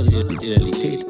Soziale 0.00 0.40
Realität. 0.40 1.06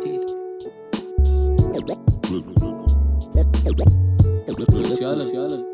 Soziale, 4.88 5.24
soziale 5.26 5.64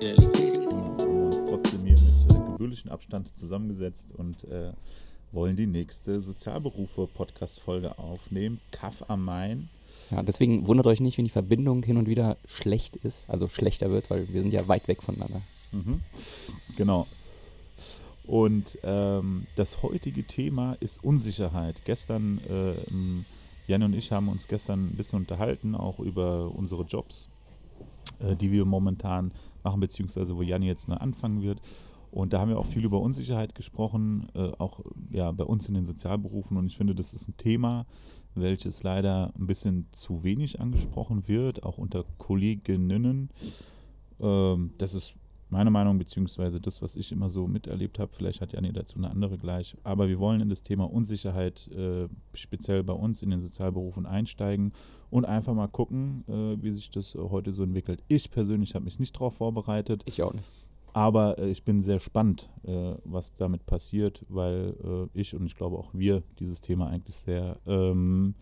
Realität. 0.00 0.60
Wir 0.60 0.70
haben 0.70 1.26
uns 1.26 1.36
trotzdem 1.48 1.80
hier 1.84 1.98
mit 1.98 2.30
äh, 2.30 2.50
gebührlichem 2.52 2.92
Abstand 2.92 3.36
zusammengesetzt 3.36 4.12
und 4.16 4.44
äh, 4.44 4.70
wollen 5.32 5.56
die 5.56 5.66
nächste 5.66 6.20
Sozialberufe-Podcast-Folge 6.20 7.98
aufnehmen. 7.98 8.60
Kaff 8.70 9.10
am 9.10 9.24
Main. 9.24 9.68
Ja, 10.12 10.22
deswegen 10.22 10.68
wundert 10.68 10.86
euch 10.86 11.00
nicht, 11.00 11.18
wenn 11.18 11.24
die 11.24 11.30
Verbindung 11.32 11.82
hin 11.82 11.96
und 11.96 12.06
wieder 12.06 12.36
schlecht 12.46 12.94
ist, 12.94 13.28
also 13.28 13.48
schlechter 13.48 13.90
wird, 13.90 14.10
weil 14.10 14.28
wir 14.32 14.42
sind 14.42 14.52
ja 14.52 14.68
weit 14.68 14.86
weg 14.86 15.02
voneinander. 15.02 15.42
Mhm. 15.72 16.00
Genau. 16.76 17.08
Und 18.28 18.78
ähm, 18.82 19.46
das 19.56 19.82
heutige 19.82 20.22
Thema 20.22 20.74
ist 20.80 21.02
Unsicherheit. 21.02 21.80
Gestern, 21.86 22.38
äh, 22.46 22.74
Jan 23.66 23.82
und 23.82 23.94
ich 23.94 24.12
haben 24.12 24.28
uns 24.28 24.46
gestern 24.46 24.88
ein 24.88 24.96
bisschen 24.96 25.20
unterhalten, 25.20 25.74
auch 25.74 25.98
über 25.98 26.54
unsere 26.54 26.82
Jobs, 26.82 27.30
äh, 28.20 28.36
die 28.36 28.52
wir 28.52 28.66
momentan 28.66 29.32
machen, 29.64 29.80
beziehungsweise 29.80 30.36
wo 30.36 30.42
Jan 30.42 30.62
jetzt 30.62 30.90
anfangen 30.90 31.40
wird. 31.40 31.58
Und 32.10 32.34
da 32.34 32.40
haben 32.40 32.50
wir 32.50 32.58
auch 32.58 32.66
viel 32.66 32.84
über 32.84 33.00
Unsicherheit 33.00 33.54
gesprochen, 33.54 34.28
äh, 34.34 34.50
auch 34.58 34.80
ja, 35.10 35.32
bei 35.32 35.44
uns 35.44 35.66
in 35.66 35.72
den 35.72 35.86
Sozialberufen. 35.86 36.58
Und 36.58 36.66
ich 36.66 36.76
finde, 36.76 36.94
das 36.94 37.14
ist 37.14 37.28
ein 37.28 37.36
Thema, 37.38 37.86
welches 38.34 38.82
leider 38.82 39.32
ein 39.38 39.46
bisschen 39.46 39.86
zu 39.92 40.22
wenig 40.22 40.60
angesprochen 40.60 41.28
wird, 41.28 41.62
auch 41.62 41.78
unter 41.78 42.04
Kolleginnen. 42.18 43.30
Ähm, 44.20 44.72
das 44.76 44.92
ist 44.92 45.14
meine 45.50 45.70
Meinung, 45.70 45.98
beziehungsweise 45.98 46.60
das, 46.60 46.82
was 46.82 46.96
ich 46.96 47.12
immer 47.12 47.30
so 47.30 47.46
miterlebt 47.46 47.98
habe. 47.98 48.12
Vielleicht 48.12 48.40
hat 48.40 48.52
Janni 48.52 48.72
dazu 48.72 48.98
eine 48.98 49.10
andere 49.10 49.38
gleich. 49.38 49.76
Aber 49.82 50.08
wir 50.08 50.18
wollen 50.18 50.40
in 50.40 50.48
das 50.48 50.62
Thema 50.62 50.90
Unsicherheit 50.90 51.68
äh, 51.68 52.08
speziell 52.34 52.84
bei 52.84 52.92
uns 52.92 53.22
in 53.22 53.30
den 53.30 53.40
Sozialberufen 53.40 54.06
einsteigen 54.06 54.72
und 55.10 55.24
einfach 55.24 55.54
mal 55.54 55.68
gucken, 55.68 56.24
äh, 56.28 56.62
wie 56.62 56.72
sich 56.72 56.90
das 56.90 57.14
heute 57.14 57.52
so 57.52 57.62
entwickelt. 57.62 58.02
Ich 58.08 58.30
persönlich 58.30 58.74
habe 58.74 58.84
mich 58.84 58.98
nicht 58.98 59.14
darauf 59.16 59.36
vorbereitet. 59.36 60.02
Ich 60.06 60.22
auch 60.22 60.34
nicht. 60.34 60.44
Aber 60.92 61.38
äh, 61.38 61.48
ich 61.50 61.64
bin 61.64 61.80
sehr 61.80 61.96
gespannt, 61.96 62.50
äh, 62.64 62.94
was 63.04 63.32
damit 63.34 63.66
passiert, 63.66 64.24
weil 64.28 64.74
äh, 65.14 65.18
ich 65.18 65.34
und 65.34 65.46
ich 65.46 65.56
glaube 65.56 65.78
auch 65.78 65.94
wir 65.94 66.22
dieses 66.38 66.60
Thema 66.60 66.88
eigentlich 66.88 67.16
sehr 67.16 67.58
ähm, 67.66 68.34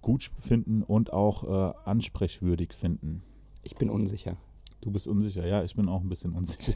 gut 0.00 0.30
finden 0.38 0.82
und 0.82 1.12
auch 1.12 1.44
äh, 1.44 1.74
ansprechwürdig 1.84 2.72
finden. 2.72 3.22
Ich 3.62 3.74
bin 3.74 3.90
unsicher. 3.90 4.36
Du 4.80 4.90
bist 4.90 5.06
unsicher, 5.06 5.46
ja, 5.46 5.64
ich 5.64 5.74
bin 5.74 5.88
auch 5.88 6.00
ein 6.00 6.08
bisschen 6.08 6.32
unsicher, 6.34 6.74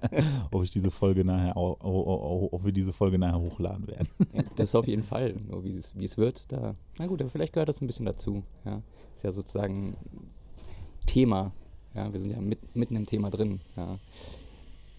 ob 0.50 0.62
ich 0.62 0.70
diese 0.70 0.90
Folge 0.90 1.24
nachher, 1.24 1.56
ob 1.56 2.64
wir 2.64 2.72
diese 2.72 2.92
Folge 2.92 3.18
nachher 3.18 3.40
hochladen 3.40 3.86
werden. 3.88 4.08
Ja, 4.32 4.42
das 4.56 4.74
auf 4.74 4.86
jeden 4.86 5.02
Fall. 5.02 5.34
Nur 5.48 5.64
wie 5.64 5.70
es, 5.70 5.98
wie 5.98 6.04
es 6.04 6.16
wird, 6.16 6.50
da. 6.52 6.74
Na 6.98 7.06
gut, 7.06 7.20
aber 7.20 7.28
vielleicht 7.28 7.52
gehört 7.52 7.68
das 7.68 7.80
ein 7.80 7.86
bisschen 7.86 8.06
dazu. 8.06 8.44
Ja. 8.64 8.82
Ist 9.14 9.24
ja 9.24 9.32
sozusagen 9.32 9.96
Thema. 11.06 11.52
Ja, 11.94 12.12
wir 12.12 12.20
sind 12.20 12.30
ja 12.30 12.40
mit, 12.40 12.76
mitten 12.76 12.96
im 12.96 13.04
Thema 13.04 13.30
drin. 13.30 13.60
Ja. 13.76 13.98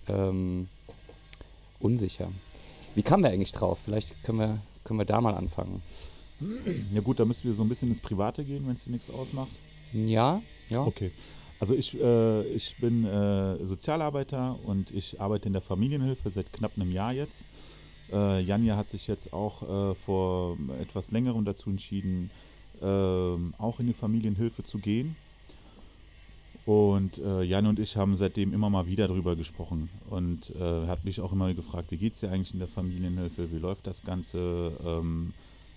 Ähm, 0.09 0.67
unsicher. 1.79 2.27
Wie 2.95 3.03
kamen 3.03 3.23
wir 3.23 3.29
eigentlich 3.29 3.53
drauf? 3.53 3.79
Vielleicht 3.85 4.23
können 4.23 4.39
wir, 4.39 4.57
können 4.83 4.99
wir 4.99 5.05
da 5.05 5.21
mal 5.21 5.33
anfangen. 5.33 5.81
Ja 6.93 7.01
gut, 7.01 7.19
da 7.19 7.25
müssen 7.25 7.45
wir 7.45 7.53
so 7.53 7.63
ein 7.63 7.69
bisschen 7.69 7.89
ins 7.89 8.01
Private 8.01 8.43
gehen, 8.43 8.67
wenn 8.67 8.73
es 8.73 8.83
dir 8.83 8.91
nichts 8.91 9.09
ausmacht. 9.09 9.51
Ja, 9.93 10.41
ja. 10.69 10.83
Okay. 10.83 11.11
Also 11.61 11.75
ich, 11.75 12.01
äh, 12.01 12.41
ich 12.55 12.77
bin 12.77 13.05
äh, 13.05 13.63
Sozialarbeiter 13.63 14.57
und 14.65 14.89
ich 14.89 15.21
arbeite 15.21 15.45
in 15.45 15.53
der 15.53 15.61
Familienhilfe 15.61 16.31
seit 16.31 16.51
knapp 16.51 16.71
einem 16.75 16.91
Jahr 16.91 17.13
jetzt. 17.13 17.43
Äh, 18.11 18.41
Janja 18.41 18.77
hat 18.77 18.89
sich 18.89 19.05
jetzt 19.05 19.31
auch 19.31 19.61
äh, 19.61 19.93
vor 19.93 20.57
etwas 20.81 21.11
längerem 21.11 21.45
dazu 21.45 21.69
entschieden, 21.69 22.31
ähm, 22.81 23.53
auch 23.59 23.79
in 23.79 23.85
die 23.85 23.93
Familienhilfe 23.93 24.63
zu 24.63 24.79
gehen. 24.79 25.15
Und 26.65 27.19
äh, 27.19 27.43
Jan 27.43 27.67
und 27.67 27.77
ich 27.77 27.95
haben 27.95 28.15
seitdem 28.15 28.53
immer 28.53 28.71
mal 28.71 28.87
wieder 28.87 29.07
darüber 29.07 29.35
gesprochen 29.35 29.87
und 30.09 30.55
äh, 30.55 30.87
hat 30.87 31.05
mich 31.05 31.21
auch 31.21 31.31
immer 31.31 31.53
gefragt, 31.53 31.91
wie 31.91 31.97
geht 31.97 32.13
es 32.13 32.21
dir 32.21 32.31
eigentlich 32.31 32.53
in 32.53 32.59
der 32.59 32.67
Familienhilfe, 32.67 33.51
wie 33.51 33.59
läuft 33.59 33.85
das 33.85 34.01
Ganze, 34.01 34.71
ähm, 34.83 35.31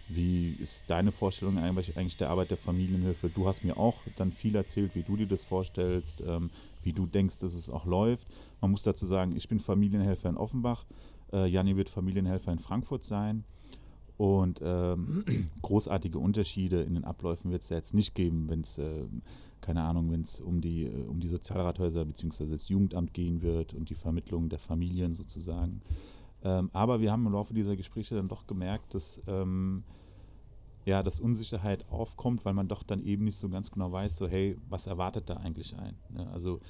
wie 0.09 0.51
ist 0.61 0.85
deine 0.89 1.13
Vorstellung 1.13 1.59
eigentlich, 1.59 2.17
der 2.17 2.31
Arbeit 2.31 2.51
der 2.51 2.57
Familienhilfe? 2.57 3.29
Du 3.29 3.47
hast 3.47 3.65
mir 3.65 3.77
auch 3.77 3.97
dann 4.17 4.33
viel 4.33 4.55
erzählt, 4.55 4.95
wie 4.95 5.03
du 5.03 5.17
dir 5.17 5.27
das 5.27 5.43
vorstellst, 5.43 6.23
ähm, 6.27 6.51
wie 6.83 6.93
du 6.93 7.07
denkst, 7.07 7.39
dass 7.39 7.55
es 7.55 7.71
auch 7.71 7.87
läuft. 7.87 8.27
Man 8.61 8.71
muss 8.71 8.83
dazu 8.83 9.07
sagen, 9.07 9.35
ich 9.37 9.49
bin 9.49 9.61
Familienhelfer 9.61 10.29
in 10.29 10.37
Offenbach, 10.37 10.85
äh, 11.33 11.47
Janni 11.47 11.77
wird 11.77 11.89
Familienhelfer 11.89 12.53
in 12.53 12.59
Frankfurt 12.59 13.05
sein. 13.05 13.45
Und 14.17 14.61
ähm, 14.63 15.25
großartige 15.63 16.19
Unterschiede 16.19 16.83
in 16.83 16.95
den 16.95 17.05
Abläufen 17.05 17.51
wird 17.51 17.63
es 17.63 17.69
ja 17.71 17.77
jetzt 17.77 17.95
nicht 17.95 18.15
geben, 18.15 18.49
wenn 18.49 18.61
es, 18.61 18.79
äh, 18.79 19.07
keine 19.61 19.83
Ahnung, 19.83 20.13
wenn 20.13 20.21
es 20.21 20.41
um 20.41 20.61
die, 20.61 20.85
äh, 20.85 21.07
um 21.07 21.21
die 21.21 21.29
Sozialrathäuser 21.29 22.05
bzw. 22.05 22.47
das 22.47 22.69
Jugendamt 22.69 23.13
gehen 23.13 23.43
wird 23.43 23.75
und 23.75 23.91
die 23.91 23.97
Vermittlung 23.97 24.49
der 24.49 24.61
Familien 24.61 25.15
sozusagen. 25.15 25.83
Ähm, 26.45 26.71
aber 26.73 27.01
wir 27.01 27.11
haben 27.11 27.27
im 27.27 27.33
Laufe 27.33 27.55
dieser 27.55 27.75
Gespräche 27.75 28.15
dann 28.15 28.29
doch 28.29 28.47
gemerkt, 28.47 28.95
dass, 28.95 29.21
ähm, 29.27 29.83
ja, 30.85 31.03
dass 31.03 31.21
Unsicherheit 31.21 31.89
aufkommt, 31.91 32.45
weil 32.45 32.53
man 32.53 32.69
doch 32.69 32.83
dann 32.83 33.03
eben 33.03 33.25
nicht 33.25 33.39
so 33.39 33.49
ganz 33.49 33.71
genau 33.71 33.91
weiß, 33.91 34.17
so 34.17 34.29
hey, 34.29 34.57
was 34.69 34.87
erwartet 34.87 35.31
da 35.31 35.39
eigentlich 35.39 35.75
ein? 35.77 35.97
Ne? 36.11 36.31
Also 36.31 36.61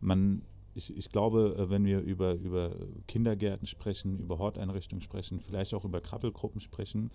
man, 0.00 0.42
ich, 0.74 0.96
ich 0.96 1.10
glaube, 1.10 1.54
äh, 1.56 1.70
wenn 1.70 1.84
wir 1.84 2.00
über, 2.00 2.34
über 2.34 2.74
Kindergärten 3.06 3.66
sprechen, 3.66 4.18
über 4.18 4.38
Horteinrichtungen 4.38 5.00
sprechen, 5.00 5.40
vielleicht 5.40 5.74
auch 5.74 5.84
über 5.84 6.00
Krabbelgruppen 6.00 6.60
sprechen, 6.60 7.10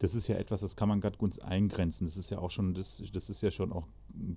das 0.00 0.14
ist 0.14 0.28
ja 0.28 0.36
etwas, 0.36 0.62
das 0.62 0.76
kann 0.76 0.88
man 0.88 1.00
ganz 1.00 1.18
gut 1.18 1.42
eingrenzen. 1.42 2.06
Das 2.06 2.16
ist 2.16 2.30
ja 2.30 2.38
auch 2.38 2.50
schon, 2.50 2.72
das, 2.72 3.02
das 3.12 3.28
ist 3.28 3.42
ja 3.42 3.50
schon 3.50 3.70
auch 3.70 3.86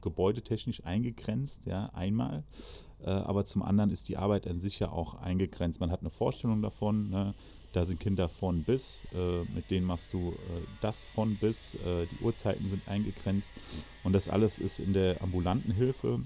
gebäudetechnisch 0.01 0.83
eingegrenzt, 0.83 1.65
ja, 1.65 1.85
einmal. 1.93 2.43
Äh, 3.05 3.09
aber 3.09 3.45
zum 3.45 3.61
anderen 3.61 3.91
ist 3.91 4.09
die 4.09 4.17
Arbeit 4.17 4.47
an 4.47 4.59
sich 4.59 4.79
ja 4.79 4.89
auch 4.89 5.15
eingegrenzt. 5.21 5.79
Man 5.79 5.91
hat 5.91 6.01
eine 6.01 6.09
Vorstellung 6.09 6.61
davon, 6.61 7.09
ne? 7.09 7.33
da 7.73 7.85
sind 7.85 7.99
Kinder 7.99 8.29
von 8.29 8.63
bis, 8.63 8.99
äh, 9.13 9.43
mit 9.55 9.69
denen 9.71 9.85
machst 9.85 10.13
du 10.13 10.29
äh, 10.29 10.61
das 10.81 11.03
von 11.03 11.35
bis, 11.35 11.75
äh, 11.75 12.05
die 12.05 12.23
Uhrzeiten 12.23 12.69
sind 12.69 12.87
eingegrenzt 12.87 13.51
und 14.03 14.13
das 14.13 14.29
alles 14.29 14.59
ist 14.59 14.79
in 14.79 14.93
der 14.93 15.21
ambulanten 15.21 15.73
Hilfe, 15.73 16.21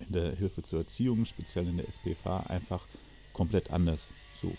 in 0.00 0.12
der 0.12 0.36
Hilfe 0.36 0.62
zur 0.62 0.80
Erziehung, 0.80 1.24
speziell 1.24 1.66
in 1.66 1.78
der 1.78 1.88
SPV, 1.88 2.44
einfach 2.48 2.82
komplett 3.32 3.70
anders. 3.70 4.08
So. 4.40 4.52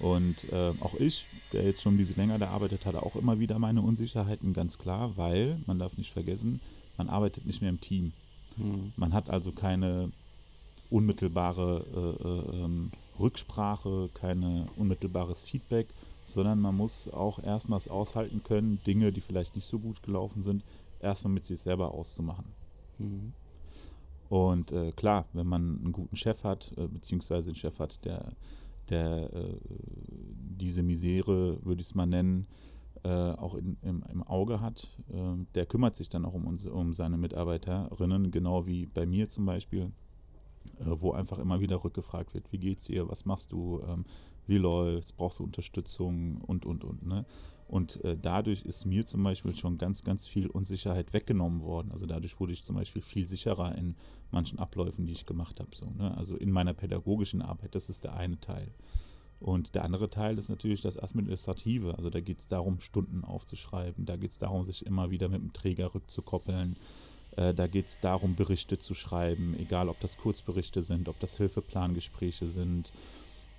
Und 0.00 0.36
äh, 0.52 0.72
auch 0.80 0.94
ich, 0.94 1.26
der 1.52 1.64
jetzt 1.64 1.82
schon 1.82 1.94
ein 1.94 1.98
bisschen 1.98 2.16
länger 2.16 2.38
da 2.38 2.48
arbeitet, 2.48 2.86
hatte 2.86 3.02
auch 3.02 3.16
immer 3.16 3.38
wieder 3.38 3.58
meine 3.58 3.82
Unsicherheiten, 3.82 4.54
ganz 4.54 4.78
klar, 4.78 5.12
weil, 5.16 5.58
man 5.66 5.78
darf 5.78 5.96
nicht 5.98 6.12
vergessen, 6.12 6.60
man 6.96 7.08
arbeitet 7.08 7.46
nicht 7.46 7.60
mehr 7.60 7.70
im 7.70 7.80
Team. 7.80 8.12
Hm. 8.56 8.92
Man 8.96 9.12
hat 9.12 9.28
also 9.28 9.52
keine 9.52 10.10
unmittelbare 10.90 11.84
äh, 11.94 12.28
äh, 12.28 12.64
ähm, 12.64 12.90
Rücksprache, 13.18 14.10
keine 14.14 14.66
unmittelbares 14.76 15.44
Feedback, 15.44 15.88
sondern 16.24 16.60
man 16.60 16.76
muss 16.76 17.08
auch 17.12 17.42
erstmals 17.42 17.88
aushalten 17.88 18.42
können, 18.44 18.80
Dinge, 18.86 19.12
die 19.12 19.20
vielleicht 19.20 19.54
nicht 19.54 19.66
so 19.66 19.78
gut 19.78 20.02
gelaufen 20.02 20.42
sind, 20.42 20.62
erstmal 21.00 21.32
mit 21.32 21.44
sich 21.44 21.60
selber 21.60 21.92
auszumachen. 21.92 22.44
Hm. 22.98 23.32
Und 24.28 24.72
äh, 24.72 24.92
klar, 24.92 25.24
wenn 25.32 25.46
man 25.46 25.78
einen 25.78 25.92
guten 25.92 26.16
Chef 26.16 26.44
hat, 26.44 26.72
äh, 26.76 26.86
beziehungsweise 26.86 27.50
einen 27.50 27.56
Chef 27.56 27.78
hat, 27.78 28.04
der, 28.04 28.32
der 28.90 29.32
äh, 29.32 29.56
diese 30.60 30.82
Misere, 30.82 31.64
würde 31.64 31.80
ich 31.80 31.88
es 31.88 31.94
mal 31.94 32.06
nennen, 32.06 32.46
äh, 33.04 33.08
auch 33.08 33.54
in, 33.54 33.78
im, 33.82 34.02
im 34.10 34.22
Auge 34.22 34.60
hat, 34.60 34.88
äh, 35.10 35.44
der 35.54 35.66
kümmert 35.66 35.96
sich 35.96 36.08
dann 36.08 36.24
auch 36.24 36.34
um, 36.34 36.46
uns, 36.46 36.66
um 36.66 36.92
seine 36.92 37.16
Mitarbeiterinnen, 37.16 38.30
genau 38.30 38.66
wie 38.66 38.86
bei 38.86 39.06
mir 39.06 39.28
zum 39.28 39.46
Beispiel, 39.46 39.92
wo 40.78 41.12
einfach 41.12 41.38
immer 41.38 41.60
wieder 41.60 41.82
rückgefragt 41.84 42.34
wird, 42.34 42.50
wie 42.52 42.58
geht's 42.58 42.86
dir, 42.86 43.08
was 43.08 43.24
machst 43.24 43.52
du, 43.52 43.82
ähm, 43.86 44.04
wie 44.46 44.58
läuft's, 44.58 45.12
brauchst 45.12 45.38
du 45.38 45.44
Unterstützung 45.44 46.40
und, 46.42 46.66
und, 46.66 46.84
und. 46.84 47.06
Ne? 47.06 47.26
Und 47.68 48.02
äh, 48.02 48.16
dadurch 48.16 48.62
ist 48.62 48.86
mir 48.86 49.04
zum 49.04 49.22
Beispiel 49.22 49.54
schon 49.54 49.76
ganz, 49.76 50.02
ganz 50.02 50.26
viel 50.26 50.46
Unsicherheit 50.46 51.12
weggenommen 51.12 51.62
worden. 51.62 51.92
Also 51.92 52.06
dadurch 52.06 52.40
wurde 52.40 52.54
ich 52.54 52.64
zum 52.64 52.76
Beispiel 52.76 53.02
viel 53.02 53.26
sicherer 53.26 53.76
in 53.76 53.94
manchen 54.30 54.58
Abläufen, 54.58 55.04
die 55.04 55.12
ich 55.12 55.26
gemacht 55.26 55.60
habe. 55.60 55.76
So, 55.76 55.90
ne? 55.90 56.16
Also 56.16 56.36
in 56.36 56.50
meiner 56.50 56.72
pädagogischen 56.72 57.42
Arbeit, 57.42 57.74
das 57.74 57.90
ist 57.90 58.04
der 58.04 58.14
eine 58.14 58.40
Teil. 58.40 58.72
Und 59.38 59.74
der 59.74 59.84
andere 59.84 60.10
Teil 60.10 60.38
ist 60.38 60.48
natürlich 60.48 60.80
das 60.80 60.96
Administrative. 60.96 61.94
Also 61.96 62.08
da 62.08 62.20
geht 62.20 62.38
es 62.38 62.48
darum, 62.48 62.80
Stunden 62.80 63.22
aufzuschreiben. 63.22 64.06
Da 64.06 64.16
geht 64.16 64.30
es 64.30 64.38
darum, 64.38 64.64
sich 64.64 64.84
immer 64.86 65.10
wieder 65.10 65.28
mit 65.28 65.40
dem 65.40 65.52
Träger 65.52 65.94
rückzukoppeln. 65.94 66.74
Äh, 67.38 67.54
da 67.54 67.66
geht 67.66 67.86
es 67.86 68.00
darum, 68.00 68.34
Berichte 68.34 68.78
zu 68.78 68.94
schreiben, 68.94 69.54
egal 69.60 69.88
ob 69.88 70.00
das 70.00 70.16
Kurzberichte 70.16 70.82
sind, 70.82 71.08
ob 71.08 71.20
das 71.20 71.36
Hilfeplangespräche 71.36 72.48
sind, 72.48 72.90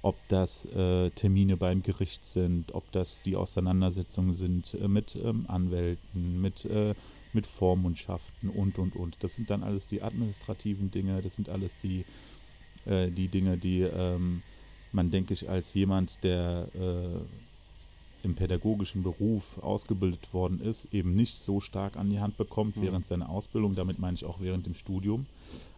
ob 0.01 0.15
das 0.27 0.65
äh, 0.65 1.09
Termine 1.11 1.55
beim 1.55 1.81
Gericht 1.81 2.25
sind, 2.25 2.73
ob 2.73 2.91
das 2.91 3.21
die 3.21 3.37
Auseinandersetzungen 3.37 4.33
sind 4.33 4.73
äh, 4.73 4.87
mit 4.87 5.15
ähm, 5.15 5.45
Anwälten, 5.47 6.41
mit, 6.41 6.65
äh, 6.65 6.93
mit 7.31 7.45
Vormundschaften 7.45 8.49
und, 8.49 8.77
und, 8.79 8.95
und. 8.95 9.17
Das 9.21 9.35
sind 9.35 9.49
dann 9.49 9.63
alles 9.63 9.87
die 9.87 10.01
administrativen 10.01 10.91
Dinge, 10.91 11.21
das 11.21 11.35
sind 11.35 11.47
alles 11.47 11.75
die, 11.81 12.03
äh, 12.85 13.09
die 13.09 13.29
Dinge, 13.29 13.57
die, 13.57 13.81
ähm, 13.81 14.41
man, 14.91 15.09
denke 15.09 15.33
ich, 15.33 15.49
als 15.49 15.73
jemand, 15.73 16.23
der 16.23 16.67
äh, 16.75 17.48
im 18.23 18.35
pädagogischen 18.35 19.01
Beruf 19.03 19.57
ausgebildet 19.63 20.33
worden 20.33 20.59
ist, 20.59 20.93
eben 20.93 21.15
nicht 21.15 21.37
so 21.37 21.61
stark 21.61 21.95
an 21.95 22.09
die 22.09 22.19
Hand 22.19 22.37
bekommt 22.37 22.75
Mhm. 22.77 22.81
während 22.81 23.05
seiner 23.05 23.29
Ausbildung, 23.29 23.75
damit 23.75 23.99
meine 23.99 24.15
ich 24.15 24.25
auch 24.25 24.39
während 24.41 24.65
dem 24.65 24.73
Studium, 24.75 25.25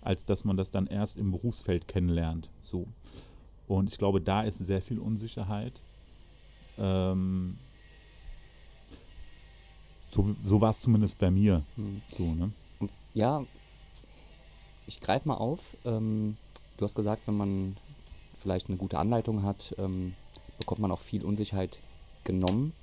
als 0.01 0.25
dass 0.25 0.43
man 0.43 0.57
das 0.57 0.71
dann 0.71 0.88
erst 0.88 1.17
im 1.17 1.31
Berufsfeld 1.31 1.88
kennenlernt. 1.88 2.49
So. 2.63 2.88
Und 3.67 3.89
ich 3.91 3.97
glaube, 3.97 4.21
da 4.21 4.41
ist 4.41 4.57
sehr 4.57 4.81
viel 4.81 4.97
Unsicherheit. 4.99 5.73
Ähm, 6.79 7.57
so 10.11 10.35
so 10.43 10.59
war 10.61 10.71
es 10.71 10.81
zumindest 10.81 11.17
bei 11.19 11.31
mir. 11.31 11.61
Hm. 11.75 12.01
So, 12.17 12.33
ne? 12.33 12.51
Ja, 13.13 13.43
ich 14.88 14.99
greife 14.99 15.27
mal 15.27 15.35
auf. 15.35 15.77
Ähm, 15.85 16.38
du 16.77 16.85
hast 16.85 16.95
gesagt, 16.95 17.27
wenn 17.27 17.38
man 17.38 17.77
vielleicht 18.41 18.67
eine 18.67 18.77
gute 18.77 18.97
Anleitung 18.97 19.43
hat, 19.43 19.75
ähm, 19.77 20.13
bekommt 20.59 20.81
man 20.81 20.91
auch 20.91 20.99
viel 20.99 21.23
Unsicherheit 21.23 21.79
genommen. 22.23 22.73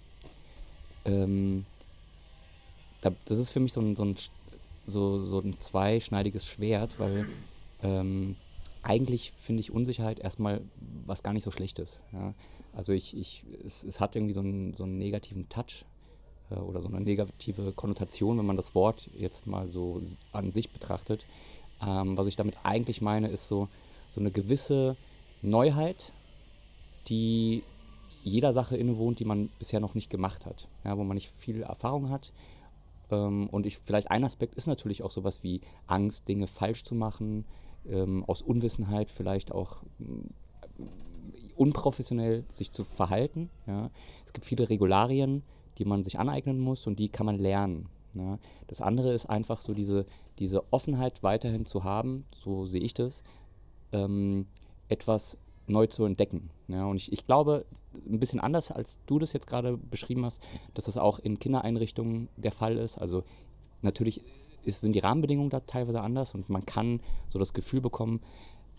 Ähm, 1.05 1.64
da, 3.00 3.12
das 3.26 3.38
ist 3.38 3.50
für 3.50 3.61
mich 3.61 3.73
so 3.73 3.81
ein, 3.81 3.96
so 3.96 4.05
ein, 4.05 4.17
so, 4.87 5.23
so 5.23 5.40
ein 5.40 5.58
zweischneidiges 5.61 6.46
Schwert, 6.46 6.99
weil 6.99 7.29
ähm, 7.82 8.37
eigentlich 8.82 9.32
finde 9.38 9.61
ich 9.61 9.70
Unsicherheit 9.70 10.20
erstmal 10.20 10.61
was 11.06 11.23
gar 11.23 11.32
nicht 11.32 11.44
so 11.44 11.50
Schlechtes. 11.50 12.00
Ja? 12.12 12.35
Also 12.75 12.93
ich, 12.93 13.17
ich, 13.17 13.44
es, 13.64 13.85
es 13.85 14.00
hat 14.00 14.17
irgendwie 14.17 14.32
so 14.32 14.40
einen, 14.40 14.75
so 14.76 14.85
einen 14.85 14.99
negativen 14.99 15.49
Touch 15.49 15.84
äh, 16.50 16.55
oder 16.55 16.81
so 16.81 16.88
eine 16.88 17.00
negative 17.00 17.73
Konnotation, 17.73 18.38
wenn 18.38 18.46
man 18.46 18.56
das 18.56 18.75
Wort 18.75 19.11
jetzt 19.17 19.46
mal 19.46 19.69
so 19.69 20.00
an 20.32 20.52
sich 20.52 20.70
betrachtet. 20.70 21.25
Ähm, 21.84 22.17
was 22.17 22.26
ich 22.26 22.37
damit 22.37 22.56
eigentlich 22.64 23.00
meine, 23.00 23.29
ist 23.29 23.46
so, 23.46 23.69
so 24.08 24.20
eine 24.20 24.31
gewisse 24.31 24.96
Neuheit, 25.43 26.12
die 27.08 27.62
jeder 28.25 28.53
Sache 28.53 28.76
innewohnt, 28.76 29.20
die 29.20 29.25
man 29.25 29.49
bisher 29.59 29.81
noch 29.81 29.94
nicht 29.94 30.11
gemacht 30.11 30.47
hat, 30.47 30.69
ja, 30.85 30.97
wo 30.97 31.05
man 31.05 31.15
nicht 31.15 31.31
viel 31.31 31.62
Erfahrung 31.62 32.11
hat. 32.11 32.32
Ähm, 33.11 33.49
und 33.50 33.67
ich, 33.67 33.79
vielleicht 33.79 34.11
ein 34.11 34.25
Aspekt 34.25 34.55
ist 34.55 34.67
natürlich 34.67 35.03
auch 35.03 35.11
sowas 35.11 35.43
wie 35.43 35.61
Angst, 35.87 36.29
Dinge 36.29 36.47
falsch 36.47 36.85
zu 36.85 36.94
machen, 36.94 37.44
ähm, 37.88 38.25
aus 38.26 38.43
Unwissenheit 38.43 39.11
vielleicht 39.11 39.53
auch 39.53 39.82
mm, 39.99 40.26
unprofessionell 41.56 42.44
sich 42.53 42.73
zu 42.73 42.85
verhalten. 42.85 43.50
Ja. 43.67 43.91
Es 44.26 44.32
gibt 44.32 44.47
viele 44.47 44.69
Regularien, 44.69 45.43
die 45.79 45.85
man 45.85 46.05
sich 46.05 46.19
aneignen 46.19 46.59
muss 46.59 46.87
und 46.87 46.99
die 46.99 47.09
kann 47.09 47.26
man 47.26 47.38
lernen. 47.38 47.88
Ja. 48.15 48.38
Das 48.67 48.81
andere 48.81 49.12
ist 49.12 49.26
einfach 49.26 49.61
so 49.61 49.75
diese, 49.75 50.06
diese 50.38 50.73
Offenheit 50.73 51.23
weiterhin 51.23 51.67
zu 51.67 51.85
haben, 51.85 52.25
so 52.35 52.67
sehe 52.67 52.82
ich 52.82 52.94
das, 52.94 53.23
ähm, 53.93 54.47
etwas 54.88 55.38
neu 55.70 55.87
zu 55.87 56.05
entdecken. 56.05 56.50
Ja. 56.69 56.87
Und 56.87 56.97
ich, 56.97 57.12
ich 57.12 57.26
glaube, 57.26 57.65
ein 58.06 58.20
bisschen 58.20 58.41
anders, 58.41 58.70
als 58.70 59.00
du 59.06 59.19
das 59.19 59.32
jetzt 59.32 59.47
gerade 59.47 59.76
beschrieben 59.76 60.25
hast, 60.25 60.43
dass 60.75 60.87
das 60.87 60.99
auch 60.99 61.19
in 61.19 61.38
Kindereinrichtungen 61.38 62.29
der 62.37 62.53
Fall 62.53 62.76
ist. 62.76 62.99
Also 62.99 63.25
natürlich 63.82 64.23
ist, 64.65 64.81
sind 64.81 64.94
die 64.94 65.00
Rahmenbedingungen 65.00 65.50
da 65.50 65.61
teilweise 65.61 66.00
anders 66.00 66.35
und 66.35 66.49
man 66.49 66.67
kann 66.67 67.00
so 67.29 67.38
das 67.38 67.53
Gefühl 67.53 67.81
bekommen, 67.81 68.20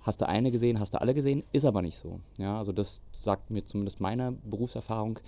hast 0.02 0.22
du 0.22 0.28
eine 0.28 0.52
gesehen, 0.52 0.80
hast 0.80 0.94
du 0.94 1.02
alle 1.02 1.14
gesehen, 1.14 1.44
ist 1.52 1.66
aber 1.66 1.82
nicht 1.82 1.98
so. 1.98 2.20
Ja, 2.38 2.58
also 2.58 2.72
das 2.72 3.02
sagt 3.20 3.50
mir 3.50 3.64
zumindest 3.66 4.00
meine 4.00 4.32
Berufserfahrung. 4.32 5.20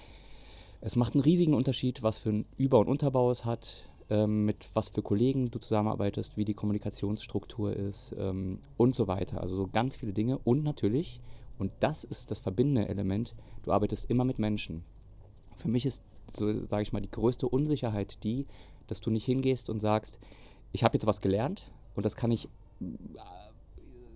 Es 0.80 0.96
macht 0.96 1.14
einen 1.14 1.24
riesigen 1.24 1.54
Unterschied, 1.54 2.04
was 2.04 2.20
für 2.20 2.30
einen 2.30 2.46
Über- 2.58 2.80
und 2.80 2.88
Unterbau 2.88 3.30
es 3.32 3.46
hat, 3.46 3.90
ähm, 4.10 4.46
mit 4.46 4.70
was 4.74 4.90
für 4.90 5.02
Kollegen 5.02 5.52
du 5.52 5.60
zusammenarbeitest, 5.60 6.38
wie 6.38 6.46
die 6.46 6.54
Kommunikationsstruktur 6.54 7.76
ist 7.76 8.16
ähm, 8.18 8.60
und 8.78 8.96
so 8.96 9.08
weiter. 9.08 9.42
Also 9.42 9.56
so 9.56 9.68
ganz 9.68 9.96
viele 9.96 10.14
Dinge 10.14 10.38
und 10.40 10.64
natürlich, 10.64 11.22
und 11.58 11.72
das 11.80 12.04
ist 12.04 12.32
das 12.32 12.40
verbindende 12.40 12.88
Element, 12.88 13.36
du 13.64 13.72
arbeitest 13.72 14.10
immer 14.10 14.26
mit 14.26 14.40
Menschen. 14.40 14.84
Für 15.56 15.70
mich 15.70 15.86
ist, 15.86 16.04
so 16.30 16.52
sage 16.54 16.84
ich 16.84 16.94
mal, 16.94 17.02
die 17.02 17.12
größte 17.12 17.48
Unsicherheit 17.48 18.24
die, 18.24 18.48
dass 18.88 19.02
du 19.02 19.12
nicht 19.12 19.26
hingehst 19.26 19.70
und 19.70 19.80
sagst, 19.80 20.20
ich 20.72 20.84
habe 20.84 20.96
jetzt 20.96 21.06
was 21.06 21.22
gelernt 21.22 21.72
und 21.96 22.06
das 22.06 22.16
kann 22.16 22.32
ich 22.32 22.48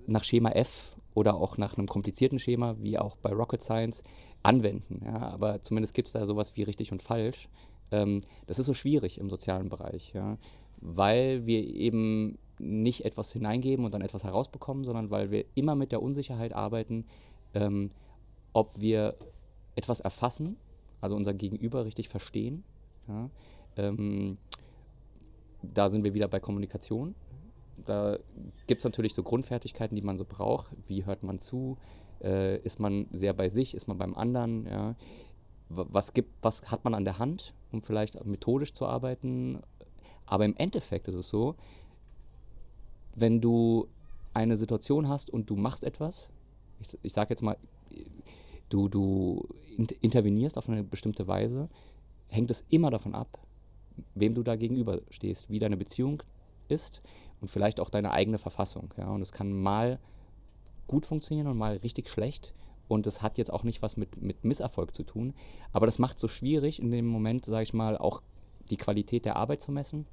nach 0.08 0.24
Schema 0.24 0.52
F 0.52 0.98
oder 1.14 1.36
auch 1.36 1.58
nach 1.58 1.78
einem 1.78 1.88
komplizierten 1.88 2.40
Schema, 2.40 2.76
wie 2.80 2.98
auch 2.98 3.16
bei 3.18 3.32
Rocket 3.32 3.62
Science, 3.62 4.04
anwenden. 4.44 5.02
Ja? 5.06 5.30
Aber 5.30 5.62
zumindest 5.62 5.94
gibt 5.94 6.08
es 6.08 6.14
da 6.14 6.26
sowas 6.26 6.56
wie 6.56 6.64
richtig 6.64 6.92
und 6.92 7.02
falsch. 7.02 7.50
Ähm, 7.92 8.22
das 8.48 8.60
ist 8.60 8.66
so 8.66 8.74
schwierig 8.74 9.18
im 9.18 9.30
sozialen 9.30 9.70
Bereich, 9.70 10.14
ja? 10.14 10.38
weil 10.78 11.46
wir 11.46 11.64
eben 11.64 12.38
nicht 12.60 13.06
etwas 13.06 13.32
hineingeben 13.34 13.86
und 13.86 13.94
dann 13.94 14.02
etwas 14.02 14.24
herausbekommen, 14.24 14.84
sondern 14.84 15.10
weil 15.12 15.32
wir 15.32 15.46
immer 15.56 15.76
mit 15.76 15.92
der 15.92 16.02
Unsicherheit 16.02 16.54
arbeiten, 16.54 17.06
ähm, 17.54 17.92
ob 18.54 18.80
wir 18.80 19.16
etwas 19.76 20.00
erfassen, 20.00 20.58
also 21.02 21.16
unser 21.16 21.34
Gegenüber 21.34 21.86
richtig 21.86 22.10
verstehen. 22.10 22.64
Ja? 23.08 23.30
Ähm, 23.78 24.38
da 25.62 25.90
sind 25.90 26.04
wir 26.04 26.14
wieder 26.14 26.28
bei 26.28 26.40
Kommunikation. 26.40 27.16
Da 27.84 28.18
gibt 28.68 28.80
es 28.80 28.86
natürlich 28.86 29.14
so 29.14 29.24
Grundfertigkeiten, 29.24 29.96
die 29.96 30.02
man 30.02 30.18
so 30.18 30.26
braucht. 30.28 30.72
Wie 30.88 31.06
hört 31.06 31.24
man 31.24 31.40
zu? 31.40 31.78
Äh, 32.24 32.60
ist 32.60 32.80
man 32.80 33.08
sehr 33.12 33.34
bei 33.34 33.50
sich? 33.50 33.76
Ist 33.76 33.88
man 33.88 33.98
beim 33.98 34.16
anderen? 34.16 34.66
Ja? 34.66 34.96
Was, 35.70 36.14
gibt, 36.14 36.32
was 36.42 36.72
hat 36.72 36.84
man 36.84 36.94
an 36.94 37.06
der 37.06 37.20
Hand, 37.20 37.54
um 37.72 37.82
vielleicht 37.82 38.24
methodisch 38.26 38.74
zu 38.74 38.86
arbeiten? 38.86 39.62
Aber 40.26 40.46
im 40.46 40.56
Endeffekt 40.56 41.08
ist 41.08 41.16
es 41.16 41.30
so, 41.30 41.56
wenn 43.16 43.42
du 43.42 43.88
eine 44.34 44.58
Situation 44.58 45.08
hast 45.08 45.30
und 45.30 45.50
du 45.50 45.56
machst 45.56 45.84
etwas, 45.84 46.30
ich, 46.80 46.98
ich 47.02 47.14
sage 47.14 47.30
jetzt 47.30 47.42
mal, 47.42 47.58
du, 48.70 48.90
du 48.90 49.48
int 49.78 49.92
intervenierst 49.94 50.58
auf 50.58 50.70
eine 50.70 50.84
bestimmte 50.84 51.28
Weise, 51.28 51.70
hängt 52.28 52.52
es 52.52 52.66
immer 52.70 52.90
davon 52.90 53.16
ab, 53.16 53.40
wem 54.14 54.34
du 54.34 54.44
da 54.44 54.56
gegenüber 54.56 55.02
stehst, 55.10 55.50
wie 55.50 55.60
deine 55.60 55.78
Beziehung 55.78 56.22
ist 56.68 57.02
und 57.42 57.48
vielleicht 57.48 57.80
auch 57.80 57.90
deine 57.90 58.12
eigene 58.12 58.38
Verfassung. 58.38 58.94
Ja? 58.98 59.10
Und 59.10 59.22
es 59.22 59.32
kann 59.32 59.52
mal 59.54 60.00
gut 60.88 61.06
funktionieren 61.06 61.48
und 61.48 61.58
mal 61.58 61.78
richtig 61.78 62.10
schlecht. 62.10 62.54
Und 62.88 63.06
das 63.06 63.22
hat 63.22 63.38
jetzt 63.38 63.52
auch 63.52 63.64
nicht 63.64 63.82
was 63.82 63.98
mit, 63.98 64.22
mit 64.22 64.44
Misserfolg 64.44 64.94
zu 64.94 65.04
tun. 65.04 65.34
Aber 65.72 65.86
das 65.86 65.98
macht 65.98 66.18
es 66.18 66.22
so 66.22 66.28
schwierig, 66.28 66.80
in 66.80 66.92
dem 66.92 67.08
Moment, 67.08 67.46
sage 67.46 67.64
ich 67.64 67.74
mal, 67.74 67.98
auch 67.98 68.22
die 68.70 68.78
Qualität 68.78 69.26
der 69.26 69.38
Arbeit 69.38 69.62
zu 69.62 69.72
messen 69.72 70.06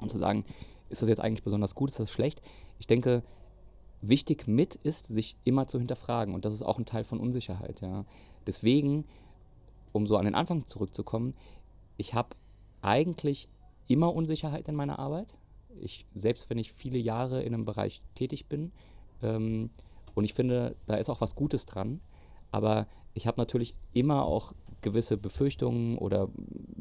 und 0.00 0.10
zu 0.10 0.18
sagen, 0.18 0.44
ist 0.92 1.02
das 1.02 1.08
jetzt 1.08 1.20
eigentlich 1.20 1.42
besonders 1.42 1.74
gut, 1.74 1.90
ist 1.90 1.98
das 1.98 2.10
schlecht? 2.10 2.40
Ich 2.78 2.86
denke, 2.86 3.22
wichtig 4.00 4.46
mit 4.46 4.74
ist, 4.74 5.06
sich 5.06 5.36
immer 5.44 5.66
zu 5.66 5.78
hinterfragen. 5.78 6.34
Und 6.34 6.44
das 6.44 6.54
ist 6.54 6.62
auch 6.62 6.78
ein 6.78 6.86
Teil 6.86 7.04
von 7.04 7.18
Unsicherheit. 7.18 7.80
Ja? 7.80 8.04
Deswegen, 8.46 9.04
um 9.92 10.06
so 10.06 10.16
an 10.16 10.24
den 10.24 10.34
Anfang 10.34 10.64
zurückzukommen, 10.64 11.34
ich 11.96 12.14
habe 12.14 12.30
eigentlich 12.82 13.48
immer 13.88 14.14
Unsicherheit 14.14 14.68
in 14.68 14.74
meiner 14.74 14.98
Arbeit. 14.98 15.36
Ich, 15.80 16.04
selbst 16.14 16.50
wenn 16.50 16.58
ich 16.58 16.72
viele 16.72 16.98
Jahre 16.98 17.42
in 17.42 17.54
einem 17.54 17.64
Bereich 17.64 18.02
tätig 18.14 18.46
bin, 18.46 18.72
ähm, 19.22 19.70
und 20.14 20.24
ich 20.24 20.34
finde, 20.34 20.76
da 20.86 20.96
ist 20.96 21.08
auch 21.08 21.22
was 21.22 21.34
Gutes 21.34 21.64
dran, 21.64 22.00
aber 22.50 22.86
ich 23.14 23.26
habe 23.26 23.40
natürlich 23.40 23.74
immer 23.94 24.24
auch 24.24 24.52
gewisse 24.82 25.16
Befürchtungen 25.16 25.96
oder 25.96 26.28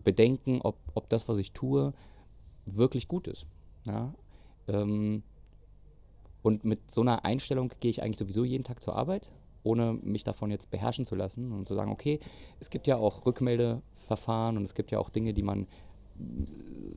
Bedenken, 0.04 0.60
ob, 0.62 0.78
ob 0.96 1.08
das, 1.10 1.30
was 1.30 1.38
ich 1.38 1.54
tue, 1.54 1.94
wirklich 2.66 3.08
gut 3.08 3.28
ist. 3.28 3.46
Ja? 3.88 4.14
Ähm, 4.68 5.24
und 6.42 6.66
mit 6.66 6.90
so 6.90 7.02
einer 7.02 7.24
Einstellung 7.26 7.72
gehe 7.80 7.92
ich 7.92 8.02
eigentlich 8.02 8.18
sowieso 8.18 8.44
jeden 8.44 8.64
Tag 8.64 8.82
zur 8.82 8.96
Arbeit, 8.96 9.32
ohne 9.64 9.94
mich 9.94 10.24
davon 10.24 10.50
jetzt 10.50 10.72
beherrschen 10.72 11.06
zu 11.06 11.16
lassen 11.16 11.52
und 11.52 11.68
zu 11.68 11.76
sagen, 11.76 11.92
okay, 11.92 12.20
es 12.60 12.70
gibt 12.70 12.88
ja 12.88 12.98
auch 12.98 13.26
Rückmeldeverfahren 13.26 14.58
und 14.58 14.64
es 14.64 14.74
gibt 14.74 14.92
ja 14.92 15.00
auch 15.00 15.10
Dinge, 15.10 15.34
die 15.34 15.44
man, 15.44 15.68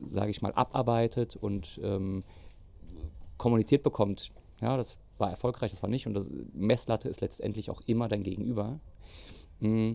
sage 0.05 0.31
ich 0.31 0.41
mal, 0.41 0.53
abarbeitet 0.53 1.35
und 1.35 1.79
ähm, 1.83 2.23
kommuniziert 3.37 3.83
bekommt. 3.83 4.31
Ja, 4.61 4.77
das 4.77 4.99
war 5.17 5.29
erfolgreich, 5.29 5.71
das 5.71 5.83
war 5.83 5.89
nicht. 5.89 6.07
Und 6.07 6.13
das 6.13 6.31
Messlatte 6.53 7.07
ist 7.07 7.21
letztendlich 7.21 7.69
auch 7.69 7.81
immer 7.85 8.07
dein 8.07 8.23
Gegenüber. 8.23 8.79
Mm, 9.59 9.93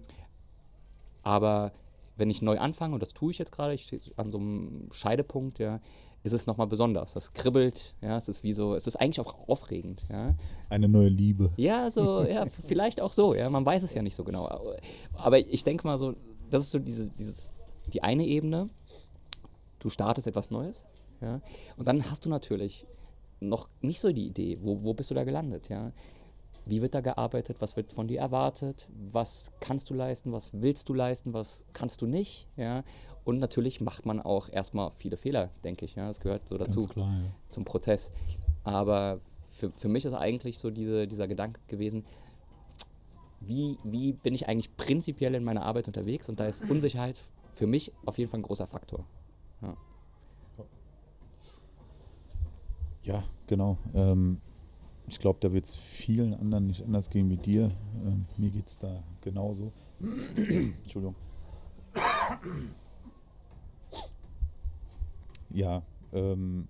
Aber 1.23 1.73
wenn 2.17 2.31
ich 2.31 2.43
neu 2.43 2.59
anfange, 2.59 2.95
und 2.95 3.03
das 3.03 3.15
tue 3.15 3.31
ich 3.31 3.39
jetzt 3.39 3.53
gerade, 3.53 3.75
ich 3.75 3.85
stehe 3.85 4.01
an 4.17 4.31
so 4.31 4.39
einem 4.39 4.89
Scheidepunkt, 4.93 5.59
ja, 5.59 5.81
ist 6.23 6.33
es 6.33 6.47
nochmal 6.47 6.67
besonders. 6.67 7.15
Das 7.15 7.33
kribbelt, 7.33 7.95
ja, 8.01 8.17
es 8.17 8.29
ist 8.29 8.43
wie 8.43 8.53
so, 8.53 8.75
es 8.75 8.87
ist 8.87 8.97
eigentlich 8.97 9.21
auch 9.21 9.49
aufregend, 9.49 10.05
ja. 10.11 10.35
Eine 10.69 10.89
neue 10.89 11.09
Liebe. 11.09 11.51
Ja, 11.57 11.91
so, 11.91 12.23
ja, 12.29 12.45
vielleicht 12.47 13.01
auch 13.01 13.13
so, 13.13 13.35
ja, 13.35 13.49
man 13.49 13.65
weiß 13.65 13.83
es 13.83 13.95
ja 13.95 14.03
nicht 14.03 14.15
so 14.15 14.25
genau. 14.25 14.49
Aber 15.15 15.39
ich 15.39 15.65
denke 15.65 15.87
mal 15.87 15.99
so, 15.99 16.15
das 16.51 16.63
ist 16.63 16.73
so 16.73 16.79
diese, 16.79 17.11
dieses, 17.11 17.51
die 17.93 18.03
eine 18.03 18.27
Ebene, 18.27 18.69
du 19.79 19.89
startest 19.89 20.27
etwas 20.27 20.51
Neues, 20.51 20.87
ja, 21.21 21.41
und 21.77 21.89
dann 21.89 22.11
hast 22.11 22.27
du 22.27 22.31
natürlich 22.31 22.87
noch 23.41 23.69
nicht 23.81 24.01
so 24.01 24.13
die 24.13 24.27
Idee, 24.27 24.59
wo, 24.61 24.83
wo 24.83 24.93
bist 24.93 25.11
du 25.11 25.15
da 25.15 25.25
gelandet, 25.25 25.69
ja. 25.69 25.93
Wie 26.67 26.83
wird 26.83 26.95
da 26.95 27.01
gearbeitet? 27.01 27.61
Was 27.61 27.77
wird 27.77 27.93
von 27.93 28.07
dir 28.07 28.21
erwartet? 28.21 28.89
Was 28.93 29.53
kannst 29.61 29.89
du 29.89 29.95
leisten? 29.95 30.33
Was 30.33 30.53
willst 30.53 30.89
du 30.89 30.95
leisten? 30.95 31.33
Was 31.33 31.63
kannst 31.73 32.03
du 32.03 32.07
nicht? 32.07 32.49
Ja? 32.57 32.83
Und 33.25 33.39
natürlich 33.39 33.81
macht 33.81 34.07
man 34.07 34.21
auch 34.21 34.49
erstmal 34.49 34.91
viele 34.91 35.17
Fehler, 35.17 35.51
denke 35.65 35.85
ich. 35.85 35.95
Ja? 35.95 36.09
Das 36.09 36.21
gehört 36.21 36.49
so 36.49 36.59
dazu 36.59 36.87
klar, 36.87 37.13
ja. 37.13 37.31
zum 37.49 37.65
Prozess. 37.65 38.13
Aber 38.65 39.21
für, 39.51 39.71
für 39.71 39.89
mich 39.89 40.05
ist 40.05 40.15
eigentlich 40.15 40.59
so 40.59 40.71
diese, 40.71 41.07
dieser 41.07 41.29
Gedanke 41.29 41.61
gewesen, 41.69 42.05
wie, 43.41 43.79
wie 43.85 44.13
bin 44.13 44.35
ich 44.35 44.49
eigentlich 44.49 44.77
prinzipiell 44.77 45.35
in 45.35 45.45
meiner 45.45 45.63
Arbeit 45.63 45.87
unterwegs 45.87 46.29
und 46.29 46.41
da 46.41 46.47
ist 46.47 46.69
Unsicherheit 46.71 47.19
für 47.51 47.67
mich 47.67 47.93
auf 48.05 48.19
jeden 48.19 48.31
Fall 48.31 48.41
ein 48.41 48.45
großer 48.45 48.67
Faktor. 48.67 49.05
Ja. 49.63 49.77
Ja, 53.03 53.25
genau. 53.47 53.79
Ähm, 53.95 54.41
ich 55.09 55.19
glaube, 55.19 55.39
da 55.41 55.53
wird 55.53 55.65
es 55.65 55.75
vielen 55.75 56.35
anderen 56.35 56.67
nicht 56.67 56.85
anders 56.85 57.11
gehen 57.11 57.31
wie 57.31 57.37
dir. 57.37 57.71
Ähm, 58.05 58.27
mir 58.37 58.51
geht 58.51 58.69
es 58.69 58.79
da 58.79 59.03
genauso. 59.21 59.73
Entschuldigung. 60.37 61.15
Ja, 65.53 65.83
ähm, 66.13 66.69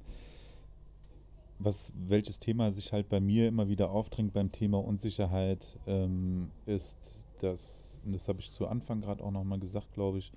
was, 1.59 1.93
welches 1.97 2.39
Thema 2.39 2.73
sich 2.73 2.93
halt 2.93 3.09
bei 3.09 3.21
mir 3.21 3.49
immer 3.49 3.69
wieder 3.69 3.91
aufdrängt 3.91 4.33
beim 4.33 4.51
Thema 4.51 4.79
Unsicherheit, 4.79 5.79
ähm, 5.87 6.51
ist, 6.67 7.27
dass, 7.39 8.01
und 8.05 8.13
das 8.13 8.29
habe 8.29 8.41
ich 8.41 8.51
zu 8.51 8.67
Anfang 8.67 9.01
gerade 9.01 9.23
auch 9.23 9.31
nochmal 9.31 9.59
gesagt, 9.59 9.93
glaube 9.93 10.19
ich, 10.19 10.33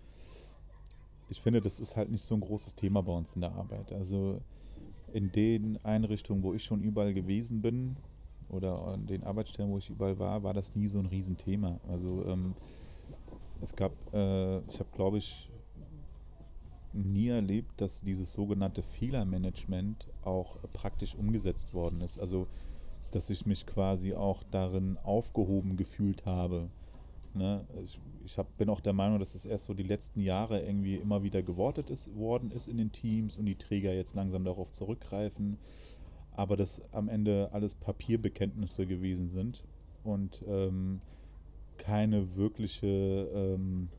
ich 1.29 1.41
finde, 1.41 1.62
das 1.62 1.79
ist 1.79 1.95
halt 1.95 2.12
nicht 2.12 2.23
so 2.23 2.35
ein 2.35 2.41
großes 2.41 2.75
Thema 2.75 3.01
bei 3.01 3.13
uns 3.13 3.35
in 3.35 3.41
der 3.41 3.53
Arbeit. 3.53 3.91
Also 3.93 4.41
in 5.13 5.31
den 5.31 5.79
Einrichtungen, 5.83 6.43
wo 6.43 6.53
ich 6.53 6.63
schon 6.63 6.81
überall 6.81 7.13
gewesen 7.13 7.62
bin, 7.62 7.95
oder 8.53 8.79
an 8.88 9.07
den 9.07 9.23
Arbeitsstellen, 9.23 9.71
wo 9.71 9.77
ich 9.77 9.89
überall 9.89 10.19
war, 10.19 10.43
war 10.43 10.53
das 10.53 10.75
nie 10.75 10.88
so 10.88 11.00
ein 11.00 11.05
Riesenthema. 11.05 11.79
Also 11.88 12.25
ähm, 12.25 12.53
es 13.62 13.75
gab, 13.75 13.91
äh, 14.13 14.59
ich 14.59 14.79
habe 14.79 14.89
glaube 14.93 15.17
ich 15.17 15.50
nie 16.93 17.27
erlebt, 17.27 17.81
dass 17.81 18.01
dieses 18.01 18.33
sogenannte 18.33 18.81
Fehlermanagement 18.81 20.07
auch 20.23 20.57
praktisch 20.73 21.15
umgesetzt 21.15 21.73
worden 21.73 22.01
ist. 22.01 22.19
Also 22.19 22.47
dass 23.12 23.29
ich 23.29 23.45
mich 23.45 23.67
quasi 23.67 24.15
auch 24.15 24.41
darin 24.50 24.97
aufgehoben 25.03 25.77
gefühlt 25.77 26.25
habe. 26.25 26.69
Ne? 27.35 27.63
Ich, 27.83 28.00
ich 28.25 28.38
hab, 28.39 28.57
bin 28.57 28.69
auch 28.69 28.79
der 28.79 28.93
Meinung, 28.93 29.19
dass 29.19 29.35
es 29.35 29.45
erst 29.45 29.65
so 29.65 29.75
die 29.75 29.83
letzten 29.83 30.19
Jahre 30.19 30.62
irgendwie 30.62 30.95
immer 30.95 31.21
wieder 31.21 31.43
gewortet 31.43 31.91
ist, 31.91 32.15
worden 32.15 32.50
ist 32.50 32.67
in 32.67 32.77
den 32.77 32.91
Teams 32.91 33.38
und 33.38 33.45
die 33.45 33.55
Träger 33.55 33.93
jetzt 33.93 34.15
langsam 34.15 34.43
darauf 34.43 34.71
zurückgreifen 34.71 35.57
aber 36.35 36.57
dass 36.57 36.81
am 36.91 37.09
Ende 37.09 37.50
alles 37.51 37.75
Papierbekenntnisse 37.75 38.85
gewesen 38.85 39.29
sind 39.29 39.63
und 40.03 40.43
ähm, 40.47 41.01
keine 41.77 42.35
wirkliche 42.35 42.88
ähm, 43.33 43.89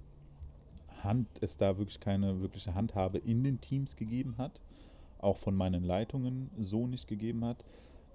Hand, 1.05 1.29
es 1.41 1.57
da 1.57 1.79
wirklich 1.79 2.01
keine 2.01 2.41
wirkliche 2.41 2.75
Handhabe 2.75 3.19
in 3.19 3.45
den 3.45 3.61
Teams 3.61 3.97
gegeben 3.97 4.37
hat, 4.39 4.61
auch 5.19 5.37
von 5.37 5.55
meinen 5.55 5.85
Leitungen 5.85 6.51
so 6.59 6.87
nicht 6.87 7.09
gegeben 7.09 7.45
hat. 7.45 7.65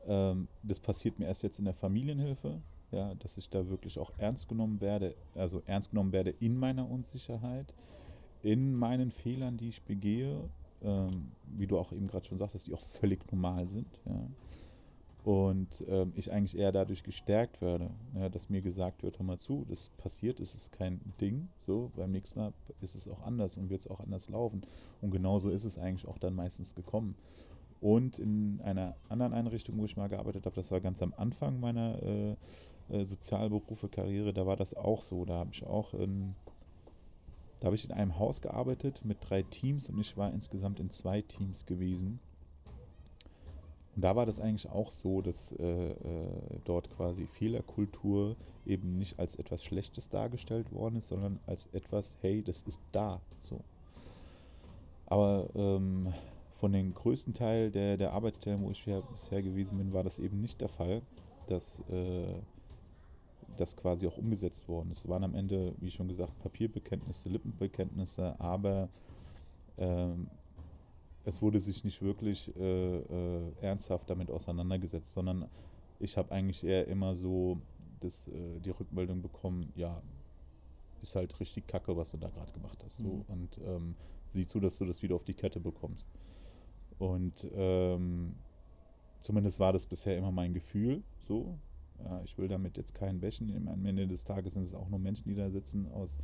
Ähm, 0.08 0.48
das 0.64 0.80
passiert 0.80 1.20
mir 1.20 1.26
erst 1.26 1.44
jetzt 1.44 1.60
in 1.60 1.66
der 1.66 1.74
Familienhilfe, 1.74 2.62
ja, 2.92 3.14
dass 3.16 3.38
ich 3.38 3.50
da 3.50 3.70
wirklich 3.70 4.00
auch 4.00 4.12
ernst 4.18 4.50
genommen 4.50 4.82
werde, 4.82 5.16
also 5.36 5.62
ernst 5.66 5.92
genommen 5.92 6.12
werde 6.12 6.32
in 6.32 6.58
meiner 6.58 6.90
Unsicherheit, 6.90 7.74
in 8.42 8.74
meinen 8.74 9.12
Fehlern, 9.12 9.58
die 9.58 9.70
ich 9.70 9.84
begehe 9.84 10.50
ähm, 10.82 11.32
wie 11.46 11.68
du 11.68 11.78
auch 11.78 11.92
eben 11.92 12.08
gerade 12.08 12.26
schon 12.26 12.38
sagst, 12.38 12.56
dass 12.56 12.64
die 12.64 12.74
auch 12.74 12.82
völlig 12.82 13.30
normal 13.32 13.68
sind. 13.68 13.88
Ja. 14.06 14.28
Und 15.30 15.84
ähm, 15.88 16.12
ich 16.16 16.32
eigentlich 16.32 16.58
eher 16.58 16.72
dadurch 16.72 17.04
gestärkt 17.04 17.62
werde, 17.62 17.92
ja, 18.16 18.30
dass 18.30 18.50
mir 18.50 18.64
gesagt 18.64 19.04
wird, 19.04 19.20
hör 19.20 19.26
mal 19.28 19.38
zu, 19.38 19.64
das 19.70 19.90
passiert, 19.90 20.40
es 20.40 20.56
ist 20.56 20.72
kein 20.72 21.00
Ding, 21.22 21.50
so, 21.68 21.92
beim 21.96 22.10
nächsten 22.10 22.40
Mal 22.40 22.52
ist 22.82 22.96
es 22.96 23.08
auch 23.08 23.22
anders 23.22 23.56
und 23.56 23.70
wird 23.70 23.82
es 23.82 23.88
auch 23.88 24.00
anders 24.00 24.28
laufen. 24.30 24.64
Und 25.02 25.12
genauso 25.12 25.52
ist 25.52 25.66
es 25.66 25.78
eigentlich 25.78 26.08
auch 26.08 26.18
dann 26.18 26.34
meistens 26.34 26.74
gekommen. 26.74 27.14
Und 27.80 28.18
in 28.18 28.60
einer 28.64 28.96
anderen 29.08 29.34
Einrichtung, 29.34 29.78
wo 29.78 29.86
ich 29.86 29.96
mal 29.96 30.10
gearbeitet 30.10 30.48
habe, 30.48 30.56
das 30.56 30.72
war 30.72 30.82
ganz 30.82 31.00
am 31.04 31.14
Anfang 31.16 31.60
meiner 31.60 32.02
äh, 32.02 32.36
äh, 32.90 33.06
Sozialberufe-Karriere, 33.06 34.34
da 34.34 34.48
war 34.48 34.56
das 34.56 34.74
auch 34.74 35.04
so. 35.04 35.26
Da 35.26 35.36
habe 35.36 35.52
ich 35.54 35.64
auch 35.64 35.94
ein 35.94 36.34
da 37.60 37.66
habe 37.66 37.76
ich 37.76 37.86
in 37.86 37.92
einem 37.92 38.18
Haus 38.18 38.42
gearbeitet 38.42 39.06
mit 39.06 39.18
drei 39.22 39.44
Teams 39.44 39.90
und 39.90 40.00
ich 40.00 40.18
war 40.18 40.34
insgesamt 40.34 40.80
in 40.80 40.90
zwei 40.90 41.22
Teams 41.22 41.68
gewesen. 41.68 42.20
Und 44.00 44.04
da 44.04 44.16
war 44.16 44.26
das 44.26 44.40
eigentlich 44.40 44.70
auch 44.70 44.92
so, 44.92 45.22
dass 45.22 45.52
äh, 45.60 45.90
äh, 45.90 45.96
dort 46.64 46.90
quasi 46.90 47.28
Fehlerkultur 47.28 48.38
eben 48.66 48.98
nicht 48.98 49.20
als 49.20 49.36
etwas 49.36 49.62
Schlechtes 49.62 50.08
dargestellt 50.08 50.72
worden 50.72 50.96
ist, 50.96 51.10
sondern 51.10 51.38
als 51.46 51.68
etwas, 51.74 52.16
hey, 52.22 52.42
das 52.42 52.62
ist 52.62 52.80
da. 52.94 53.20
So. 53.42 53.60
Aber 55.06 55.50
ähm, 55.54 56.14
von 56.54 56.72
dem 56.72 56.94
größten 56.94 57.34
Teil 57.34 57.72
der, 57.72 57.98
der 57.98 58.14
Arbeitsstellen, 58.14 58.64
wo 58.64 58.72
ich 58.72 58.86
bisher 59.12 59.42
gewesen 59.42 59.78
bin, 59.78 59.92
war 59.92 60.06
das 60.06 60.20
eben 60.20 60.40
nicht 60.40 60.62
der 60.62 60.70
Fall, 60.70 61.02
dass 61.48 61.82
äh, 61.90 62.36
das 63.58 63.76
quasi 63.76 64.08
auch 64.08 64.18
umgesetzt 64.18 64.70
worden. 64.70 64.92
Es 64.92 65.10
waren 65.10 65.26
am 65.26 65.36
Ende, 65.36 65.76
wie 65.82 65.92
schon 65.92 66.08
gesagt, 66.08 66.40
Papierbekenntnisse, 66.40 67.28
Lippenbekenntnisse, 67.28 68.40
aber 68.40 68.88
ähm, 69.78 70.30
es 71.30 71.42
wurde 71.42 71.60
sich 71.60 71.84
nicht 71.84 72.02
wirklich 72.02 72.54
äh, 72.58 72.98
äh, 72.98 73.54
ernsthaft 73.62 74.10
damit 74.10 74.30
auseinandergesetzt, 74.30 75.14
sondern 75.14 75.48
ich 76.00 76.18
habe 76.18 76.32
eigentlich 76.32 76.64
eher 76.64 76.88
immer 76.88 77.16
so 77.16 77.62
das, 78.00 78.28
äh, 78.28 78.60
die 78.60 78.72
Rückmeldung 78.72 79.22
bekommen, 79.22 79.72
ja, 79.76 80.02
ist 81.02 81.16
halt 81.16 81.40
richtig 81.40 81.68
kacke, 81.68 81.96
was 81.96 82.12
du 82.12 82.18
da 82.18 82.30
gerade 82.30 82.52
gemacht 82.52 82.84
hast. 82.84 82.98
So. 82.98 83.04
Mhm. 83.04 83.26
Und 83.28 83.60
ähm, 83.64 83.96
sieh 84.28 84.46
zu, 84.46 84.60
dass 84.60 84.78
du 84.78 84.86
das 84.86 85.02
wieder 85.02 85.16
auf 85.16 85.24
die 85.24 85.34
Kette 85.34 85.60
bekommst. 85.60 86.10
Und 86.98 87.48
ähm, 87.54 88.36
zumindest 89.22 89.60
war 89.60 89.72
das 89.72 89.86
bisher 89.86 90.18
immer 90.18 90.32
mein 90.32 90.54
Gefühl, 90.54 91.04
so. 91.22 91.58
Ja, 92.04 92.22
ich 92.24 92.38
will 92.38 92.48
damit 92.48 92.78
jetzt 92.78 92.96
keinen 92.96 93.20
bächen. 93.20 93.68
Am 93.68 93.86
Ende 93.86 94.08
des 94.08 94.24
Tages 94.24 94.54
sind 94.54 94.64
es 94.64 94.74
auch 94.74 94.88
nur 94.88 95.00
Menschen, 95.00 95.28
die 95.28 95.36
da 95.36 95.50
sitzen 95.50 95.92
aus 95.92 96.18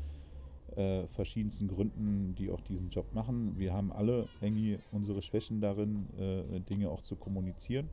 äh, 0.75 1.07
verschiedensten 1.07 1.67
Gründen, 1.67 2.35
die 2.35 2.49
auch 2.51 2.61
diesen 2.61 2.89
Job 2.89 3.13
machen. 3.13 3.57
Wir 3.57 3.73
haben 3.73 3.91
alle 3.91 4.27
irgendwie 4.41 4.79
unsere 4.91 5.21
Schwächen 5.21 5.61
darin, 5.61 6.07
äh, 6.17 6.59
Dinge 6.61 6.89
auch 6.89 7.01
zu 7.01 7.15
kommunizieren. 7.15 7.89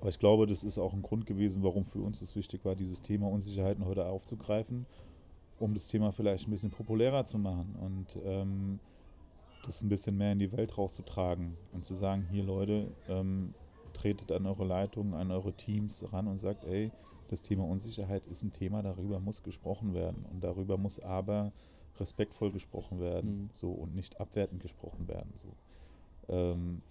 Aber 0.00 0.10
ich 0.10 0.18
glaube, 0.18 0.46
das 0.46 0.64
ist 0.64 0.78
auch 0.78 0.92
ein 0.92 1.02
Grund 1.02 1.26
gewesen, 1.26 1.62
warum 1.62 1.84
für 1.84 2.00
uns 2.00 2.22
es 2.22 2.36
wichtig 2.36 2.64
war, 2.64 2.76
dieses 2.76 3.02
Thema 3.02 3.28
Unsicherheiten 3.28 3.84
heute 3.84 4.06
aufzugreifen, 4.06 4.86
um 5.58 5.74
das 5.74 5.88
Thema 5.88 6.12
vielleicht 6.12 6.46
ein 6.46 6.52
bisschen 6.52 6.70
populärer 6.70 7.24
zu 7.24 7.38
machen 7.38 7.74
und 7.80 8.22
ähm, 8.24 8.78
das 9.64 9.82
ein 9.82 9.88
bisschen 9.88 10.16
mehr 10.16 10.32
in 10.32 10.38
die 10.38 10.52
Welt 10.52 10.78
rauszutragen 10.78 11.56
und 11.72 11.84
zu 11.84 11.94
sagen, 11.94 12.26
hier 12.30 12.44
Leute, 12.44 12.92
ähm, 13.08 13.54
tretet 13.92 14.30
an 14.30 14.46
eure 14.46 14.64
Leitungen, 14.64 15.14
an 15.14 15.30
eure 15.32 15.52
Teams 15.52 16.04
ran 16.12 16.28
und 16.28 16.38
sagt, 16.38 16.64
ey, 16.64 16.92
das 17.28 17.42
Thema 17.42 17.64
Unsicherheit 17.64 18.26
ist 18.26 18.42
ein 18.42 18.52
Thema, 18.52 18.82
darüber 18.82 19.20
muss 19.20 19.42
gesprochen 19.42 19.94
werden. 19.94 20.24
Und 20.30 20.42
darüber 20.42 20.76
muss 20.76 21.00
aber 21.00 21.52
respektvoll 21.98 22.52
gesprochen 22.52 23.00
werden, 23.00 23.42
mhm. 23.42 23.50
so 23.52 23.70
und 23.70 23.94
nicht 23.94 24.20
abwertend 24.20 24.62
gesprochen 24.62 25.08
werden. 25.08 25.32
So. 25.36 25.48
Ähm, 26.28 26.82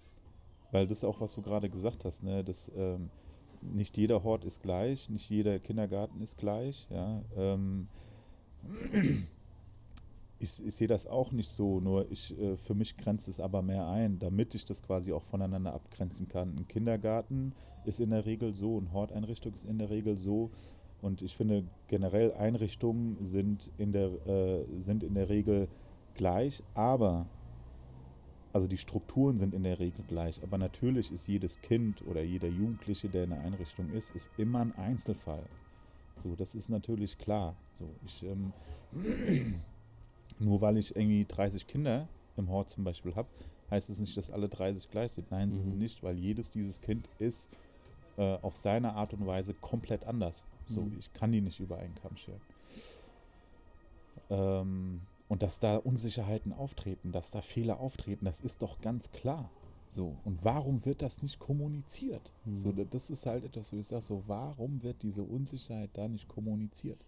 weil 0.70 0.86
das 0.86 0.98
ist 0.98 1.04
auch, 1.04 1.20
was 1.20 1.34
du 1.34 1.42
gerade 1.42 1.70
gesagt 1.70 2.04
hast, 2.04 2.22
ne, 2.22 2.44
dass 2.44 2.70
ähm, 2.76 3.10
nicht 3.62 3.96
jeder 3.96 4.22
Hort 4.22 4.44
ist 4.44 4.62
gleich, 4.62 5.08
nicht 5.10 5.30
jeder 5.30 5.58
Kindergarten 5.58 6.20
ist 6.20 6.38
gleich, 6.38 6.86
ja. 6.90 7.22
Ähm, 7.36 7.88
ich, 10.40 10.64
ich 10.64 10.74
sehe 10.74 10.86
das 10.86 11.06
auch 11.06 11.32
nicht 11.32 11.48
so, 11.48 11.80
nur 11.80 12.10
ich, 12.10 12.38
äh, 12.38 12.56
für 12.56 12.74
mich 12.74 12.96
grenzt 12.96 13.28
es 13.28 13.40
aber 13.40 13.62
mehr 13.62 13.88
ein, 13.88 14.18
damit 14.18 14.54
ich 14.54 14.64
das 14.64 14.82
quasi 14.82 15.12
auch 15.12 15.24
voneinander 15.24 15.74
abgrenzen 15.74 16.28
kann. 16.28 16.56
Ein 16.56 16.68
Kindergarten 16.68 17.54
ist 17.84 18.00
in 18.00 18.10
der 18.10 18.24
Regel 18.24 18.54
so, 18.54 18.78
eine 18.78 18.92
Horteinrichtung 18.92 19.54
ist 19.54 19.64
in 19.64 19.78
der 19.78 19.90
Regel 19.90 20.16
so. 20.16 20.50
Und 21.00 21.22
ich 21.22 21.36
finde 21.36 21.64
generell 21.86 22.32
Einrichtungen 22.32 23.24
sind 23.24 23.70
in 23.78 23.92
der, 23.92 24.10
äh, 24.26 24.64
sind 24.78 25.02
in 25.02 25.14
der 25.14 25.28
Regel 25.28 25.68
gleich, 26.14 26.62
aber 26.74 27.26
also 28.52 28.66
die 28.66 28.78
Strukturen 28.78 29.38
sind 29.38 29.54
in 29.54 29.62
der 29.62 29.78
Regel 29.78 30.04
gleich, 30.08 30.42
aber 30.42 30.58
natürlich 30.58 31.12
ist 31.12 31.28
jedes 31.28 31.60
Kind 31.60 32.04
oder 32.06 32.22
jeder 32.22 32.48
Jugendliche, 32.48 33.08
der 33.08 33.24
in 33.24 33.32
einer 33.32 33.44
Einrichtung 33.44 33.90
ist, 33.90 34.10
ist 34.16 34.30
immer 34.36 34.60
ein 34.60 34.72
Einzelfall. 34.72 35.44
So, 36.16 36.34
das 36.34 36.54
ist 36.56 36.68
natürlich 36.68 37.18
klar. 37.18 37.54
So, 37.72 37.88
ich 38.04 38.24
ähm, 38.24 38.52
nur 40.40 40.60
weil 40.60 40.76
ich 40.76 40.94
irgendwie 40.96 41.24
30 41.24 41.66
Kinder 41.66 42.08
im 42.36 42.48
Hort 42.50 42.70
zum 42.70 42.84
Beispiel 42.84 43.14
habe, 43.14 43.28
heißt 43.70 43.90
es 43.90 43.98
nicht, 43.98 44.16
dass 44.16 44.30
alle 44.30 44.48
30 44.48 44.90
gleich 44.90 45.12
sind. 45.12 45.30
Nein, 45.30 45.50
sie 45.50 45.60
mhm. 45.60 45.64
sind 45.64 45.78
nicht, 45.78 46.02
weil 46.02 46.18
jedes 46.18 46.50
dieses 46.50 46.80
Kind 46.80 47.08
ist 47.18 47.48
äh, 48.16 48.36
auf 48.42 48.56
seine 48.56 48.94
Art 48.94 49.12
und 49.14 49.26
Weise 49.26 49.54
komplett 49.54 50.04
anders. 50.06 50.44
So, 50.66 50.82
mhm. 50.82 50.96
ich 50.98 51.12
kann 51.12 51.32
die 51.32 51.40
nicht 51.40 51.60
über 51.60 51.78
einen 51.78 51.94
Kamm 51.94 52.16
scheren. 52.16 52.40
Ähm, 54.30 55.00
und 55.28 55.42
dass 55.42 55.60
da 55.60 55.76
Unsicherheiten 55.76 56.52
auftreten, 56.52 57.12
dass 57.12 57.30
da 57.30 57.42
Fehler 57.42 57.80
auftreten, 57.80 58.24
das 58.24 58.40
ist 58.40 58.62
doch 58.62 58.80
ganz 58.80 59.10
klar. 59.12 59.50
So, 59.90 60.16
und 60.24 60.44
warum 60.44 60.84
wird 60.84 61.00
das 61.00 61.22
nicht 61.22 61.38
kommuniziert? 61.38 62.32
Mhm. 62.44 62.56
So, 62.56 62.72
das 62.72 63.10
ist 63.10 63.24
halt 63.24 63.44
etwas, 63.44 63.72
wo 63.72 63.78
ich 63.78 63.86
sage, 63.86 64.02
so, 64.02 64.22
warum 64.26 64.82
wird 64.82 65.02
diese 65.02 65.22
Unsicherheit 65.22 65.90
da 65.94 66.08
nicht 66.08 66.28
kommuniziert? 66.28 66.98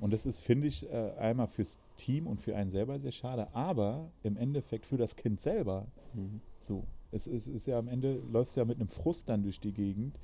Und 0.00 0.12
das 0.12 0.26
ist, 0.26 0.40
finde 0.40 0.66
ich, 0.66 0.90
äh, 0.90 1.12
einmal 1.18 1.46
fürs 1.48 1.78
Team 1.96 2.26
und 2.26 2.40
für 2.40 2.56
einen 2.56 2.70
selber 2.70 2.98
sehr 2.98 3.12
schade, 3.12 3.54
aber 3.54 4.10
im 4.22 4.36
Endeffekt 4.36 4.86
für 4.86 4.96
das 4.96 5.16
Kind 5.16 5.40
selber. 5.40 5.86
Mhm. 6.14 6.40
So, 6.58 6.84
es 7.10 7.26
ist, 7.26 7.46
ist 7.46 7.66
ja 7.66 7.78
am 7.78 7.88
Ende, 7.88 8.20
läufst 8.30 8.56
ja 8.56 8.64
mit 8.64 8.78
einem 8.78 8.88
Frust 8.88 9.28
dann 9.28 9.42
durch 9.42 9.60
die 9.60 9.72
Gegend, 9.72 10.18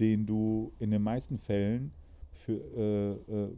den 0.00 0.26
du 0.26 0.72
in 0.78 0.90
den 0.90 1.02
meisten 1.02 1.38
Fällen 1.38 1.92
für, 2.32 2.52
äh, 2.76 3.32
äh, 3.32 3.56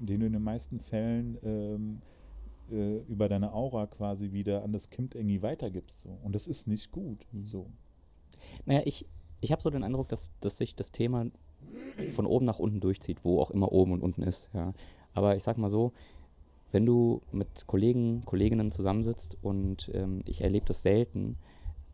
den 0.00 0.20
du 0.20 0.26
in 0.26 0.32
den 0.32 0.42
meisten 0.42 0.80
Fällen 0.80 1.36
ähm, 1.42 2.00
äh, 2.70 2.98
über 3.08 3.28
deine 3.28 3.52
Aura 3.52 3.86
quasi 3.86 4.32
wieder 4.32 4.64
an 4.64 4.72
das 4.72 4.88
Kind 4.90 5.14
irgendwie 5.14 5.42
weitergibst. 5.42 6.00
So. 6.00 6.18
Und 6.22 6.34
das 6.34 6.46
ist 6.46 6.66
nicht 6.66 6.90
gut. 6.90 7.26
Mhm. 7.32 7.44
So. 7.44 7.66
Naja, 8.64 8.82
ich, 8.84 9.06
ich 9.40 9.52
habe 9.52 9.60
so 9.60 9.70
den 9.70 9.84
Eindruck, 9.84 10.08
dass, 10.08 10.32
dass 10.40 10.56
sich 10.56 10.74
das 10.74 10.92
Thema 10.92 11.26
von 12.14 12.26
oben 12.26 12.46
nach 12.46 12.58
unten 12.58 12.80
durchzieht, 12.80 13.24
wo 13.24 13.40
auch 13.40 13.50
immer 13.50 13.72
oben 13.72 13.92
und 13.92 14.02
unten 14.02 14.22
ist. 14.22 14.50
Ja. 14.54 14.72
Aber 15.14 15.36
ich 15.36 15.42
sag 15.42 15.58
mal 15.58 15.70
so, 15.70 15.92
wenn 16.72 16.86
du 16.86 17.20
mit 17.32 17.66
Kollegen, 17.66 18.24
Kolleginnen 18.24 18.70
zusammensitzt 18.70 19.36
und 19.42 19.90
ähm, 19.94 20.22
ich 20.24 20.42
erlebe 20.42 20.66
das 20.66 20.82
selten, 20.82 21.36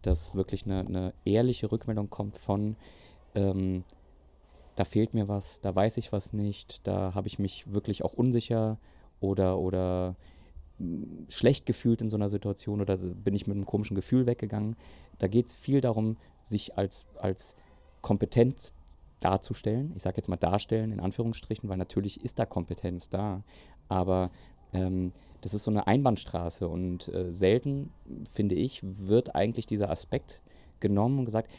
dass 0.02 0.34
wirklich 0.34 0.66
eine, 0.66 0.80
eine 0.80 1.14
ehrliche 1.24 1.72
Rückmeldung 1.72 2.10
kommt 2.10 2.36
von, 2.36 2.76
ähm, 3.34 3.84
da 4.76 4.84
fehlt 4.84 5.14
mir 5.14 5.28
was, 5.28 5.60
da 5.60 5.74
weiß 5.74 5.96
ich 5.96 6.12
was 6.12 6.32
nicht, 6.32 6.86
da 6.86 7.14
habe 7.14 7.28
ich 7.28 7.38
mich 7.38 7.72
wirklich 7.72 8.04
auch 8.04 8.12
unsicher 8.12 8.78
oder, 9.20 9.58
oder 9.58 10.14
mh, 10.78 11.06
schlecht 11.28 11.64
gefühlt 11.64 12.02
in 12.02 12.10
so 12.10 12.16
einer 12.16 12.28
Situation 12.28 12.80
oder 12.80 12.98
bin 12.98 13.34
ich 13.34 13.46
mit 13.46 13.56
einem 13.56 13.66
komischen 13.66 13.94
Gefühl 13.94 14.26
weggegangen. 14.26 14.76
Da 15.18 15.26
geht 15.26 15.46
es 15.46 15.54
viel 15.54 15.80
darum, 15.80 16.18
sich 16.42 16.76
als, 16.76 17.06
als 17.16 17.56
kompetent 18.02 18.74
darzustellen. 19.20 19.92
Ich 19.96 20.02
sage 20.02 20.16
jetzt 20.16 20.28
mal 20.28 20.36
darstellen 20.36 20.92
in 20.92 21.00
Anführungsstrichen, 21.00 21.68
weil 21.68 21.76
natürlich 21.76 22.22
ist 22.24 22.38
da 22.38 22.46
Kompetenz 22.46 23.08
da, 23.08 23.42
aber 23.88 24.30
ähm, 24.72 25.12
das 25.40 25.54
ist 25.54 25.64
so 25.64 25.70
eine 25.70 25.86
Einbahnstraße 25.86 26.68
und 26.68 27.08
äh, 27.08 27.32
selten, 27.32 27.92
finde 28.30 28.54
ich, 28.54 28.80
wird 28.82 29.34
eigentlich 29.34 29.66
dieser 29.66 29.90
Aspekt 29.90 30.42
genommen 30.80 31.20
und 31.20 31.24
gesagt, 31.24 31.50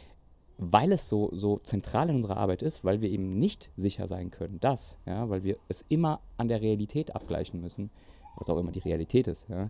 weil 0.57 0.91
es 0.91 1.07
so, 1.07 1.29
so 1.33 1.59
zentral 1.59 2.09
in 2.09 2.17
unserer 2.17 2.37
Arbeit 2.37 2.63
ist, 2.63 2.83
weil 2.83 3.01
wir 3.01 3.09
eben 3.09 3.29
nicht 3.29 3.71
sicher 3.75 4.07
sein 4.07 4.31
können, 4.31 4.59
dass, 4.59 4.97
ja, 5.05 5.29
weil 5.29 5.43
wir 5.43 5.57
es 5.67 5.85
immer 5.87 6.19
an 6.37 6.47
der 6.47 6.61
Realität 6.61 7.15
abgleichen 7.15 7.61
müssen, 7.61 7.91
was 8.35 8.49
auch 8.49 8.57
immer 8.57 8.71
die 8.71 8.79
Realität 8.79 9.27
ist, 9.27 9.49
ja, 9.49 9.69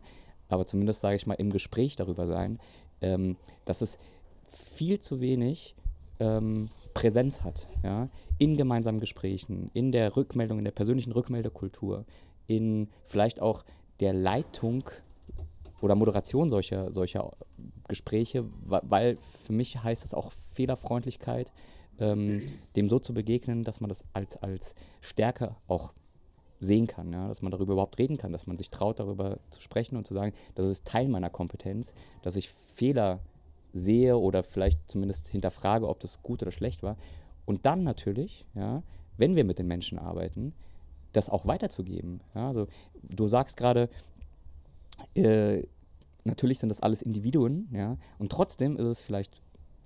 aber 0.49 0.65
zumindest 0.65 1.01
sage 1.01 1.15
ich 1.15 1.27
mal 1.27 1.33
im 1.35 1.51
Gespräch 1.51 1.95
darüber 1.95 2.25
sein, 2.25 2.59
ähm, 3.01 3.35
dass 3.65 3.81
es 3.81 3.99
viel 4.47 4.99
zu 4.99 5.19
wenig 5.19 5.75
ähm, 6.19 6.69
Präsenz 6.93 7.41
hat, 7.43 7.67
ja, 7.83 8.09
in 8.37 8.57
gemeinsamen 8.57 8.99
Gesprächen, 8.99 9.69
in 9.73 9.91
der 9.91 10.15
Rückmeldung, 10.15 10.59
in 10.59 10.65
der 10.65 10.71
persönlichen 10.71 11.11
Rückmeldekultur, 11.11 12.05
in 12.47 12.89
vielleicht 13.03 13.41
auch 13.41 13.63
der 13.99 14.13
Leitung 14.13 14.83
oder 15.81 15.95
Moderation 15.95 16.49
solcher, 16.49 16.91
solcher 16.91 17.31
Gespräche, 17.87 18.45
weil 18.65 19.17
für 19.17 19.53
mich 19.53 19.83
heißt 19.83 20.03
es 20.03 20.13
auch 20.13 20.31
Fehlerfreundlichkeit, 20.31 21.51
ähm, 21.99 22.41
dem 22.75 22.89
so 22.89 22.99
zu 22.99 23.13
begegnen, 23.13 23.63
dass 23.63 23.79
man 23.81 23.89
das 23.89 24.05
als, 24.13 24.37
als 24.37 24.75
Stärke 25.01 25.55
auch 25.67 25.93
sehen 26.59 26.87
kann, 26.87 27.13
ja? 27.13 27.27
dass 27.27 27.41
man 27.41 27.51
darüber 27.51 27.73
überhaupt 27.73 27.99
reden 27.99 28.17
kann, 28.17 28.31
dass 28.31 28.47
man 28.47 28.57
sich 28.57 28.69
traut, 28.69 28.99
darüber 28.99 29.37
zu 29.51 29.61
sprechen 29.61 29.95
und 29.95 30.07
zu 30.07 30.13
sagen, 30.13 30.33
das 30.55 30.65
ist 30.65 30.85
Teil 30.85 31.07
meiner 31.07 31.29
Kompetenz, 31.29 31.93
dass 32.23 32.35
ich 32.35 32.49
Fehler 32.49 33.19
sehe 33.77 34.17
oder 34.17 34.43
vielleicht 34.43 34.89
zumindest 34.89 35.27
hinterfrage, 35.27 35.87
ob 35.87 35.99
das 35.99 36.21
gut 36.21 36.41
oder 36.41 36.51
schlecht 36.51 36.83
war. 36.83 36.97
Und 37.45 37.65
dann 37.65 37.83
natürlich, 37.83 38.45
ja, 38.55 38.83
wenn 39.17 39.35
wir 39.35 39.43
mit 39.43 39.59
den 39.59 39.67
Menschen 39.67 39.97
arbeiten, 39.97 40.53
das 41.13 41.29
auch 41.29 41.45
weiterzugeben. 41.45 42.21
Ja? 42.35 42.47
Also 42.47 42.67
du 43.03 43.27
sagst 43.27 43.57
gerade, 43.57 43.89
äh, 45.15 45.63
natürlich 46.23 46.59
sind 46.59 46.69
das 46.69 46.81
alles 46.81 47.01
Individuen, 47.01 47.69
ja, 47.71 47.97
und 48.19 48.31
trotzdem 48.31 48.77
ist 48.77 48.85
es 48.85 49.01
vielleicht 49.01 49.41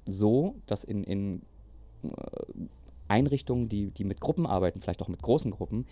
so, 0.06 0.56
dass 0.66 0.84
in, 0.84 1.04
in 1.04 1.42
äh, 2.04 2.10
Einrichtungen, 3.08 3.70
die, 3.70 3.92
die 3.92 4.04
mit 4.04 4.20
Gruppen 4.20 4.46
arbeiten, 4.46 4.82
vielleicht 4.82 5.02
auch 5.02 5.08
mit 5.08 5.22
großen 5.22 5.52
Gruppen, 5.52 5.86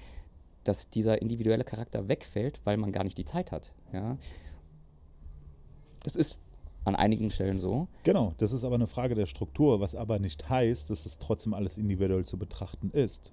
dass 0.63 0.89
dieser 0.89 1.21
individuelle 1.21 1.63
Charakter 1.63 2.07
wegfällt, 2.07 2.61
weil 2.65 2.77
man 2.77 2.91
gar 2.91 3.03
nicht 3.03 3.17
die 3.17 3.25
Zeit 3.25 3.51
hat. 3.51 3.71
Ja. 3.93 4.17
Das 6.03 6.15
ist 6.15 6.39
an 6.85 6.95
einigen 6.95 7.29
Stellen 7.29 7.57
so. 7.57 7.87
Genau, 8.03 8.33
das 8.37 8.51
ist 8.51 8.63
aber 8.63 8.75
eine 8.75 8.87
Frage 8.87 9.15
der 9.15 9.25
Struktur, 9.25 9.79
was 9.79 9.95
aber 9.95 10.19
nicht 10.19 10.49
heißt, 10.49 10.89
dass 10.89 11.05
es 11.05 11.17
trotzdem 11.17 11.53
alles 11.53 11.77
individuell 11.77 12.25
zu 12.25 12.37
betrachten 12.37 12.91
ist. 12.91 13.31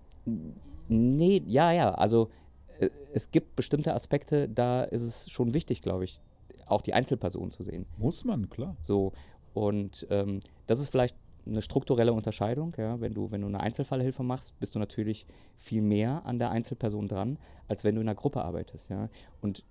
Nee, 0.88 1.42
ja, 1.46 1.72
ja, 1.72 1.92
also 1.92 2.30
äh, 2.78 2.90
es 3.12 3.30
gibt 3.30 3.56
bestimmte 3.56 3.94
Aspekte, 3.94 4.48
da 4.48 4.82
ist 4.82 5.02
es 5.02 5.30
schon 5.30 5.54
wichtig, 5.54 5.82
glaube 5.82 6.04
ich, 6.04 6.20
auch 6.66 6.82
die 6.82 6.94
Einzelperson 6.94 7.50
zu 7.50 7.62
sehen. 7.62 7.86
Muss 7.96 8.24
man, 8.24 8.48
klar. 8.50 8.76
So, 8.82 9.12
und 9.54 10.06
ähm, 10.10 10.40
das 10.66 10.80
ist 10.80 10.90
vielleicht 10.90 11.16
eine 11.46 11.62
strukturelle 11.62 12.12
Unterscheidung. 12.12 12.74
Ja? 12.76 13.00
Wenn, 13.00 13.14
du, 13.14 13.30
wenn 13.30 13.40
du 13.40 13.46
eine 13.46 13.60
Einzelfallhilfe 13.60 14.22
machst, 14.22 14.58
bist 14.58 14.74
du 14.74 14.78
natürlich 14.78 15.26
viel 15.56 15.82
mehr 15.82 16.26
an 16.26 16.38
der 16.38 16.50
Einzelperson 16.50 17.08
dran, 17.08 17.38
als 17.68 17.84
wenn 17.84 17.94
du 17.94 18.00
in 18.00 18.08
einer 18.08 18.16
Gruppe 18.16 18.44
arbeitest. 18.44 18.90
Ja? 18.90 19.08
Und 19.40 19.64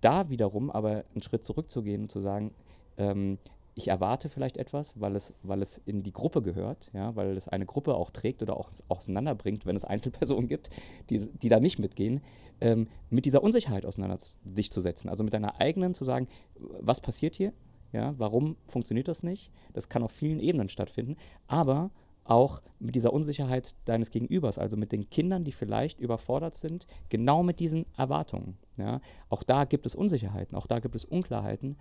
da 0.00 0.30
wiederum 0.30 0.70
aber 0.70 1.04
einen 1.12 1.22
Schritt 1.22 1.44
zurückzugehen 1.44 2.02
und 2.02 2.10
zu 2.10 2.20
sagen, 2.20 2.52
ähm, 2.96 3.38
ich 3.74 3.88
erwarte 3.88 4.28
vielleicht 4.28 4.56
etwas, 4.56 5.00
weil 5.00 5.16
es, 5.16 5.32
weil 5.42 5.62
es 5.62 5.78
in 5.86 6.02
die 6.02 6.12
Gruppe 6.12 6.42
gehört, 6.42 6.90
ja, 6.92 7.14
weil 7.16 7.36
es 7.36 7.48
eine 7.48 7.66
Gruppe 7.66 7.94
auch 7.94 8.10
trägt 8.10 8.42
oder 8.42 8.56
auch 8.56 8.68
auseinanderbringt, 8.88 9.66
wenn 9.66 9.76
es 9.76 9.84
Einzelpersonen 9.86 10.48
gibt, 10.48 10.70
die, 11.08 11.30
die 11.30 11.48
da 11.48 11.60
nicht 11.60 11.78
mitgehen, 11.78 12.20
ähm, 12.60 12.88
mit 13.08 13.24
dieser 13.24 13.42
Unsicherheit 13.42 13.86
auseinander 13.86 14.18
dich 14.44 14.70
zu 14.70 14.80
setzen. 14.80 15.08
Also 15.08 15.24
mit 15.24 15.32
deiner 15.32 15.60
eigenen 15.60 15.94
zu 15.94 16.04
sagen, 16.04 16.28
was 16.58 17.00
passiert 17.00 17.36
hier? 17.36 17.52
Ja, 17.92 18.14
warum 18.18 18.56
funktioniert 18.68 19.08
das 19.08 19.22
nicht? 19.22 19.50
Das 19.72 19.88
kann 19.88 20.02
auf 20.02 20.12
vielen 20.12 20.38
Ebenen 20.38 20.68
stattfinden, 20.68 21.16
aber 21.48 21.90
auch 22.24 22.62
mit 22.78 22.94
dieser 22.94 23.12
Unsicherheit 23.12 23.74
deines 23.86 24.10
Gegenübers, 24.10 24.58
also 24.58 24.76
mit 24.76 24.92
den 24.92 25.10
Kindern, 25.10 25.42
die 25.42 25.52
vielleicht 25.52 25.98
überfordert 25.98 26.54
sind, 26.54 26.86
genau 27.08 27.42
mit 27.42 27.58
diesen 27.58 27.86
Erwartungen. 27.96 28.56
Ja. 28.76 29.00
Auch 29.28 29.42
da 29.42 29.64
gibt 29.64 29.84
es 29.86 29.96
Unsicherheiten, 29.96 30.56
auch 30.56 30.66
da 30.66 30.78
gibt 30.78 30.94
es 30.94 31.04
Unklarheiten. 31.04 31.76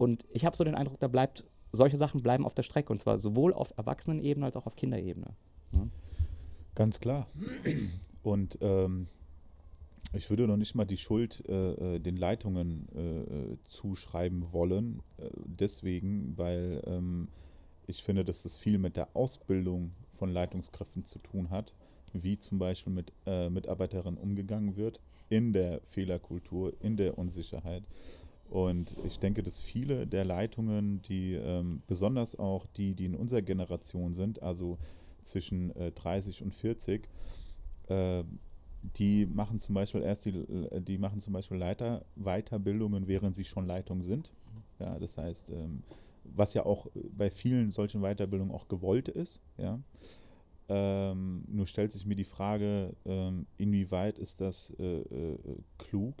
Und 0.00 0.24
ich 0.30 0.46
habe 0.46 0.56
so 0.56 0.64
den 0.64 0.74
Eindruck, 0.74 0.98
da 0.98 1.08
bleibt, 1.08 1.44
solche 1.72 1.98
Sachen 1.98 2.22
bleiben 2.22 2.46
auf 2.46 2.54
der 2.54 2.62
Strecke, 2.62 2.90
und 2.90 2.96
zwar 2.96 3.18
sowohl 3.18 3.52
auf 3.52 3.74
Erwachsenenebene 3.76 4.46
als 4.46 4.56
auch 4.56 4.64
auf 4.64 4.74
Kinderebene. 4.74 5.26
Ja. 5.72 5.86
Ganz 6.74 7.00
klar. 7.00 7.26
Und 8.22 8.56
ähm, 8.62 9.08
ich 10.14 10.30
würde 10.30 10.46
noch 10.46 10.56
nicht 10.56 10.74
mal 10.74 10.86
die 10.86 10.96
Schuld 10.96 11.44
äh, 11.46 11.96
äh, 11.96 11.98
den 11.98 12.16
Leitungen 12.16 12.88
äh, 12.94 13.00
äh, 13.00 13.58
zuschreiben 13.68 14.54
wollen. 14.54 15.02
Äh, 15.18 15.28
deswegen, 15.44 16.32
weil 16.38 16.82
ähm, 16.86 17.28
ich 17.86 18.02
finde, 18.02 18.24
dass 18.24 18.44
das 18.44 18.56
viel 18.56 18.78
mit 18.78 18.96
der 18.96 19.14
Ausbildung 19.14 19.92
von 20.14 20.30
Leitungskräften 20.30 21.04
zu 21.04 21.18
tun 21.18 21.50
hat, 21.50 21.74
wie 22.14 22.38
zum 22.38 22.58
Beispiel 22.58 22.94
mit 22.94 23.12
äh, 23.26 23.50
Mitarbeiterinnen 23.50 24.18
umgegangen 24.18 24.76
wird 24.76 24.98
in 25.28 25.52
der 25.52 25.82
Fehlerkultur, 25.84 26.72
in 26.80 26.96
der 26.96 27.18
Unsicherheit. 27.18 27.84
Und 28.50 28.92
ich 29.06 29.20
denke, 29.20 29.42
dass 29.44 29.60
viele 29.60 30.08
der 30.08 30.24
Leitungen, 30.24 31.00
die 31.02 31.34
ähm, 31.34 31.82
besonders 31.86 32.36
auch 32.36 32.66
die, 32.66 32.94
die 32.94 33.04
in 33.04 33.14
unserer 33.14 33.42
Generation 33.42 34.12
sind, 34.12 34.42
also 34.42 34.76
zwischen 35.22 35.74
äh, 35.76 35.92
30 35.92 36.42
und 36.42 36.52
40, 36.52 37.08
äh, 37.88 38.24
die 38.96 39.26
machen 39.26 39.58
zum 39.60 39.74
Beispiel 39.76 40.02
erst 40.02 40.24
die, 40.24 40.44
die 40.80 40.98
machen 40.98 41.20
zum 41.20 41.32
Beispiel 41.32 41.58
Leiter 41.58 42.04
Weiterbildungen, 42.16 43.06
während 43.06 43.36
sie 43.36 43.44
schon 43.44 43.66
Leitung 43.66 44.02
sind. 44.02 44.32
Ja, 44.80 44.98
das 44.98 45.16
heißt, 45.16 45.50
ähm, 45.50 45.82
was 46.24 46.54
ja 46.54 46.64
auch 46.64 46.86
bei 47.16 47.30
vielen 47.30 47.70
solchen 47.70 48.00
Weiterbildungen 48.00 48.54
auch 48.54 48.68
gewollt 48.68 49.08
ist, 49.08 49.40
ja. 49.58 49.78
Ähm, 50.68 51.44
nur 51.48 51.66
stellt 51.66 51.90
sich 51.90 52.06
mir 52.06 52.14
die 52.14 52.24
Frage, 52.24 52.94
ähm, 53.04 53.46
inwieweit 53.58 54.20
ist 54.20 54.40
das 54.40 54.72
äh, 54.78 55.00
äh, 55.00 55.38
klug, 55.78 56.14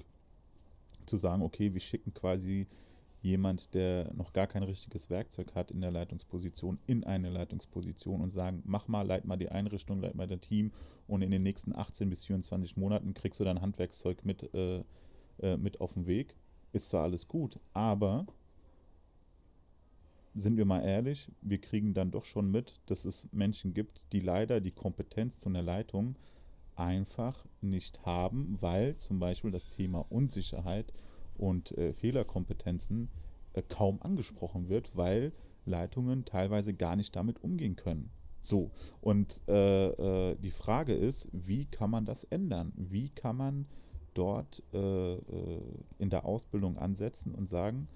zu 1.10 1.18
sagen, 1.18 1.42
okay, 1.42 1.74
wir 1.74 1.80
schicken 1.80 2.14
quasi 2.14 2.66
jemand, 3.22 3.74
der 3.74 4.12
noch 4.14 4.32
gar 4.32 4.46
kein 4.46 4.62
richtiges 4.62 5.10
Werkzeug 5.10 5.54
hat 5.54 5.70
in 5.70 5.80
der 5.80 5.90
Leitungsposition, 5.90 6.78
in 6.86 7.04
eine 7.04 7.28
Leitungsposition 7.28 8.20
und 8.20 8.30
sagen, 8.30 8.62
mach 8.64 8.88
mal, 8.88 9.06
leit 9.06 9.26
mal 9.26 9.36
die 9.36 9.50
Einrichtung, 9.50 10.00
leit 10.00 10.14
mal 10.14 10.26
das 10.26 10.40
Team 10.40 10.72
und 11.06 11.22
in 11.22 11.30
den 11.30 11.42
nächsten 11.42 11.74
18 11.74 12.08
bis 12.08 12.24
24 12.24 12.76
Monaten 12.76 13.12
kriegst 13.12 13.38
du 13.40 13.44
dein 13.44 13.60
Handwerkszeug 13.60 14.24
mit, 14.24 14.54
äh, 14.54 14.84
äh, 15.40 15.56
mit 15.56 15.80
auf 15.80 15.94
den 15.94 16.06
Weg. 16.06 16.36
Ist 16.72 16.88
zwar 16.88 17.02
alles 17.02 17.28
gut, 17.28 17.58
aber 17.74 18.26
sind 20.34 20.56
wir 20.56 20.64
mal 20.64 20.80
ehrlich, 20.80 21.30
wir 21.42 21.60
kriegen 21.60 21.92
dann 21.92 22.12
doch 22.12 22.24
schon 22.24 22.50
mit, 22.50 22.80
dass 22.86 23.04
es 23.04 23.28
Menschen 23.32 23.74
gibt, 23.74 24.04
die 24.12 24.20
leider 24.20 24.60
die 24.60 24.70
Kompetenz 24.70 25.40
zu 25.40 25.48
einer 25.48 25.62
Leitung 25.62 26.16
einfach 26.80 27.44
nicht 27.60 28.06
haben, 28.06 28.56
weil 28.60 28.96
zum 28.96 29.20
Beispiel 29.20 29.50
das 29.50 29.68
Thema 29.68 30.04
Unsicherheit 30.08 30.92
und 31.36 31.76
äh, 31.76 31.92
Fehlerkompetenzen 31.92 33.10
äh, 33.52 33.62
kaum 33.62 34.00
angesprochen 34.02 34.68
wird, 34.68 34.96
weil 34.96 35.32
Leitungen 35.66 36.24
teilweise 36.24 36.72
gar 36.72 36.96
nicht 36.96 37.14
damit 37.14 37.44
umgehen 37.44 37.76
können. 37.76 38.10
So, 38.40 38.70
und 39.02 39.42
äh, 39.46 40.30
äh, 40.30 40.36
die 40.36 40.50
Frage 40.50 40.94
ist, 40.94 41.28
wie 41.32 41.66
kann 41.66 41.90
man 41.90 42.06
das 42.06 42.24
ändern? 42.24 42.72
Wie 42.76 43.10
kann 43.10 43.36
man 43.36 43.66
dort 44.14 44.62
äh, 44.72 45.14
äh, 45.14 45.60
in 45.98 46.08
der 46.08 46.24
Ausbildung 46.24 46.78
ansetzen 46.78 47.34
und 47.34 47.46
sagen, 47.46 47.88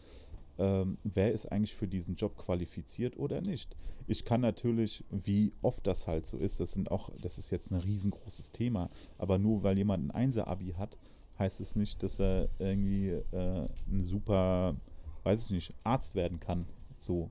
ähm, 0.58 0.98
wer 1.04 1.32
ist 1.32 1.46
eigentlich 1.46 1.74
für 1.74 1.88
diesen 1.88 2.14
Job 2.14 2.36
qualifiziert 2.36 3.16
oder 3.18 3.40
nicht. 3.40 3.76
Ich 4.06 4.24
kann 4.24 4.40
natürlich, 4.40 5.04
wie 5.10 5.52
oft 5.62 5.86
das 5.86 6.06
halt 6.06 6.26
so 6.26 6.36
ist, 6.36 6.60
das 6.60 6.72
sind 6.72 6.90
auch, 6.90 7.10
das 7.22 7.38
ist 7.38 7.50
jetzt 7.50 7.70
ein 7.70 7.80
riesengroßes 7.80 8.52
Thema, 8.52 8.90
aber 9.18 9.38
nur 9.38 9.62
weil 9.62 9.78
jemand 9.78 10.06
ein 10.06 10.10
Einser-Abi 10.10 10.74
hat, 10.78 10.98
heißt 11.38 11.60
es 11.60 11.74
nicht, 11.74 12.02
dass 12.02 12.20
er 12.20 12.48
irgendwie 12.58 13.08
äh, 13.32 13.66
ein 13.90 14.00
super, 14.00 14.76
weiß 15.24 15.46
ich 15.46 15.50
nicht, 15.50 15.74
Arzt 15.82 16.14
werden 16.14 16.38
kann. 16.40 16.66
So. 16.98 17.30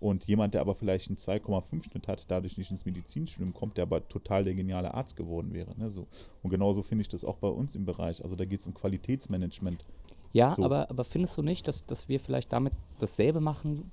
Und 0.00 0.26
jemand, 0.26 0.52
der 0.54 0.60
aber 0.60 0.74
vielleicht 0.74 1.08
einen 1.08 1.16
2,5 1.16 1.84
Schnitt 1.84 2.08
hat, 2.08 2.24
dadurch 2.28 2.58
nicht 2.58 2.70
ins 2.70 2.84
Medizinstudium 2.84 3.54
kommt, 3.54 3.78
der 3.78 3.82
aber 3.82 4.06
total 4.06 4.44
der 4.44 4.54
geniale 4.54 4.92
Arzt 4.92 5.16
geworden 5.16 5.54
wäre. 5.54 5.78
Ne? 5.78 5.88
So. 5.88 6.06
Und 6.42 6.50
genauso 6.50 6.82
finde 6.82 7.02
ich 7.02 7.08
das 7.08 7.24
auch 7.24 7.38
bei 7.38 7.48
uns 7.48 7.74
im 7.74 7.86
Bereich. 7.86 8.22
Also 8.22 8.36
da 8.36 8.44
geht 8.44 8.60
es 8.60 8.66
um 8.66 8.74
Qualitätsmanagement. 8.74 9.86
Ja, 10.34 10.50
So. 10.50 10.64
aber, 10.64 10.90
aber 10.90 11.04
findest 11.04 11.38
du 11.38 11.42
nicht, 11.42 11.66
dass, 11.68 11.86
dass 11.86 12.08
wir 12.08 12.20
vielleicht 12.20 12.52
damit 12.52 12.74
dasselbe 12.98 13.40
machen, 13.40 13.90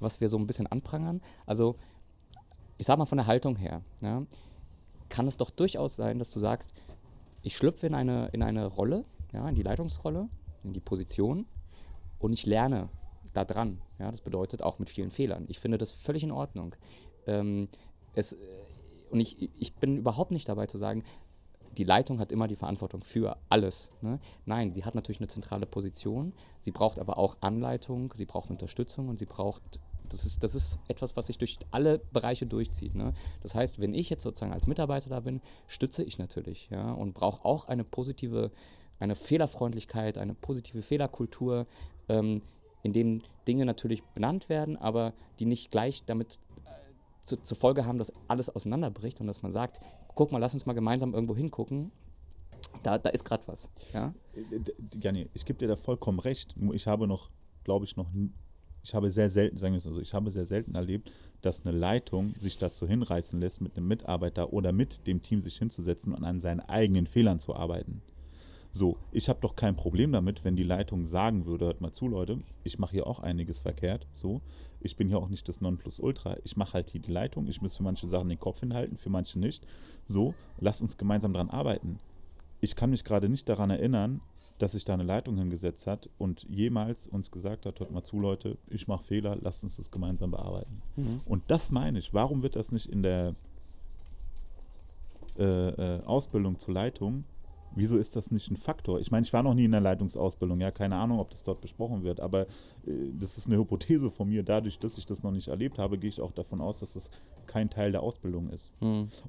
was 0.00 0.20
wir 0.20 0.28
so 0.28 0.38
ein 0.38 0.46
bisschen 0.46 0.66
anprangern? 0.68 1.20
Also, 1.44 1.76
ich 2.78 2.86
sag 2.86 2.98
mal 2.98 3.04
von 3.04 3.18
der 3.18 3.26
Haltung 3.26 3.56
her, 3.56 3.82
ja, 4.00 4.22
kann 5.08 5.26
es 5.26 5.36
doch 5.36 5.50
durchaus 5.50 5.96
sein, 5.96 6.18
dass 6.18 6.30
du 6.30 6.40
sagst, 6.40 6.72
ich 7.42 7.56
schlüpfe 7.56 7.86
in 7.86 7.94
eine, 7.94 8.28
in 8.28 8.42
eine 8.42 8.66
Rolle, 8.66 9.04
ja, 9.32 9.46
in 9.48 9.54
die 9.56 9.62
Leitungsrolle, 9.62 10.28
in 10.64 10.72
die 10.72 10.80
Position 10.80 11.46
und 12.20 12.32
ich 12.32 12.46
lerne 12.46 12.88
da 13.34 13.44
dran. 13.44 13.80
Ja, 13.98 14.10
das 14.10 14.20
bedeutet 14.20 14.62
auch 14.62 14.78
mit 14.78 14.88
vielen 14.88 15.10
Fehlern. 15.10 15.46
Ich 15.48 15.58
finde 15.58 15.78
das 15.78 15.90
völlig 15.92 16.22
in 16.22 16.30
Ordnung. 16.30 16.76
Ähm, 17.26 17.68
es, 18.14 18.34
äh, 18.34 18.36
und 19.10 19.20
ich, 19.20 19.50
ich 19.60 19.74
bin 19.74 19.96
überhaupt 19.98 20.30
nicht 20.30 20.48
dabei 20.48 20.66
zu 20.66 20.78
sagen, 20.78 21.02
die 21.76 21.84
Leitung 21.84 22.18
hat 22.18 22.32
immer 22.32 22.48
die 22.48 22.56
Verantwortung 22.56 23.02
für 23.02 23.36
alles. 23.48 23.90
Ne? 24.00 24.18
Nein, 24.44 24.72
sie 24.72 24.84
hat 24.84 24.94
natürlich 24.94 25.20
eine 25.20 25.28
zentrale 25.28 25.66
Position, 25.66 26.32
sie 26.60 26.70
braucht 26.70 26.98
aber 26.98 27.18
auch 27.18 27.36
Anleitung, 27.40 28.12
sie 28.14 28.26
braucht 28.26 28.50
Unterstützung 28.50 29.08
und 29.08 29.18
sie 29.18 29.26
braucht, 29.26 29.62
das 30.08 30.26
ist, 30.26 30.42
das 30.42 30.54
ist 30.54 30.78
etwas, 30.88 31.16
was 31.16 31.28
sich 31.28 31.38
durch 31.38 31.58
alle 31.70 31.98
Bereiche 31.98 32.46
durchzieht. 32.46 32.94
Ne? 32.94 33.14
Das 33.42 33.54
heißt, 33.54 33.80
wenn 33.80 33.94
ich 33.94 34.10
jetzt 34.10 34.22
sozusagen 34.22 34.52
als 34.52 34.66
Mitarbeiter 34.66 35.08
da 35.08 35.20
bin, 35.20 35.40
stütze 35.66 36.02
ich 36.02 36.18
natürlich 36.18 36.68
ja? 36.70 36.92
und 36.92 37.14
brauche 37.14 37.44
auch 37.44 37.66
eine 37.66 37.84
positive, 37.84 38.50
eine 38.98 39.14
Fehlerfreundlichkeit, 39.14 40.18
eine 40.18 40.34
positive 40.34 40.82
Fehlerkultur, 40.82 41.66
ähm, 42.08 42.42
in 42.82 42.92
dem 42.92 43.22
Dinge 43.46 43.64
natürlich 43.64 44.02
benannt 44.02 44.48
werden, 44.48 44.76
aber 44.76 45.12
die 45.38 45.46
nicht 45.46 45.70
gleich 45.70 46.02
damit 46.04 46.40
zu, 47.22 47.36
zur 47.36 47.56
Folge 47.56 47.86
haben, 47.86 47.98
dass 47.98 48.12
alles 48.28 48.50
auseinanderbricht 48.50 49.20
und 49.20 49.26
dass 49.26 49.42
man 49.42 49.52
sagt, 49.52 49.80
guck 50.14 50.32
mal, 50.32 50.38
lass 50.38 50.54
uns 50.54 50.66
mal 50.66 50.72
gemeinsam 50.72 51.14
irgendwo 51.14 51.36
hingucken. 51.36 51.92
Da, 52.82 52.98
da 52.98 53.10
ist 53.10 53.24
gerade 53.24 53.46
was. 53.46 53.70
Ja? 53.92 54.12
Äh, 54.34 54.98
Janni, 55.00 55.28
ich 55.34 55.44
gebe 55.44 55.58
dir 55.58 55.68
da 55.68 55.76
vollkommen 55.76 56.18
recht. 56.18 56.54
Nur 56.56 56.74
ich 56.74 56.86
habe 56.86 57.06
noch, 57.06 57.30
glaube 57.64 57.84
ich, 57.84 57.96
noch, 57.96 58.06
ich 58.82 58.94
habe 58.94 59.10
sehr 59.10 59.30
selten, 59.30 59.56
sagen 59.56 59.74
wir 59.74 59.78
es 59.78 59.86
mal 59.86 59.94
so, 59.94 60.00
ich 60.00 60.14
habe 60.14 60.30
sehr 60.30 60.46
selten 60.46 60.74
erlebt, 60.74 61.12
dass 61.42 61.64
eine 61.64 61.76
Leitung 61.76 62.34
sich 62.38 62.58
dazu 62.58 62.86
hinreißen 62.86 63.40
lässt, 63.40 63.60
mit 63.60 63.76
einem 63.76 63.88
Mitarbeiter 63.88 64.52
oder 64.52 64.72
mit 64.72 65.06
dem 65.06 65.22
Team 65.22 65.40
sich 65.40 65.58
hinzusetzen 65.58 66.12
und 66.12 66.24
an 66.24 66.40
seinen 66.40 66.60
eigenen 66.60 67.06
Fehlern 67.06 67.38
zu 67.38 67.54
arbeiten. 67.54 68.02
So, 68.74 68.96
ich 69.12 69.28
habe 69.28 69.40
doch 69.42 69.54
kein 69.54 69.76
Problem 69.76 70.12
damit, 70.12 70.44
wenn 70.44 70.56
die 70.56 70.62
Leitung 70.62 71.04
sagen 71.04 71.44
würde, 71.44 71.66
hört 71.66 71.82
mal 71.82 71.92
zu, 71.92 72.08
Leute, 72.08 72.38
ich 72.64 72.78
mache 72.78 72.92
hier 72.92 73.06
auch 73.06 73.20
einiges 73.20 73.60
verkehrt, 73.60 74.06
so. 74.12 74.40
Ich 74.80 74.96
bin 74.96 75.08
hier 75.08 75.18
auch 75.18 75.28
nicht 75.28 75.46
das 75.46 75.60
Nonplusultra, 75.60 76.38
ich 76.42 76.56
mache 76.56 76.74
halt 76.74 76.90
hier 76.90 77.00
die 77.00 77.12
Leitung, 77.12 77.46
ich 77.46 77.60
muss 77.60 77.76
für 77.76 77.82
manche 77.82 78.08
Sachen 78.08 78.30
den 78.30 78.40
Kopf 78.40 78.60
hinhalten, 78.60 78.96
für 78.96 79.10
manche 79.10 79.38
nicht. 79.38 79.66
So, 80.08 80.34
lasst 80.58 80.80
uns 80.80 80.96
gemeinsam 80.96 81.34
dran 81.34 81.50
arbeiten. 81.50 82.00
Ich 82.60 82.74
kann 82.74 82.90
mich 82.90 83.04
gerade 83.04 83.28
nicht 83.28 83.48
daran 83.48 83.70
erinnern, 83.70 84.22
dass 84.58 84.72
sich 84.72 84.84
da 84.84 84.94
eine 84.94 85.02
Leitung 85.02 85.36
hingesetzt 85.36 85.86
hat 85.86 86.08
und 86.18 86.46
jemals 86.48 87.08
uns 87.08 87.30
gesagt 87.30 87.66
hat, 87.66 87.80
hört 87.80 87.90
mal 87.90 88.04
zu, 88.04 88.18
Leute, 88.20 88.56
ich 88.68 88.88
mache 88.88 89.04
Fehler, 89.04 89.36
lasst 89.40 89.64
uns 89.64 89.76
das 89.76 89.90
gemeinsam 89.90 90.30
bearbeiten. 90.30 90.80
Und 91.26 91.50
das 91.50 91.70
meine 91.70 91.98
ich. 91.98 92.14
Warum 92.14 92.42
wird 92.42 92.56
das 92.56 92.72
nicht 92.72 92.86
in 92.86 93.02
der 93.02 93.34
äh, 95.38 95.68
äh, 95.68 96.02
Ausbildung 96.04 96.58
zur 96.58 96.74
Leitung, 96.74 97.24
wieso 97.74 97.96
ist 97.96 98.16
das 98.16 98.30
nicht 98.30 98.50
ein 98.50 98.56
Faktor? 98.56 99.00
Ich 99.00 99.10
meine, 99.10 99.24
ich 99.26 99.32
war 99.32 99.42
noch 99.42 99.54
nie 99.54 99.64
in 99.64 99.72
der 99.72 99.80
Leitungsausbildung, 99.80 100.60
ja, 100.60 100.70
keine 100.70 100.96
Ahnung, 100.96 101.18
ob 101.20 101.30
das 101.30 101.42
dort 101.42 101.60
besprochen 101.60 102.02
wird, 102.02 102.20
aber 102.20 102.42
äh, 102.86 103.10
das 103.18 103.38
ist 103.38 103.46
eine 103.48 103.56
Hypothese 103.58 104.10
von 104.10 104.28
mir. 104.28 104.42
Dadurch, 104.42 104.78
dass 104.78 104.98
ich 104.98 105.06
das 105.06 105.22
noch 105.22 105.32
nicht 105.32 105.48
erlebt 105.48 105.78
habe, 105.78 105.98
gehe 105.98 106.08
ich 106.10 106.20
auch 106.20 106.32
davon 106.32 106.60
aus, 106.60 106.80
dass 106.80 106.94
das 106.94 107.10
kein 107.46 107.68
Teil 107.70 107.90
der 107.90 108.02
Ausbildung 108.02 108.48
ist. 108.50 108.70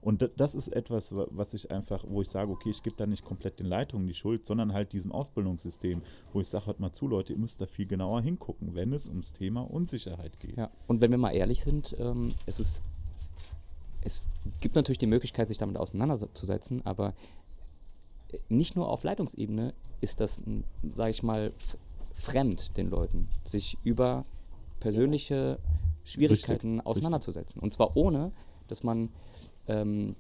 Und 0.02 0.22
da- 0.22 0.28
das 0.38 0.54
ist 0.56 0.68
etwas, 0.68 1.16
wa- 1.16 1.28
was 1.32 1.54
ich 1.56 1.72
einfach, 1.72 2.06
wo 2.08 2.22
ich 2.22 2.30
sage, 2.30 2.52
okay, 2.52 2.70
ich 2.70 2.84
gebe 2.84 2.96
da 2.96 3.08
nicht 3.08 3.26
komplett 3.26 3.60
den 3.60 3.66
Leitungen 3.66 4.06
die 4.08 4.14
Schuld, 4.14 4.46
sondern 4.46 4.72
halt 4.74 4.94
diesem 4.94 5.12
Ausbildungssystem, 5.12 6.02
wo 6.32 6.40
ich 6.40 6.48
sage, 6.48 6.68
hört 6.68 6.80
mal 6.80 6.92
zu, 6.94 7.08
Leute, 7.08 7.34
ihr 7.34 7.40
müsst 7.40 7.60
da 7.60 7.66
viel 7.66 7.88
genauer 7.88 8.22
hingucken, 8.22 8.76
wenn 8.76 8.94
es 8.94 9.10
ums 9.10 9.34
Thema 9.34 9.62
Unsicherheit 9.62 10.40
geht. 10.40 10.56
Ja, 10.58 10.70
und 10.88 11.02
wenn 11.02 11.10
wir 11.12 11.18
mal 11.18 11.32
ehrlich 11.32 11.62
sind, 11.62 11.96
ähm, 12.00 12.32
es 12.46 12.60
ist, 12.60 12.84
es 14.04 14.22
gibt 14.62 14.76
natürlich 14.76 15.00
die 15.00 15.08
Möglichkeit, 15.08 15.48
sich 15.48 15.58
damit 15.58 15.78
auseinanderzusetzen, 15.78 16.86
aber 16.86 17.14
nicht 18.50 18.76
nur 18.76 18.90
auf 18.90 19.04
Leitungsebene 19.04 19.74
ist 20.02 20.20
das, 20.20 20.44
sage 20.96 21.12
ich 21.12 21.24
mal, 21.24 21.52
fremd 22.14 22.78
den 22.78 22.90
Leuten, 22.90 23.30
sich 23.44 23.78
über 23.84 24.26
persönliche 24.80 25.60
Schwierigkeiten 26.04 26.76
richtig. 26.76 26.86
auseinanderzusetzen. 26.86 27.62
Und 27.62 27.74
zwar 27.74 27.96
ohne, 27.96 28.32
dass 28.68 28.84
man, 28.84 29.10
ähm, 29.68 30.16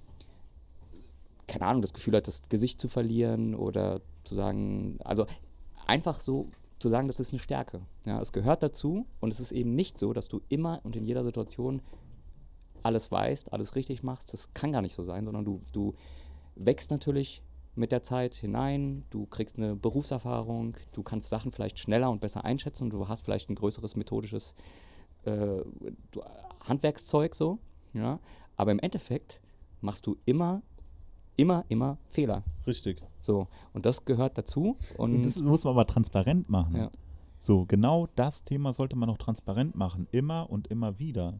keine 1.48 1.66
Ahnung, 1.66 1.82
das 1.82 1.94
Gefühl 1.94 2.16
hat, 2.16 2.28
das 2.28 2.44
Gesicht 2.50 2.80
zu 2.80 2.88
verlieren 2.88 3.56
oder 3.56 4.02
zu 4.24 4.36
sagen, 4.36 4.98
also 5.04 5.26
einfach 5.86 6.20
so 6.20 6.48
zu 6.80 6.90
sagen, 6.90 7.08
das 7.08 7.20
ist 7.20 7.32
eine 7.32 7.40
Stärke. 7.40 7.82
Ja, 8.06 8.20
es 8.20 8.34
gehört 8.34 8.64
dazu 8.64 9.06
und 9.20 9.32
es 9.32 9.40
ist 9.40 9.52
eben 9.52 9.76
nicht 9.76 9.98
so, 9.98 10.14
dass 10.14 10.28
du 10.28 10.42
immer 10.50 10.82
und 10.84 10.96
in 10.96 11.04
jeder 11.04 11.24
Situation 11.24 11.82
alles 12.84 13.12
weißt, 13.12 13.54
alles 13.54 13.76
richtig 13.76 14.04
machst. 14.04 14.34
Das 14.34 14.54
kann 14.54 14.72
gar 14.72 14.82
nicht 14.82 14.94
so 14.94 15.04
sein, 15.04 15.24
sondern 15.26 15.46
du, 15.46 15.62
du 15.72 15.94
wächst 16.56 16.92
natürlich 16.92 17.42
mit 17.76 17.92
der 17.92 18.04
Zeit 18.04 18.36
hinein, 18.36 19.04
du 19.10 19.26
kriegst 19.26 19.58
eine 19.58 19.76
Berufserfahrung, 19.76 20.78
du 20.94 21.04
kannst 21.04 21.30
Sachen 21.30 21.52
vielleicht 21.52 21.80
schneller 21.80 22.10
und 22.10 22.22
besser 22.22 22.46
einschätzen 22.46 22.86
und 22.86 22.90
du 22.92 23.08
hast 23.08 23.22
vielleicht 23.22 23.50
ein 23.50 23.56
größeres 23.56 23.96
methodisches 23.96 24.54
äh, 25.26 25.62
Handwerkszeug 26.62 27.36
so, 27.36 27.60
ja. 27.94 28.20
Aber 28.56 28.72
im 28.72 28.80
Endeffekt 28.80 29.42
machst 29.82 30.06
du 30.06 30.18
immer, 30.26 30.62
immer, 31.36 31.66
immer 31.70 31.98
Fehler. 32.08 32.44
Richtig. 32.68 33.02
So. 33.22 33.48
Und 33.74 33.86
das 33.86 34.06
gehört 34.06 34.38
dazu. 34.38 34.78
Und, 34.98 35.16
Und 35.16 35.26
das 35.26 35.40
muss 35.40 35.64
man 35.64 35.72
aber 35.72 35.88
transparent 35.88 36.50
machen. 36.50 36.76
Ja. 36.76 36.92
So, 37.40 37.66
genau 37.66 38.08
das 38.16 38.44
Thema 38.44 38.72
sollte 38.72 38.96
man 38.96 39.10
auch 39.10 39.18
transparent 39.18 39.76
machen. 39.76 40.08
Immer 40.12 40.50
und 40.50 40.68
immer 40.68 41.00
wieder. 41.00 41.40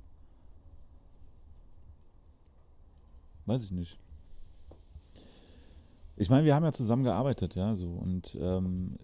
Weiß 3.46 3.64
ich 3.64 3.72
nicht. 3.72 4.00
Ich 6.16 6.30
meine, 6.30 6.46
wir 6.46 6.56
haben 6.56 6.64
ja 6.64 6.72
zusammen 6.72 7.04
gearbeitet, 7.04 7.56
ja, 7.56 7.76
so. 7.76 7.90
Und 7.90 8.38
ähm, 8.40 8.98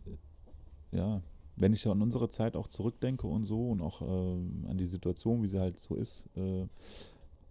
ja, 0.91 1.21
wenn 1.55 1.73
ich 1.73 1.85
an 1.87 2.01
unsere 2.01 2.29
Zeit 2.29 2.55
auch 2.55 2.67
zurückdenke 2.67 3.27
und 3.27 3.45
so 3.45 3.69
und 3.69 3.81
auch 3.81 4.01
ähm, 4.01 4.65
an 4.69 4.77
die 4.77 4.85
Situation, 4.85 5.41
wie 5.43 5.47
sie 5.47 5.59
halt 5.59 5.79
so 5.79 5.95
ist, 5.95 6.25
äh, 6.35 6.65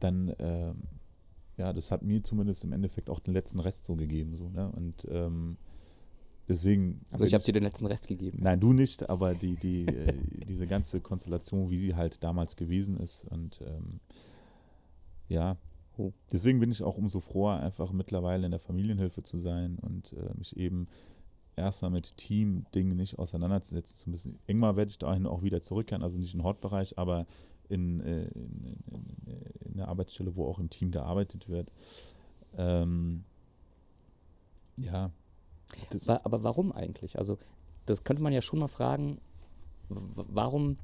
dann, 0.01 0.35
ähm, 0.38 0.77
ja, 1.57 1.73
das 1.73 1.90
hat 1.90 2.03
mir 2.03 2.23
zumindest 2.23 2.64
im 2.64 2.73
Endeffekt 2.73 3.11
auch 3.11 3.21
den 3.21 3.35
letzten 3.35 3.61
Rest 3.61 3.85
so 3.85 3.97
gegeben, 3.97 4.37
so, 4.37 4.49
ne? 4.49 4.71
Und 4.71 5.07
ähm, 5.11 5.57
deswegen. 6.49 7.01
also 7.11 7.25
ich 7.25 7.35
habe 7.35 7.44
dir 7.44 7.53
den 7.53 7.64
letzten 7.64 7.87
Rest 7.87 8.07
gegeben. 8.07 8.38
Nein, 8.40 8.61
du 8.61 8.73
nicht, 8.73 9.11
aber 9.11 9.35
die, 9.35 9.57
die, 9.57 9.87
äh, 9.87 10.14
diese 10.49 10.66
ganze 10.66 11.01
Konstellation, 11.01 11.68
wie 11.68 11.77
sie 11.77 11.94
halt 11.94 12.23
damals 12.23 12.57
gewesen 12.57 12.97
ist. 12.99 13.25
Und 13.25 13.61
ähm, 13.62 14.01
ja, 15.29 15.57
Oh. 15.99 16.13
deswegen 16.33 16.61
bin 16.61 16.71
ich 16.71 16.83
auch 16.83 16.97
umso 16.97 17.21
froher, 17.21 17.61
einfach 17.61 17.93
mittlerweile 17.93 18.47
in 18.47 18.53
der 18.53 18.61
Familienhilfe 18.61 19.23
zu 19.23 19.37
sein 19.37 19.79
und 19.81 20.13
äh, 20.15 20.33
mich 20.37 20.57
eben 20.57 20.87
erstmal 21.57 21.91
mit 21.91 22.17
Team-Dingen 22.17 22.97
nicht 22.97 23.19
auseinanderzusetzen 23.19 23.97
zu 23.97 24.09
müssen. 24.11 24.39
Irgendwann 24.47 24.77
werde 24.77 24.91
ich 24.91 24.99
dahin 24.99 25.27
auch 25.27 25.43
wieder 25.43 25.61
zurückkehren, 25.61 26.05
also 26.05 26.19
nicht 26.19 26.35
im 26.35 26.45
Hortbereich, 26.45 26.97
aber 26.99 27.27
in, 27.69 28.01
äh, 28.01 28.27
in, 28.29 28.77
in, 28.93 29.05
in 29.67 29.75
einer 29.75 29.89
Arbeitsstelle, 29.89 30.37
wo 30.37 30.47
auch 30.47 30.59
im 30.61 30.71
Team 30.71 30.91
gearbeitet 30.93 31.49
wird. 31.49 31.73
Ähm, 32.57 33.25
ja. 34.79 35.11
Wa- 36.07 36.21
Aber 36.25 36.45
warum 36.45 36.73
eigentlich? 36.73 37.19
Also, 37.19 37.39
das 37.87 38.05
könnte 38.05 38.23
man 38.23 38.33
ja 38.33 38.41
schon 38.41 38.61
mal 38.61 38.69
fragen, 38.69 39.19
warum 39.89 40.79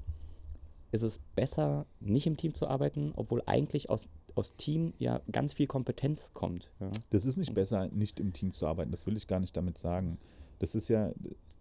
ist 0.93 1.03
es 1.03 1.21
besser, 1.37 1.87
nicht 2.01 2.27
im 2.27 2.37
Team 2.37 2.55
zu 2.55 2.67
arbeiten, 2.69 3.13
obwohl 3.17 3.43
eigentlich 3.47 3.91
aus, 3.91 4.09
aus 4.35 4.57
Team 4.57 4.93
ja 4.99 5.21
ganz 5.31 5.53
viel 5.53 5.67
Kompetenz 5.67 6.33
kommt. 6.33 6.71
Ja? 6.81 6.91
Das 7.11 7.25
ist 7.25 7.37
nicht 7.37 7.55
besser, 7.55 7.89
nicht 7.89 8.21
im 8.21 8.33
Team 8.33 8.53
zu 8.53 8.67
arbeiten. 8.67 8.91
Das 8.91 9.07
will 9.07 9.17
ich 9.17 9.27
gar 9.27 9.41
nicht 9.41 9.57
damit 9.57 9.79
sagen. 9.79 10.19
Das 10.59 10.75
ist 10.75 10.89
ja, 10.89 11.13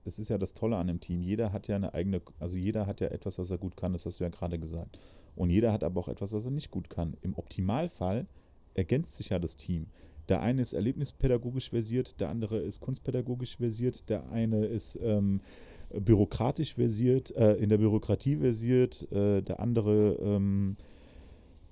das 0.05 0.19
ist 0.19 0.29
ja 0.29 0.37
das 0.37 0.53
Tolle 0.53 0.77
an 0.77 0.87
dem 0.87 0.99
Team. 0.99 1.21
Jeder 1.21 1.51
hat 1.51 1.67
ja 1.67 1.75
eine 1.75 1.93
eigene, 1.93 2.21
also 2.39 2.57
jeder 2.57 2.87
hat 2.87 3.01
ja 3.01 3.07
etwas, 3.07 3.39
was 3.39 3.51
er 3.51 3.57
gut 3.57 3.77
kann, 3.77 3.93
das 3.93 4.05
hast 4.05 4.19
du 4.19 4.23
ja 4.23 4.29
gerade 4.29 4.59
gesagt. 4.59 4.99
Und 5.35 5.49
jeder 5.49 5.71
hat 5.71 5.83
aber 5.83 5.99
auch 6.01 6.07
etwas, 6.07 6.33
was 6.33 6.45
er 6.45 6.51
nicht 6.51 6.71
gut 6.71 6.89
kann. 6.89 7.17
Im 7.21 7.35
Optimalfall 7.35 8.27
ergänzt 8.73 9.15
sich 9.15 9.29
ja 9.29 9.39
das 9.39 9.55
Team. 9.55 9.87
Der 10.29 10.41
eine 10.41 10.61
ist 10.61 10.73
erlebnispädagogisch 10.73 11.69
versiert, 11.69 12.19
der 12.19 12.29
andere 12.29 12.59
ist 12.59 12.79
kunstpädagogisch 12.79 13.57
versiert, 13.57 14.09
der 14.09 14.29
eine 14.29 14.65
ist 14.65 14.97
ähm, 15.01 15.41
bürokratisch 15.89 16.75
versiert, 16.75 17.35
äh, 17.35 17.55
in 17.55 17.69
der 17.69 17.77
Bürokratie 17.77 18.37
versiert, 18.37 19.11
äh, 19.11 19.41
der 19.41 19.59
andere, 19.59 20.17
ähm, 20.21 20.77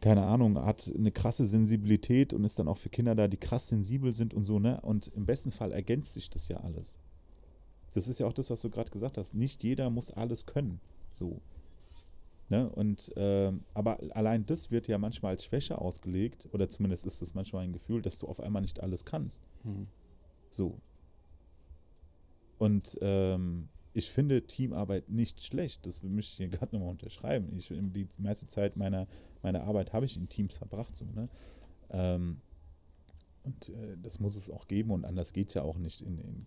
keine 0.02 0.26
Ahnung, 0.26 0.58
hat 0.66 0.92
eine 0.96 1.12
krasse 1.12 1.46
Sensibilität 1.46 2.34
und 2.34 2.44
ist 2.44 2.58
dann 2.58 2.68
auch 2.68 2.78
für 2.78 2.90
Kinder 2.90 3.16
da, 3.16 3.28
die 3.28 3.38
krass 3.38 3.70
sensibel 3.70 4.12
sind 4.12 4.34
und 4.34 4.44
so, 4.44 4.60
ne? 4.60 4.82
Und 4.82 5.08
im 5.16 5.26
besten 5.26 5.52
Fall 5.52 5.72
ergänzt 5.72 6.14
sich 6.16 6.30
das 6.30 6.48
ja 6.48 6.58
alles. 6.58 6.98
Das 7.94 8.08
ist 8.08 8.20
ja 8.20 8.26
auch 8.26 8.34
das, 8.34 8.50
was 8.50 8.62
du 8.62 8.70
gerade 8.70 8.90
gesagt 8.90 9.18
hast. 9.18 9.36
Nicht 9.36 9.64
jeder 9.64 9.90
muss 9.90 10.12
alles 10.12 10.46
können. 10.46 10.80
So. 11.12 11.40
Ne? 12.50 12.70
Und, 12.70 13.12
ähm, 13.16 13.64
aber 13.74 14.00
allein 14.12 14.46
das 14.46 14.72
wird 14.72 14.88
ja 14.88 14.98
manchmal 14.98 15.32
als 15.32 15.46
Schwäche 15.46 15.78
ausgelegt, 15.78 16.50
oder 16.52 16.68
zumindest 16.68 17.06
ist 17.06 17.22
das 17.22 17.34
manchmal 17.34 17.64
ein 17.64 17.74
Gefühl, 17.74 18.02
dass 18.02 18.18
du 18.18 18.28
auf 18.28 18.40
einmal 18.40 18.62
nicht 18.62 18.82
alles 18.82 19.06
kannst. 19.06 19.42
Mhm. 19.64 19.88
So. 20.50 20.78
Und 22.58 22.98
ähm, 23.02 23.70
ich 23.94 24.10
finde 24.10 24.44
Teamarbeit 24.44 25.10
nicht 25.10 25.44
schlecht. 25.44 25.86
Das 25.86 26.02
möchte 26.04 26.20
ich 26.20 26.38
hier 26.38 26.48
gerade 26.58 26.76
nochmal 26.76 26.92
unterschreiben. 26.92 27.56
Ich, 27.58 27.68
die 27.70 28.08
meiste 28.20 28.48
Zeit 28.48 28.78
meiner, 28.78 29.06
meiner 29.42 29.64
Arbeit 29.64 29.94
habe 29.94 30.06
ich 30.06 30.18
in 30.18 30.30
Teams 30.30 30.58
verbracht. 30.58 30.96
So, 30.96 31.06
ne? 31.06 31.28
ähm, 31.90 32.42
und 33.44 33.70
äh, 33.70 33.98
das 34.02 34.20
muss 34.20 34.36
es 34.36 34.50
auch 34.50 34.68
geben 34.68 34.92
und 34.92 35.06
anders 35.06 35.34
geht 35.34 35.50
es 35.50 35.56
ja 35.56 35.64
auch 35.64 35.78
nicht 35.78 36.02
in, 36.02 36.20
in, 36.20 36.46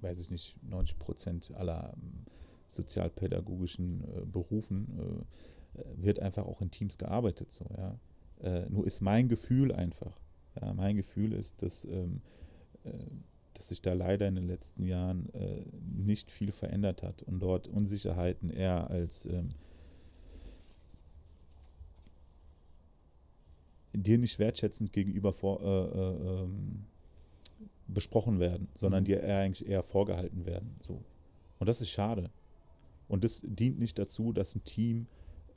weiß 0.00 0.20
ich 0.20 0.30
nicht, 0.30 0.62
90 0.62 0.98
Prozent 0.98 1.52
aller 1.54 1.94
ähm, 1.96 2.26
sozialpädagogischen 2.68 4.04
äh, 4.04 4.26
Berufen 4.26 5.26
äh, 5.74 5.82
wird 5.96 6.20
einfach 6.20 6.44
auch 6.44 6.60
in 6.60 6.70
Teams 6.70 6.98
gearbeitet. 6.98 7.52
So, 7.52 7.64
ja. 7.76 7.98
Äh, 8.42 8.68
nur 8.68 8.86
ist 8.86 9.00
mein 9.00 9.28
Gefühl 9.28 9.72
einfach, 9.72 10.20
ja, 10.60 10.72
mein 10.74 10.96
Gefühl 10.96 11.32
ist, 11.32 11.62
dass, 11.62 11.84
ähm, 11.84 12.22
äh, 12.84 12.92
dass 13.60 13.68
sich 13.68 13.82
da 13.82 13.92
leider 13.92 14.26
in 14.26 14.36
den 14.36 14.46
letzten 14.46 14.86
Jahren 14.86 15.28
äh, 15.34 15.62
nicht 15.94 16.30
viel 16.30 16.50
verändert 16.50 17.02
hat 17.02 17.22
und 17.24 17.40
dort 17.40 17.68
Unsicherheiten 17.68 18.48
eher 18.48 18.88
als 18.88 19.26
ähm, 19.26 19.50
dir 23.92 24.16
nicht 24.16 24.38
wertschätzend 24.38 24.94
gegenüber 24.94 25.34
vor, 25.34 25.60
äh, 25.60 26.42
ähm, 26.42 26.86
besprochen 27.86 28.40
werden, 28.40 28.68
sondern 28.74 29.02
Mhm. 29.02 29.08
dir 29.08 29.20
eher 29.20 29.40
eigentlich 29.40 29.68
eher 29.68 29.82
vorgehalten 29.82 30.46
werden. 30.46 30.76
So. 30.80 31.02
Und 31.58 31.68
das 31.68 31.82
ist 31.82 31.90
schade. 31.90 32.30
Und 33.08 33.24
das 33.24 33.42
dient 33.44 33.78
nicht 33.78 33.98
dazu, 33.98 34.32
dass 34.32 34.54
ein 34.54 34.64
Team 34.64 35.06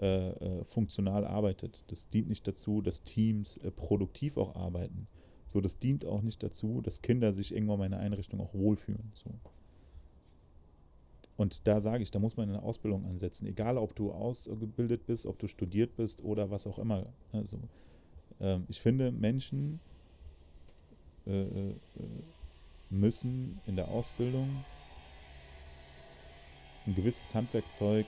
äh, 0.01 0.31
äh, 0.31 0.63
funktional 0.65 1.23
arbeitet. 1.25 1.85
Das 1.87 2.09
dient 2.09 2.27
nicht 2.27 2.45
dazu, 2.49 2.81
dass 2.81 3.03
Teams 3.03 3.55
äh, 3.57 3.71
produktiv 3.71 4.35
auch 4.35 4.57
arbeiten. 4.57 5.07
So, 5.53 5.61
das 5.61 5.77
dient 5.77 6.03
auch 6.03 6.23
nicht 6.23 6.41
dazu, 6.41 6.81
dass 6.81 7.03
Kinder 7.03 7.31
sich 7.31 7.53
irgendwann 7.53 7.77
mal 7.77 7.85
in 7.85 7.93
einer 7.93 8.01
Einrichtung 8.01 8.41
auch 8.41 8.55
wohlfühlen. 8.55 9.11
So. 9.13 9.29
Und 11.37 11.67
da 11.67 11.79
sage 11.79 12.01
ich, 12.01 12.09
da 12.09 12.17
muss 12.17 12.37
man 12.37 12.49
eine 12.49 12.63
Ausbildung 12.63 13.05
ansetzen, 13.05 13.45
egal 13.45 13.77
ob 13.77 13.95
du 13.95 14.11
ausgebildet 14.11 15.05
bist, 15.05 15.27
ob 15.27 15.37
du 15.37 15.47
studiert 15.47 15.95
bist 15.95 16.23
oder 16.23 16.49
was 16.49 16.65
auch 16.65 16.79
immer. 16.79 17.05
Also, 17.31 17.59
ähm, 18.41 18.65
ich 18.67 18.81
finde, 18.81 19.11
Menschen 19.11 19.79
äh, 21.27 21.43
äh, 21.43 21.69
äh, 21.69 21.75
müssen 22.89 23.59
in 23.67 23.75
der 23.75 23.89
Ausbildung 23.89 24.49
ein 26.87 26.95
gewisses 26.95 27.35
Handwerkzeug 27.35 28.07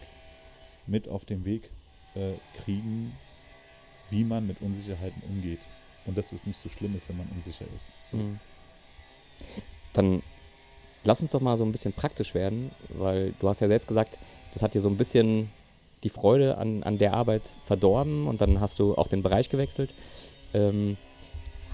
mit 0.88 1.08
auf 1.08 1.26
den 1.26 1.46
Weg 1.46 1.70
äh, 2.16 2.34
kriegen, 2.58 3.12
wie 4.10 4.24
man 4.24 4.48
mit 4.48 4.64
Unsicherheiten 4.64 5.22
umgeht. 5.30 5.60
Und 6.06 6.18
dass 6.18 6.32
es 6.32 6.46
nicht 6.46 6.60
so 6.60 6.70
schlimm 6.70 6.96
ist, 6.96 7.10
wenn 7.10 7.18
man 7.18 7.28
unsicher 7.36 7.66
ist. 7.76 7.90
So. 8.12 8.18
Mhm. 8.18 8.40
Dann 9.94 10.22
lass 11.04 11.22
uns 11.22 11.32
doch 11.32 11.42
mal 11.42 11.58
so 11.58 11.66
ein 11.66 11.72
bisschen 11.72 11.94
praktisch 11.94 12.34
werden, 12.34 12.72
weil 12.90 13.34
du 13.40 13.50
hast 13.50 13.60
ja 13.62 13.68
selbst 13.68 13.88
gesagt, 13.88 14.18
das 14.54 14.62
hat 14.64 14.74
dir 14.74 14.82
so 14.82 14.90
ein 14.90 14.98
bisschen 14.98 15.50
die 16.04 16.10
Freude 16.10 16.58
an, 16.58 16.84
an 16.84 16.98
der 16.98 17.14
Arbeit 17.14 17.52
verdorben 17.66 18.28
und 18.28 18.42
dann 18.42 18.60
hast 18.60 18.80
du 18.80 18.96
auch 18.96 19.08
den 19.08 19.24
Bereich 19.24 19.50
gewechselt. 19.50 19.92
Ähm, 20.54 20.98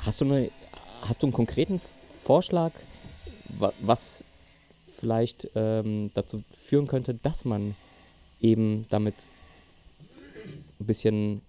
hast, 0.05 0.21
du 0.21 0.25
eine, 0.25 0.49
hast 1.01 1.21
du 1.21 1.27
einen 1.27 1.33
konkreten 1.33 1.81
Vorschlag, 2.23 2.71
wa- 3.59 3.73
was 3.81 4.23
vielleicht 4.93 5.49
ähm, 5.55 6.11
dazu 6.13 6.43
führen 6.51 6.87
könnte, 6.87 7.15
dass 7.15 7.43
man 7.43 7.75
eben 8.39 8.85
damit 8.89 9.15
ein 10.79 10.85
bisschen 10.85 11.41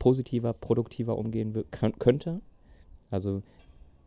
positiver, 0.00 0.52
produktiver 0.52 1.16
umgehen 1.16 1.64
könnte? 2.00 2.40
Also 3.12 3.42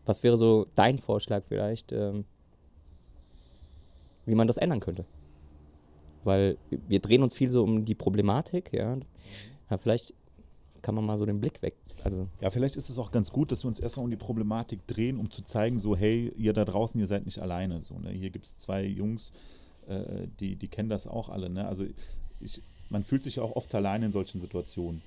was 0.05 0.23
wäre 0.23 0.35
so 0.35 0.67
dein 0.75 0.97
Vorschlag 0.97 1.43
vielleicht, 1.45 1.93
ähm, 1.93 2.25
wie 4.25 4.35
man 4.35 4.47
das 4.47 4.57
ändern 4.57 4.81
könnte? 4.81 5.05
Weil 6.25 6.57
wir 6.69 6.99
drehen 6.99 7.23
uns 7.23 7.33
viel 7.33 7.49
so 7.49 7.63
um 7.63 7.85
die 7.85 7.95
Problematik, 7.95 8.73
ja. 8.73 8.97
ja 9.69 9.77
vielleicht 9.77 10.13
kann 10.81 10.95
man 10.95 11.05
mal 11.05 11.15
so 11.15 11.25
den 11.25 11.39
Blick 11.39 11.61
weg. 11.61 11.75
Also, 12.03 12.27
Ja, 12.41 12.49
vielleicht 12.49 12.75
ist 12.75 12.89
es 12.89 12.97
auch 12.97 13.11
ganz 13.11 13.31
gut, 13.31 13.51
dass 13.51 13.63
wir 13.63 13.69
uns 13.69 13.79
erstmal 13.79 14.03
um 14.03 14.09
die 14.09 14.17
Problematik 14.17 14.85
drehen, 14.87 15.17
um 15.17 15.31
zu 15.31 15.41
zeigen, 15.41 15.79
so, 15.79 15.95
hey, 15.95 16.33
ihr 16.37 16.51
da 16.51 16.65
draußen, 16.65 16.99
ihr 16.99 17.07
seid 17.07 17.25
nicht 17.25 17.39
alleine. 17.39 17.81
So, 17.81 17.97
ne? 17.99 18.11
Hier 18.11 18.29
gibt 18.29 18.45
es 18.45 18.57
zwei 18.57 18.85
Jungs, 18.85 19.31
äh, 19.87 20.27
die, 20.39 20.57
die 20.57 20.67
kennen 20.67 20.89
das 20.89 21.07
auch 21.07 21.29
alle. 21.29 21.49
Ne? 21.49 21.65
Also 21.65 21.85
ich, 22.41 22.61
man 22.89 23.03
fühlt 23.03 23.23
sich 23.23 23.37
ja 23.37 23.43
auch 23.43 23.55
oft 23.55 23.73
allein 23.75 24.03
in 24.03 24.11
solchen 24.11 24.41
Situationen. 24.41 25.01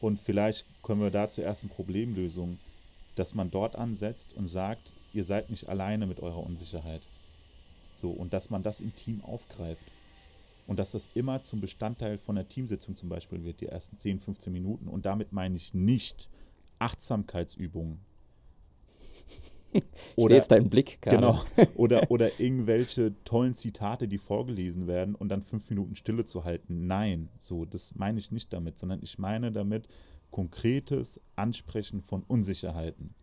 Und 0.00 0.18
vielleicht 0.18 0.64
können 0.82 1.00
wir 1.00 1.10
da 1.10 1.28
zur 1.28 1.44
ersten 1.44 1.68
Problemlösung, 1.68 2.58
dass 3.16 3.34
man 3.34 3.50
dort 3.50 3.76
ansetzt 3.76 4.32
und 4.34 4.48
sagt, 4.48 4.92
ihr 5.12 5.24
seid 5.24 5.50
nicht 5.50 5.68
alleine 5.68 6.06
mit 6.06 6.20
eurer 6.20 6.44
Unsicherheit. 6.44 7.02
So, 7.94 8.10
und 8.10 8.32
dass 8.32 8.48
man 8.50 8.62
das 8.62 8.80
im 8.80 8.94
Team 8.96 9.22
aufgreift. 9.22 9.82
Und 10.66 10.78
dass 10.78 10.92
das 10.92 11.10
immer 11.14 11.42
zum 11.42 11.60
Bestandteil 11.60 12.16
von 12.16 12.36
der 12.36 12.48
Teamsitzung 12.48 12.96
zum 12.96 13.08
Beispiel 13.08 13.44
wird, 13.44 13.60
die 13.60 13.66
ersten 13.66 13.98
10, 13.98 14.20
15 14.20 14.52
Minuten. 14.52 14.88
Und 14.88 15.04
damit 15.04 15.32
meine 15.32 15.56
ich 15.56 15.74
nicht 15.74 16.28
Achtsamkeitsübungen. 16.78 17.98
ich 20.16 20.26
sehe 20.26 20.36
jetzt 20.36 20.50
deinen 20.50 20.68
Blick 20.68 21.00
gerade. 21.00 21.16
Genau. 21.18 21.44
Oder, 21.76 22.10
oder 22.10 22.40
irgendwelche 22.40 23.14
tollen 23.24 23.54
Zitate, 23.54 24.08
die 24.08 24.18
vorgelesen 24.18 24.86
werden 24.86 25.14
und 25.14 25.28
dann 25.28 25.42
fünf 25.42 25.68
Minuten 25.70 25.94
Stille 25.94 26.24
zu 26.24 26.44
halten. 26.44 26.86
Nein, 26.86 27.28
so, 27.38 27.64
das 27.64 27.94
meine 27.94 28.18
ich 28.18 28.30
nicht 28.30 28.52
damit, 28.52 28.78
sondern 28.78 29.00
ich 29.02 29.18
meine 29.18 29.52
damit 29.52 29.86
konkretes 30.30 31.20
Ansprechen 31.36 32.02
von 32.02 32.22
Unsicherheiten. 32.22 33.14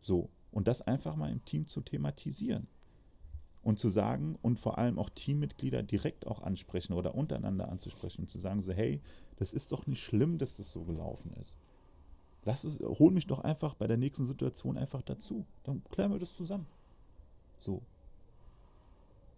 So. 0.00 0.30
Und 0.50 0.66
das 0.66 0.82
einfach 0.82 1.14
mal 1.14 1.30
im 1.30 1.44
Team 1.44 1.68
zu 1.68 1.80
thematisieren. 1.80 2.66
Und 3.62 3.78
zu 3.78 3.88
sagen 3.90 4.38
und 4.40 4.58
vor 4.58 4.78
allem 4.78 4.98
auch 4.98 5.10
Teammitglieder 5.10 5.82
direkt 5.82 6.26
auch 6.26 6.40
ansprechen 6.42 6.94
oder 6.94 7.14
untereinander 7.14 7.68
anzusprechen 7.68 8.22
und 8.22 8.28
zu 8.28 8.38
sagen 8.38 8.62
so, 8.62 8.72
hey, 8.72 9.02
das 9.36 9.52
ist 9.52 9.72
doch 9.72 9.86
nicht 9.86 10.02
schlimm, 10.02 10.38
dass 10.38 10.56
das 10.56 10.72
so 10.72 10.82
gelaufen 10.84 11.34
ist. 11.38 11.58
Lass 12.44 12.64
es, 12.64 12.80
hol 12.80 13.10
mich 13.10 13.26
doch 13.26 13.40
einfach 13.40 13.74
bei 13.74 13.86
der 13.86 13.96
nächsten 13.96 14.26
Situation 14.26 14.78
einfach 14.78 15.02
dazu. 15.02 15.44
Dann 15.64 15.82
klären 15.90 16.12
wir 16.12 16.18
das 16.18 16.34
zusammen. 16.34 16.66
So. 17.58 17.82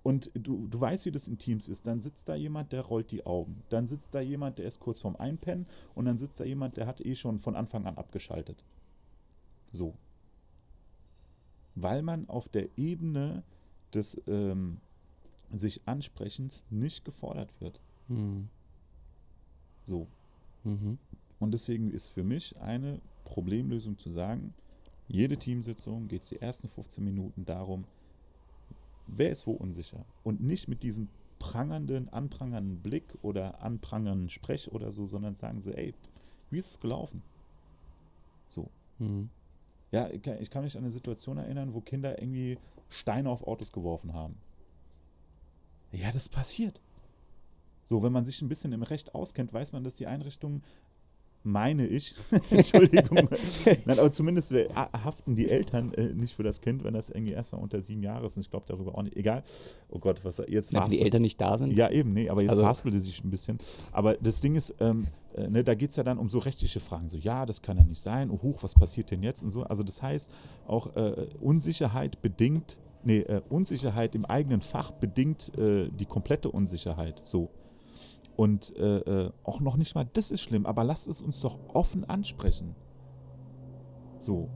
Und 0.02 0.30
du, 0.34 0.66
du 0.66 0.80
weißt, 0.80 1.06
wie 1.06 1.12
das 1.12 1.28
in 1.28 1.38
Teams 1.38 1.68
ist. 1.68 1.86
Dann 1.86 2.00
sitzt 2.00 2.28
da 2.28 2.34
jemand, 2.34 2.72
der 2.72 2.82
rollt 2.82 3.10
die 3.12 3.24
Augen. 3.24 3.62
Dann 3.68 3.86
sitzt 3.86 4.14
da 4.14 4.20
jemand, 4.20 4.58
der 4.58 4.66
ist 4.66 4.80
kurz 4.80 5.00
vorm 5.00 5.16
Einpennen. 5.16 5.66
Und 5.94 6.06
dann 6.06 6.18
sitzt 6.18 6.40
da 6.40 6.44
jemand, 6.44 6.76
der 6.76 6.86
hat 6.86 7.00
eh 7.04 7.14
schon 7.14 7.38
von 7.38 7.54
Anfang 7.54 7.86
an 7.86 7.96
abgeschaltet. 7.96 8.64
So. 9.72 9.94
Weil 11.74 12.02
man 12.02 12.28
auf 12.28 12.48
der 12.48 12.68
Ebene 12.76 13.42
des 13.94 14.20
ähm, 14.26 14.78
sich 15.50 15.82
Ansprechens 15.86 16.64
nicht 16.70 17.04
gefordert 17.04 17.52
wird. 17.60 17.80
Mhm. 18.08 18.48
So. 19.84 20.06
Mhm. 20.64 20.98
Und 21.42 21.50
deswegen 21.50 21.90
ist 21.90 22.10
für 22.10 22.22
mich 22.22 22.56
eine 22.60 23.00
Problemlösung 23.24 23.98
zu 23.98 24.10
sagen, 24.10 24.54
jede 25.08 25.36
Teamsitzung 25.36 26.06
geht 26.06 26.22
es 26.22 26.28
die 26.28 26.40
ersten 26.40 26.68
15 26.68 27.02
Minuten 27.02 27.44
darum, 27.44 27.84
wer 29.08 29.28
ist 29.30 29.44
wo 29.48 29.50
unsicher. 29.50 30.04
Und 30.22 30.40
nicht 30.40 30.68
mit 30.68 30.84
diesem 30.84 31.08
prangernden, 31.40 32.08
anprangernden 32.10 32.78
Blick 32.78 33.18
oder 33.22 33.60
anprangernden 33.60 34.28
Sprech 34.28 34.70
oder 34.70 34.92
so, 34.92 35.04
sondern 35.04 35.34
sagen 35.34 35.62
sie, 35.62 35.76
ey, 35.76 35.94
wie 36.50 36.58
ist 36.58 36.70
es 36.70 36.78
gelaufen? 36.78 37.24
So. 38.48 38.70
Mhm. 39.00 39.28
Ja, 39.90 40.08
ich 40.10 40.22
kann, 40.22 40.40
ich 40.40 40.48
kann 40.48 40.62
mich 40.62 40.76
an 40.76 40.84
eine 40.84 40.92
Situation 40.92 41.38
erinnern, 41.38 41.74
wo 41.74 41.80
Kinder 41.80 42.22
irgendwie 42.22 42.56
Steine 42.88 43.28
auf 43.28 43.44
Autos 43.48 43.72
geworfen 43.72 44.14
haben. 44.14 44.36
Ja, 45.90 46.12
das 46.12 46.28
passiert. 46.28 46.80
So, 47.84 48.00
wenn 48.04 48.12
man 48.12 48.24
sich 48.24 48.40
ein 48.42 48.48
bisschen 48.48 48.72
im 48.72 48.84
Recht 48.84 49.12
auskennt, 49.12 49.52
weiß 49.52 49.72
man, 49.72 49.82
dass 49.82 49.96
die 49.96 50.06
Einrichtungen 50.06 50.62
meine 51.44 51.86
ich. 51.86 52.14
Entschuldigung. 52.50 53.28
Nein, 53.84 53.98
aber 53.98 54.12
zumindest 54.12 54.52
ah, 54.74 54.88
haften 55.04 55.34
die 55.34 55.48
Eltern 55.48 55.92
äh, 55.94 56.14
nicht 56.14 56.34
für 56.34 56.42
das 56.42 56.60
Kind, 56.60 56.84
wenn 56.84 56.94
das 56.94 57.10
irgendwie 57.10 57.32
erst 57.32 57.52
mal 57.52 57.58
unter 57.58 57.80
sieben 57.80 58.02
Jahre 58.02 58.26
ist. 58.26 58.36
Und 58.36 58.42
ich 58.42 58.50
glaube 58.50 58.66
darüber 58.68 58.96
auch 58.96 59.02
nicht. 59.02 59.16
Egal. 59.16 59.42
Oh 59.88 59.98
Gott, 59.98 60.24
was 60.24 60.40
jetzt 60.48 60.72
Wenn 60.72 60.88
die 60.90 61.00
Eltern 61.00 61.22
nicht 61.22 61.40
da 61.40 61.58
sind. 61.58 61.72
Ja, 61.72 61.90
eben, 61.90 62.12
nee, 62.12 62.28
aber 62.28 62.42
jetzt 62.42 62.50
Also- 62.50 62.62
verhaspelte 62.62 63.00
sich 63.00 63.22
ein 63.24 63.30
bisschen. 63.30 63.58
Aber 63.92 64.14
das 64.14 64.40
Ding 64.40 64.54
ist, 64.54 64.74
ähm, 64.80 65.06
äh, 65.34 65.48
ne, 65.48 65.64
da 65.64 65.74
geht 65.74 65.90
es 65.90 65.96
ja 65.96 66.02
dann 66.02 66.18
um 66.18 66.30
so 66.30 66.38
rechtliche 66.38 66.80
Fragen. 66.80 67.08
So, 67.08 67.16
ja, 67.16 67.46
das 67.46 67.62
kann 67.62 67.76
ja 67.76 67.84
nicht 67.84 68.02
sein. 68.02 68.30
Oh, 68.30 68.40
huch, 68.42 68.62
was 68.62 68.74
passiert 68.74 69.10
denn 69.10 69.22
jetzt? 69.22 69.42
Und 69.42 69.50
so. 69.50 69.64
Also, 69.64 69.82
das 69.82 70.02
heißt, 70.02 70.30
auch 70.66 70.94
äh, 70.96 71.26
Unsicherheit 71.40 72.20
bedingt, 72.22 72.78
nee, 73.04 73.20
äh, 73.20 73.40
Unsicherheit 73.48 74.14
im 74.14 74.24
eigenen 74.24 74.60
Fach 74.60 74.90
bedingt 74.90 75.56
äh, 75.58 75.88
die 75.88 76.06
komplette 76.06 76.50
Unsicherheit. 76.50 77.24
So. 77.24 77.50
Und 78.36 78.74
äh, 78.76 78.98
äh, 78.98 79.32
auch 79.44 79.60
noch 79.60 79.76
nicht 79.76 79.94
mal 79.94 80.08
das 80.12 80.30
ist 80.30 80.42
schlimm, 80.42 80.66
aber 80.66 80.84
lasst 80.84 81.08
es 81.08 81.20
uns 81.20 81.40
doch 81.40 81.58
offen 81.68 82.04
ansprechen. 82.04 82.74
So. 84.18 84.48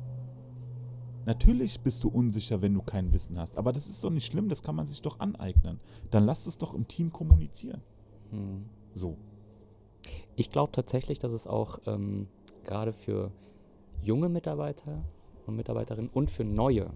Natürlich 1.26 1.80
bist 1.80 2.04
du 2.04 2.08
unsicher, 2.08 2.62
wenn 2.62 2.72
du 2.72 2.82
kein 2.82 3.12
Wissen 3.12 3.38
hast, 3.38 3.58
aber 3.58 3.72
das 3.72 3.88
ist 3.88 4.02
doch 4.04 4.10
nicht 4.10 4.26
schlimm, 4.26 4.48
das 4.48 4.62
kann 4.62 4.76
man 4.76 4.86
sich 4.86 5.02
doch 5.02 5.18
aneignen. 5.18 5.80
Dann 6.10 6.24
lass 6.24 6.46
es 6.46 6.56
doch 6.56 6.72
im 6.72 6.86
Team 6.86 7.12
kommunizieren. 7.12 7.82
Hm. 8.30 8.66
So. 8.94 9.18
Ich 10.36 10.50
glaube 10.50 10.70
tatsächlich, 10.70 11.18
dass 11.18 11.32
es 11.32 11.48
auch 11.48 11.80
ähm, 11.86 12.28
gerade 12.62 12.92
für 12.92 13.32
junge 14.02 14.28
Mitarbeiter 14.28 15.02
und 15.46 15.56
Mitarbeiterinnen 15.56 16.10
und 16.10 16.30
für 16.30 16.44
neue, 16.44 16.90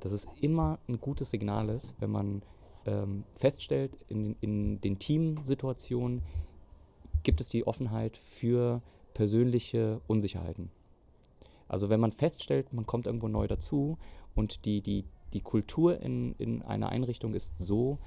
dass 0.00 0.12
es 0.12 0.26
immer 0.40 0.78
ein 0.88 1.00
gutes 1.00 1.30
Signal 1.30 1.68
ist, 1.68 1.94
wenn 2.00 2.10
man 2.10 2.42
ähm, 2.86 3.24
feststellt, 3.34 3.98
in, 4.08 4.36
in 4.40 4.80
den 4.80 4.98
Teamsituationen 4.98 6.22
gibt 7.22 7.40
es 7.40 7.48
die 7.48 7.66
Offenheit 7.66 8.16
für 8.16 8.82
persönliche 9.14 10.00
Unsicherheiten. 10.06 10.70
Also 11.68 11.88
wenn 11.88 12.00
man 12.00 12.12
feststellt, 12.12 12.72
man 12.72 12.86
kommt 12.86 13.06
irgendwo 13.06 13.28
neu 13.28 13.48
dazu 13.48 13.98
und 14.34 14.64
die, 14.64 14.80
die, 14.80 15.04
die 15.32 15.40
Kultur 15.40 16.00
in, 16.00 16.34
in 16.38 16.62
einer 16.62 16.90
Einrichtung 16.90 17.34
ist 17.34 17.58
so, 17.58 17.98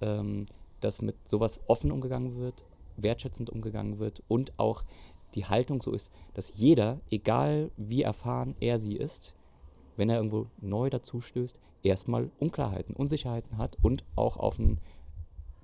ähm, 0.00 0.46
dass 0.80 1.00
mit 1.00 1.16
sowas 1.26 1.60
offen 1.68 1.92
umgegangen 1.92 2.36
wird, 2.36 2.64
wertschätzend 2.96 3.50
umgegangen 3.50 3.98
wird 3.98 4.22
und 4.28 4.58
auch 4.58 4.82
die 5.34 5.46
Haltung 5.46 5.82
so 5.82 5.92
ist, 5.92 6.12
dass 6.34 6.56
jeder, 6.56 7.00
egal 7.10 7.70
wie 7.76 8.02
erfahren 8.02 8.54
er 8.60 8.78
sie 8.78 8.96
ist, 8.96 9.34
wenn 9.96 10.10
er 10.10 10.16
irgendwo 10.16 10.46
neu 10.60 10.90
dazu 10.90 11.20
stößt, 11.20 11.60
erstmal 11.82 12.30
Unklarheiten, 12.38 12.94
Unsicherheiten 12.94 13.58
hat 13.58 13.76
und 13.82 14.04
auch 14.16 14.36
auf 14.36 14.58
ein 14.58 14.80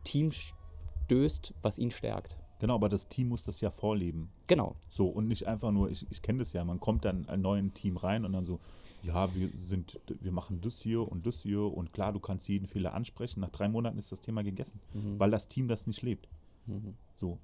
Team 0.05 0.31
stößt, 0.31 1.55
was 1.63 1.79
ihn 1.79 1.91
stärkt. 1.91 2.39
Genau, 2.61 2.75
aber 2.75 2.91
das 2.91 3.09
Team 3.09 3.29
muss 3.29 3.45
das 3.45 3.61
ja 3.63 3.71
vorleben. 3.71 4.31
Genau. 4.47 4.77
So, 4.89 5.09
und 5.09 5.29
nicht 5.29 5.47
einfach 5.47 5.73
nur, 5.73 5.91
ich, 5.91 6.07
ich 6.11 6.21
kenne 6.21 6.41
das 6.41 6.53
ja, 6.53 6.63
man 6.65 6.79
kommt 6.79 7.07
dann 7.07 7.27
ein 7.29 7.41
neues 7.41 7.73
Team 7.73 7.97
rein 7.97 8.25
und 8.25 8.33
dann 8.33 8.45
so, 8.45 8.61
ja, 9.03 9.35
wir 9.35 9.49
sind, 9.49 9.99
wir 10.21 10.31
machen 10.31 10.61
das 10.61 10.83
hier 10.83 11.11
und 11.11 11.27
das 11.27 11.41
hier 11.43 11.63
und 11.63 11.95
klar, 11.95 12.13
du 12.13 12.21
kannst 12.21 12.49
jeden 12.49 12.67
Fehler 12.67 12.93
ansprechen. 12.93 13.41
Nach 13.41 13.49
drei 13.49 13.69
Monaten 13.69 13.99
ist 13.99 14.13
das 14.13 14.21
Thema 14.21 14.43
gegessen, 14.43 14.79
weil 15.17 15.31
das 15.31 15.49
Team 15.49 15.69
das 15.69 15.87
nicht 15.87 16.03
lebt. 16.03 16.29
Mhm. 16.67 16.95
So. 17.15 17.39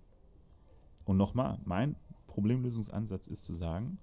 Und 1.06 1.16
nochmal, 1.16 1.58
mein 1.64 1.96
Problemlösungsansatz 2.26 3.26
ist 3.26 3.46
zu 3.46 3.54
sagen, 3.54 3.98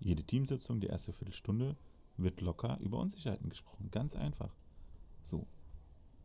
jede 0.00 0.24
Teamsitzung, 0.24 0.80
die 0.80 0.86
erste 0.86 1.12
Viertelstunde, 1.12 1.76
wird 2.16 2.40
locker 2.40 2.78
über 2.80 2.98
Unsicherheiten 2.98 3.48
gesprochen. 3.48 3.90
Ganz 3.90 4.16
einfach. 4.16 4.54
So. 5.22 5.46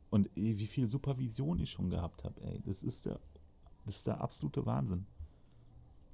Und 0.09 0.29
ey, 0.35 0.57
wie 0.57 0.67
viel 0.67 0.87
Supervision 0.87 1.59
ich 1.59 1.71
schon 1.71 1.89
gehabt 1.89 2.23
habe, 2.23 2.41
ey, 2.41 2.61
das 2.61 2.83
ist 2.83 3.05
der, 3.05 3.19
das 3.85 3.97
ist 3.97 4.07
der 4.07 4.21
absolute 4.21 4.65
Wahnsinn. 4.65 5.05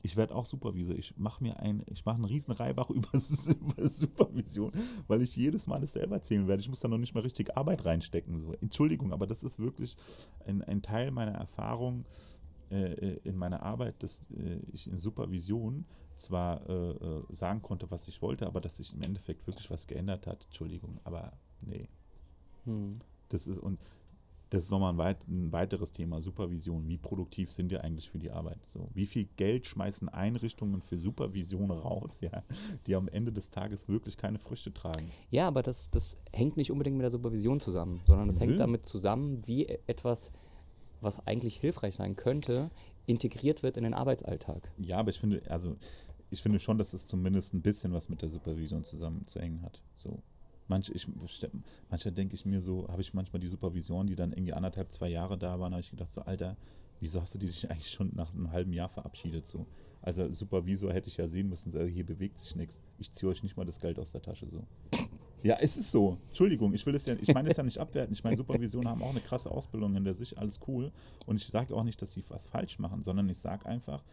Ich 0.02 0.16
werde 0.16 0.34
auch 0.34 0.46
Supervisor. 0.46 0.96
Ich 0.96 1.18
mache 1.18 1.44
mir 1.44 1.60
ein, 1.60 1.84
ich 1.88 2.06
mache 2.06 2.16
einen 2.16 2.26
riesen 2.26 2.54
Reibach 2.54 2.90
über, 2.90 3.10
über 3.12 3.90
Supervision, 3.90 4.72
weil 5.08 5.22
ich 5.22 5.36
jedes 5.36 5.68
Mal 5.68 5.82
das 5.82 5.94
selber 5.94 6.16
erzählen 6.16 6.48
werde. 6.48 6.62
Ich 6.62 6.70
muss 6.70 6.80
da 6.80 6.88
noch 6.88 6.98
nicht 6.98 7.14
mal 7.14 7.22
richtig 7.22 7.58
Arbeit 7.58 7.84
reinstecken. 7.84 8.38
So. 8.38 8.54
Entschuldigung, 8.54 9.12
aber 9.12 9.28
das 9.28 9.44
ist 9.44 9.60
wirklich 9.60 9.98
ein, 10.46 10.62
ein 10.64 10.82
Teil 10.82 11.12
meiner 11.12 11.34
Erfahrung 11.34 12.06
in 12.70 13.36
meiner 13.36 13.64
Arbeit, 13.64 14.04
dass 14.04 14.22
äh, 14.32 14.60
ich 14.72 14.88
in 14.88 14.98
Supervision 14.98 15.86
zwar 16.16 16.68
äh, 16.70 16.92
äh, 16.92 17.24
sagen 17.30 17.62
konnte, 17.62 17.90
was 17.90 18.08
ich 18.08 18.22
wollte, 18.22 18.46
aber 18.46 18.62
dass 18.62 18.78
sich 18.78 18.94
im 18.94 19.02
Endeffekt 19.02 19.48
wirklich 19.48 19.72
was 19.72 19.88
geändert 19.88 20.28
hat. 20.28 20.46
Entschuldigung, 20.46 21.00
aber 21.04 21.34
nee. 21.62 21.88
Hm. 22.66 23.00
Das 23.30 23.48
ist 23.48 23.58
und 23.58 23.80
das 24.50 24.64
ist 24.64 24.72
nochmal 24.72 24.94
ein, 24.94 24.98
weit, 24.98 25.28
ein 25.28 25.52
weiteres 25.52 25.92
Thema, 25.92 26.22
Supervision. 26.22 26.88
Wie 26.88 26.98
produktiv 26.98 27.52
sind 27.52 27.70
wir 27.70 27.84
eigentlich 27.84 28.10
für 28.10 28.18
die 28.18 28.32
Arbeit? 28.32 28.58
So, 28.66 28.90
wie 28.94 29.06
viel 29.06 29.28
Geld 29.36 29.68
schmeißen 29.68 30.10
Einrichtungen 30.10 30.82
für 30.82 31.00
Supervision 31.00 31.70
raus, 31.70 32.20
ja, 32.22 32.44
die 32.88 32.96
am 32.96 33.08
Ende 33.08 33.32
des 33.32 33.52
Tages 33.52 33.88
wirklich 33.88 34.18
keine 34.18 34.40
Früchte 34.40 34.74
tragen? 34.74 35.06
Ja, 35.30 35.48
aber 35.48 35.62
das, 35.62 35.92
das 35.92 36.18
hängt 36.34 36.58
nicht 36.58 36.72
unbedingt 36.72 36.98
mit 36.98 37.04
der 37.04 37.12
Supervision 37.12 37.60
zusammen, 37.60 38.02
sondern 38.08 38.28
das 38.28 38.40
Nö. 38.40 38.48
hängt 38.48 38.60
damit 38.60 38.86
zusammen, 38.86 39.46
wie 39.46 39.68
etwas, 39.68 40.32
was 41.02 41.26
eigentlich 41.28 41.58
hilfreich 41.58 41.96
sein 41.96 42.16
könnte, 42.16 42.70
integriert 43.06 43.64
wird 43.64 43.78
in 43.78 43.84
den 43.84 43.94
Arbeitsalltag. 43.94 44.72
Ja, 44.78 44.98
aber 44.98 45.10
ich 45.10 45.20
finde, 45.20 45.42
also 45.50 45.76
ich 46.30 46.42
finde 46.42 46.60
schon, 46.60 46.78
dass 46.78 46.94
es 46.94 47.08
zumindest 47.08 47.54
ein 47.54 47.62
bisschen 47.62 47.94
was 47.94 48.10
mit 48.10 48.22
der 48.22 48.30
Supervision 48.30 48.84
zusammenzuhängen 48.84 49.62
hat. 49.62 49.82
So. 49.96 50.22
Manche, 50.68 50.94
ich, 50.94 51.08
manchmal 51.90 52.14
denke 52.14 52.36
ich 52.36 52.46
mir 52.46 52.62
so, 52.62 52.88
habe 52.90 53.02
ich 53.02 53.14
manchmal 53.16 53.40
die 53.40 53.48
Supervision, 53.48 54.06
die 54.06 54.16
dann 54.16 54.32
irgendwie 54.32 54.54
anderthalb, 54.54 54.92
zwei 54.92 55.10
Jahre 55.10 55.38
da 55.38 55.60
waren, 55.60 55.74
habe 55.74 55.82
ich 55.82 55.90
gedacht, 55.90 56.12
so, 56.12 56.22
Alter, 56.22 56.56
wieso 57.00 57.22
hast 57.22 57.34
du 57.34 57.40
dich 57.40 57.70
eigentlich 57.72 57.90
schon 57.90 58.12
nach 58.14 58.34
einem 58.36 58.52
halben 58.52 58.74
Jahr 58.74 58.90
verabschiedet? 58.90 59.48
So. 59.48 59.66
Also 60.02 60.24
als 60.24 60.38
Supervisor 60.38 60.94
hätte 60.94 61.08
ich 61.08 61.18
ja 61.18 61.28
sehen 61.28 61.50
müssen, 61.50 61.76
also 61.76 61.88
hier 61.88 62.06
bewegt 62.06 62.38
sich 62.38 62.56
nichts. 62.56 62.80
Ich 63.00 63.12
ziehe 63.12 63.32
euch 63.32 63.42
nicht 63.42 63.58
mal 63.58 63.66
das 63.66 63.80
Geld 63.80 63.98
aus 63.98 64.12
der 64.12 64.22
Tasche. 64.22 64.48
So. 64.50 64.64
Ja, 65.44 65.58
es 65.60 65.78
ist 65.78 65.92
so. 65.92 66.18
Entschuldigung, 66.28 66.74
ich 66.74 66.86
will 66.86 66.94
das 66.94 67.06
ja, 67.06 67.16
ich 67.20 67.34
meine 67.34 67.50
es 67.50 67.58
ja 67.58 67.64
nicht 67.64 67.78
abwerten. 67.78 68.14
Ich 68.14 68.24
meine, 68.24 68.38
Supervision 68.38 68.88
haben 68.88 69.02
auch 69.02 69.12
eine 69.12 69.22
krasse 69.22 69.50
Ausbildung 69.50 69.94
hinter 69.94 70.14
sich, 70.14 70.38
alles 70.38 70.60
cool. 70.68 70.92
Und 71.26 71.38
ich 71.38 71.48
sage 71.48 71.74
auch 71.76 71.84
nicht, 71.84 72.02
dass 72.02 72.12
sie 72.12 72.24
was 72.30 72.48
falsch 72.48 72.80
machen, 72.80 73.04
sondern 73.04 73.30
ich 73.30 73.38
sage 73.38 73.66
einfach, 73.66 74.04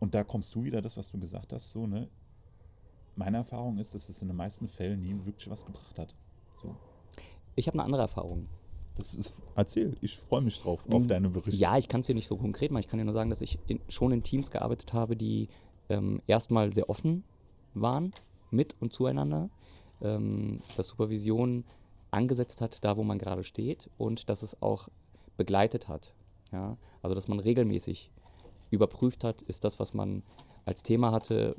und 0.00 0.14
da 0.14 0.24
kommst 0.24 0.54
du 0.54 0.64
wieder, 0.64 0.82
das, 0.82 0.96
was 0.96 1.12
du 1.12 1.18
gesagt 1.18 1.52
hast, 1.52 1.70
so, 1.70 1.86
ne? 1.86 2.08
Meine 3.14 3.36
Erfahrung 3.36 3.78
ist, 3.78 3.94
dass 3.94 4.08
es 4.08 4.22
in 4.22 4.28
den 4.28 4.36
meisten 4.36 4.66
Fällen 4.66 5.02
nie 5.02 5.14
wirklich 5.24 5.48
was 5.50 5.66
gebracht 5.66 5.98
hat. 5.98 6.14
So. 6.62 6.74
Ich 7.54 7.66
habe 7.66 7.74
eine 7.74 7.84
andere 7.84 8.02
Erfahrung. 8.02 8.48
Das 8.94 9.14
ist, 9.14 9.42
erzähl, 9.54 9.96
ich 10.00 10.18
freue 10.18 10.40
mich 10.42 10.60
drauf, 10.60 10.84
auf 10.90 11.06
deine 11.06 11.28
Berichte. 11.28 11.60
Ja, 11.60 11.78
ich 11.78 11.88
kann 11.88 12.00
es 12.00 12.06
dir 12.06 12.14
nicht 12.14 12.26
so 12.26 12.36
konkret 12.36 12.70
machen. 12.70 12.80
Ich 12.80 12.88
kann 12.88 12.98
dir 12.98 13.04
nur 13.04 13.14
sagen, 13.14 13.30
dass 13.30 13.42
ich 13.42 13.58
in, 13.66 13.80
schon 13.88 14.12
in 14.12 14.22
Teams 14.22 14.50
gearbeitet 14.50 14.92
habe, 14.92 15.16
die 15.16 15.48
ähm, 15.88 16.20
erstmal 16.26 16.72
sehr 16.72 16.90
offen 16.90 17.24
waren 17.74 18.12
mit 18.50 18.76
und 18.80 18.92
zueinander, 18.92 19.50
ähm, 20.02 20.58
dass 20.76 20.88
Supervision 20.88 21.64
angesetzt 22.10 22.60
hat, 22.60 22.84
da 22.84 22.96
wo 22.96 23.02
man 23.02 23.18
gerade 23.18 23.44
steht 23.44 23.88
und 23.98 24.28
dass 24.28 24.42
es 24.42 24.60
auch 24.62 24.88
begleitet 25.36 25.88
hat. 25.88 26.12
Ja? 26.52 26.76
Also 27.02 27.14
dass 27.14 27.28
man 27.28 27.40
regelmäßig 27.40 28.10
überprüft 28.70 29.24
hat, 29.24 29.42
ist 29.42 29.64
das, 29.64 29.80
was 29.80 29.94
man 29.94 30.22
als 30.64 30.82
Thema 30.82 31.12
hatte, 31.12 31.56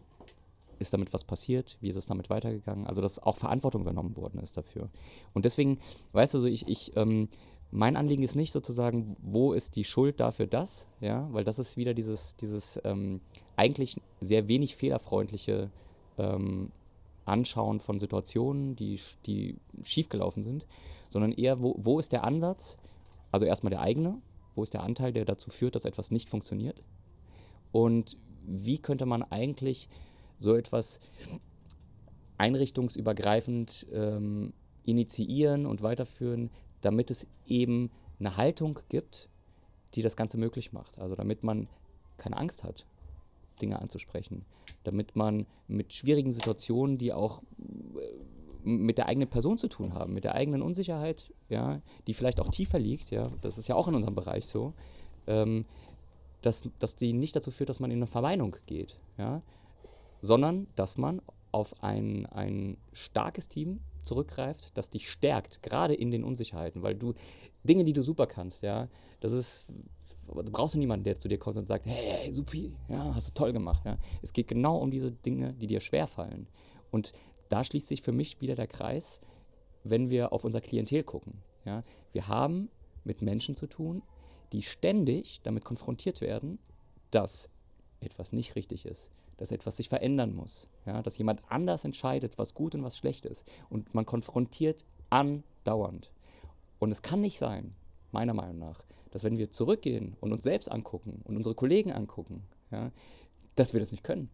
ist 0.80 0.94
damit 0.94 1.14
was 1.14 1.24
passiert, 1.24 1.78
wie 1.82 1.90
ist 1.90 1.96
es 1.96 2.08
damit 2.08 2.30
weitergegangen, 2.30 2.88
also 2.88 3.02
dass 3.02 3.20
auch 3.20 3.38
Verantwortung 3.38 3.82
übernommen 3.82 4.18
worden 4.18 4.40
ist 4.40 4.58
dafür. 4.58 4.90
Und 5.34 5.46
deswegen, 5.46 5.80
weißt 6.12 6.34
du, 6.34 6.40
so 6.40 6.48
ich, 6.48 6.68
ich 6.68 6.96
ähm, 6.96 7.28
mein 7.72 7.96
Anliegen 7.96 8.22
ist 8.22 8.36
nicht 8.36 8.52
sozusagen, 8.52 9.16
wo 9.20 9.54
ist 9.54 9.76
die 9.76 9.84
Schuld 9.84 10.20
dafür 10.20 10.46
das, 10.46 10.88
ja, 11.02 11.28
weil 11.32 11.44
das 11.44 11.58
ist 11.58 11.76
wieder 11.76 11.96
dieses, 11.96 12.36
dieses 12.36 12.80
ähm, 12.84 13.20
eigentlich 13.56 14.00
sehr 14.20 14.48
wenig 14.48 14.76
fehlerfreundliche 14.76 15.72
ähm, 16.20 16.72
Anschauen 17.26 17.80
von 17.80 18.00
Situationen, 18.00 18.76
die, 18.76 19.00
die 19.26 19.58
schiefgelaufen 19.84 20.44
sind, 20.44 20.68
sondern 21.10 21.32
eher, 21.32 21.62
wo, 21.62 21.76
wo 21.78 22.00
ist 22.00 22.12
der 22.12 22.24
Ansatz, 22.24 22.78
also 23.32 23.46
erstmal 23.46 23.72
der 23.72 23.82
eigene, 23.82 24.22
wo 24.56 24.64
ist 24.64 24.74
der 24.74 24.84
Anteil, 24.84 25.14
der 25.14 25.26
dazu 25.26 25.50
führt, 25.50 25.76
dass 25.76 25.86
etwas 25.86 26.12
nicht 26.12 26.30
funktioniert 26.30 26.84
und 27.72 28.18
wie 28.46 28.78
könnte 28.78 29.06
man 29.06 29.24
eigentlich 29.24 29.90
so 30.38 30.56
etwas 30.56 31.00
einrichtungsübergreifend 32.38 33.88
ähm, 33.94 34.54
initiieren 34.84 35.66
und 35.66 35.82
weiterführen, 35.82 36.50
damit 36.82 37.10
es 37.12 37.28
eben 37.48 37.90
eine 38.20 38.36
Haltung 38.38 38.80
gibt, 38.90 39.30
die 39.96 40.02
das 40.02 40.16
Ganze 40.16 40.38
möglich 40.38 40.74
macht. 40.74 41.00
Also 41.00 41.16
damit 41.16 41.44
man 41.44 41.68
keine 42.18 42.38
Angst 42.38 42.64
hat, 42.64 42.86
Dinge 43.62 43.82
anzusprechen. 43.82 44.46
Damit 44.84 45.16
man 45.16 45.46
mit 45.68 45.94
schwierigen 45.94 46.32
Situationen, 46.32 46.98
die 46.98 47.14
auch 47.14 47.42
äh, 47.96 48.68
mit 48.68 48.98
der 48.98 49.08
eigenen 49.08 49.30
Person 49.30 49.58
zu 49.58 49.68
tun 49.68 49.94
haben, 49.94 50.14
mit 50.14 50.24
der 50.24 50.36
eigenen 50.36 50.62
Unsicherheit, 50.62 51.34
ja, 51.50 51.82
die 52.08 52.14
vielleicht 52.14 52.40
auch 52.40 52.50
tiefer 52.50 52.80
liegt, 52.80 53.12
ja, 53.12 53.28
das 53.42 53.58
ist 53.58 53.68
ja 53.68 53.76
auch 53.76 53.88
in 53.88 53.96
unserem 53.96 54.16
Bereich 54.16 54.48
so, 54.48 54.74
ähm, 55.28 55.66
dass, 56.42 56.62
dass 56.80 56.96
die 56.96 57.14
nicht 57.14 57.36
dazu 57.36 57.52
führt, 57.52 57.70
dass 57.70 57.80
man 57.80 57.92
in 57.92 57.98
eine 57.98 58.08
Verweinung 58.08 58.56
geht, 58.66 59.00
ja, 59.18 59.42
sondern 60.22 60.68
dass 60.76 60.98
man 60.98 61.22
auf 61.52 61.84
ein, 61.84 62.26
ein 62.28 62.78
starkes 62.94 63.48
Team 63.48 63.82
zurückgreift, 64.02 64.78
das 64.78 64.90
dich 64.90 65.10
stärkt, 65.10 65.62
gerade 65.62 65.94
in 65.94 66.12
den 66.12 66.24
Unsicherheiten, 66.24 66.84
weil 66.84 66.96
du 66.96 67.14
Dinge, 67.64 67.84
die 67.84 67.94
du 67.94 68.02
super 68.02 68.28
kannst, 68.28 68.64
ja, 68.64 68.88
das 69.20 69.32
ist 69.32 69.74
du 70.28 70.52
brauchst 70.52 70.76
du 70.76 70.80
niemanden, 70.80 71.04
der 71.04 71.20
zu 71.20 71.28
dir 71.28 71.38
kommt 71.38 71.58
und 71.58 71.68
sagt, 71.68 71.86
hey, 71.86 72.32
Supi, 72.32 72.76
ja, 72.88 73.14
hast 73.16 73.30
du 73.30 73.34
toll 73.34 73.54
gemacht. 73.54 73.84
Ja. 73.86 73.98
Es 74.22 74.34
geht 74.34 74.48
genau 74.48 74.78
um 74.78 74.92
diese 74.92 75.12
Dinge, 75.12 75.54
die 75.54 75.68
dir 75.68 75.80
schwerfallen. 75.80 76.48
Und 76.92 77.14
da 77.50 77.64
schließt 77.64 77.88
sich 77.88 78.02
für 78.02 78.12
mich 78.12 78.42
wieder 78.42 78.56
der 78.56 78.68
Kreis, 78.68 79.22
wenn 79.84 80.10
wir 80.10 80.34
auf 80.34 80.44
unser 80.44 80.62
Klientel 80.62 81.04
gucken. 81.04 81.42
Ja. 81.66 81.84
Wir 82.12 82.28
haben 82.28 82.70
mit 83.04 83.22
Menschen 83.22 83.56
zu 83.56 83.68
tun, 83.68 84.02
die 84.52 84.62
ständig 84.62 85.42
damit 85.44 85.66
konfrontiert 85.66 86.22
werden, 86.22 86.60
dass 87.12 87.50
etwas 88.00 88.34
nicht 88.34 88.56
richtig 88.56 88.86
ist, 88.86 89.12
dass 89.38 89.52
etwas 89.52 89.78
sich 89.78 89.90
verändern 89.90 90.34
muss, 90.36 90.68
ja, 90.86 91.02
dass 91.02 91.18
jemand 91.18 91.42
anders 91.50 91.86
entscheidet, 91.86 92.38
was 92.38 92.54
gut 92.54 92.76
und 92.76 92.84
was 92.84 92.98
schlecht 92.98 93.26
ist. 93.26 93.48
Und 93.70 93.94
man 93.94 94.06
konfrontiert 94.06 94.86
andauernd. 95.10 96.12
Und 96.80 96.92
es 96.92 97.02
kann 97.02 97.22
nicht 97.22 97.40
sein, 97.40 97.76
meiner 98.12 98.34
Meinung 98.34 98.60
nach, 98.60 98.84
dass 99.14 99.24
wenn 99.24 99.38
wir 99.38 99.52
zurückgehen 99.52 100.18
und 100.22 100.34
uns 100.34 100.44
selbst 100.44 100.72
angucken 100.72 101.22
und 101.26 101.38
unsere 101.38 101.54
Kollegen 101.54 101.92
angucken, 101.92 102.42
ja, 102.72 102.92
dass 103.54 103.74
wir 103.74 103.80
das 103.80 103.92
nicht 103.92 104.04
können. 104.04 104.32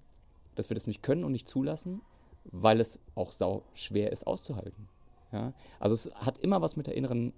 Dass 0.56 0.70
wir 0.70 0.76
das 0.76 0.88
nicht 0.88 1.04
können 1.04 1.26
und 1.26 1.34
nicht 1.34 1.50
zulassen, 1.50 2.02
weil 2.46 2.80
es 2.80 3.02
auch 3.14 3.34
sau 3.34 3.64
schwer 3.74 4.14
ist 4.14 4.26
auszuhalten. 4.26 4.88
Ja. 5.34 5.52
Also 5.82 5.96
es 5.96 6.16
hat 6.16 6.38
immer 6.38 6.62
was 6.62 6.78
mit 6.78 6.88
der 6.88 6.96
inneren, 6.96 7.34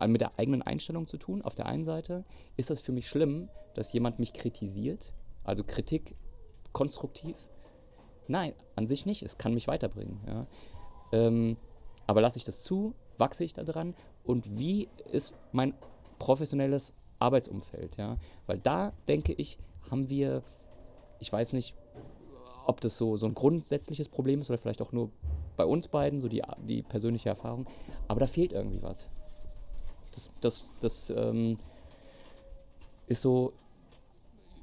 äh, 0.00 0.08
mit 0.08 0.20
der 0.20 0.36
eigenen 0.36 0.62
Einstellung 0.62 1.06
zu 1.06 1.16
tun. 1.16 1.42
Auf 1.42 1.54
der 1.54 1.66
einen 1.66 1.84
Seite 1.84 2.24
ist 2.56 2.70
das 2.70 2.80
für 2.80 2.90
mich 2.90 3.06
schlimm, 3.06 3.48
dass 3.74 3.92
jemand 3.92 4.18
mich 4.18 4.32
kritisiert, 4.32 5.12
also 5.44 5.62
Kritik 5.62 6.16
konstruktiv. 6.72 7.36
Nein, 8.26 8.52
an 8.74 8.88
sich 8.88 9.06
nicht. 9.06 9.22
Es 9.22 9.38
kann 9.38 9.54
mich 9.54 9.68
weiterbringen. 9.68 10.18
Ja. 10.26 10.46
Ähm, 11.12 11.56
aber 12.08 12.20
lasse 12.20 12.38
ich 12.38 12.44
das 12.44 12.64
zu, 12.64 12.94
wachse 13.16 13.44
ich 13.44 13.52
daran 13.52 13.94
und 14.24 14.58
wie 14.58 14.88
ist 15.12 15.34
mein 15.52 15.74
professionelles 16.20 16.92
Arbeitsumfeld, 17.18 17.96
ja? 17.96 18.16
Weil 18.46 18.58
da 18.58 18.92
denke 19.08 19.32
ich, 19.32 19.58
haben 19.90 20.08
wir, 20.08 20.42
ich 21.18 21.32
weiß 21.32 21.54
nicht, 21.54 21.74
ob 22.66 22.80
das 22.80 22.96
so, 22.96 23.16
so 23.16 23.26
ein 23.26 23.34
grundsätzliches 23.34 24.08
Problem 24.08 24.40
ist 24.40 24.50
oder 24.50 24.58
vielleicht 24.58 24.80
auch 24.82 24.92
nur 24.92 25.10
bei 25.56 25.64
uns 25.64 25.88
beiden, 25.88 26.20
so 26.20 26.28
die, 26.28 26.42
die 26.68 26.82
persönliche 26.82 27.28
Erfahrung, 27.28 27.66
aber 28.06 28.20
da 28.20 28.28
fehlt 28.28 28.52
irgendwie 28.52 28.82
was. 28.82 29.10
Das, 30.12 30.30
das, 30.40 30.64
das 30.80 31.10
ähm, 31.10 31.58
ist 33.08 33.22
so 33.22 33.52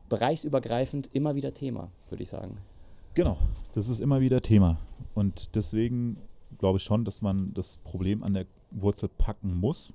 bereichsübergreifend 0.09 1.13
immer 1.13 1.35
wieder 1.35 1.53
Thema, 1.53 1.91
würde 2.09 2.23
ich 2.23 2.29
sagen. 2.29 2.57
Genau, 3.13 3.37
das 3.73 3.89
ist 3.89 3.99
immer 3.99 4.21
wieder 4.21 4.41
Thema. 4.41 4.77
Und 5.15 5.55
deswegen 5.55 6.17
glaube 6.59 6.77
ich 6.77 6.83
schon, 6.83 7.03
dass 7.03 7.21
man 7.21 7.53
das 7.53 7.77
Problem 7.77 8.23
an 8.23 8.33
der 8.33 8.45
Wurzel 8.71 9.09
packen 9.09 9.55
muss. 9.55 9.93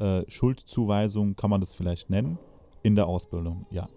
Äh, 0.00 0.24
Schuldzuweisung 0.30 1.36
kann 1.36 1.50
man 1.50 1.60
das 1.60 1.74
vielleicht 1.74 2.10
nennen. 2.10 2.38
In 2.82 2.94
der 2.94 3.06
Ausbildung, 3.06 3.66
ja. 3.70 3.88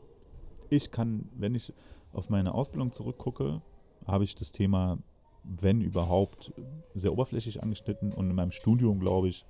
Ich 0.69 0.91
kann, 0.91 1.29
wenn 1.35 1.55
ich 1.55 1.73
auf 2.11 2.29
meine 2.29 2.53
Ausbildung 2.53 2.91
zurückgucke, 2.91 3.61
habe 4.05 4.25
ich 4.25 4.35
das 4.35 4.51
Thema, 4.51 4.97
wenn 5.43 5.79
überhaupt, 5.79 6.51
sehr 6.93 7.13
oberflächlich 7.13 7.63
angeschnitten 7.63 8.11
und 8.11 8.29
in 8.29 8.35
meinem 8.35 8.51
Studium, 8.51 8.99
glaube 8.99 9.29
ich, 9.29 9.45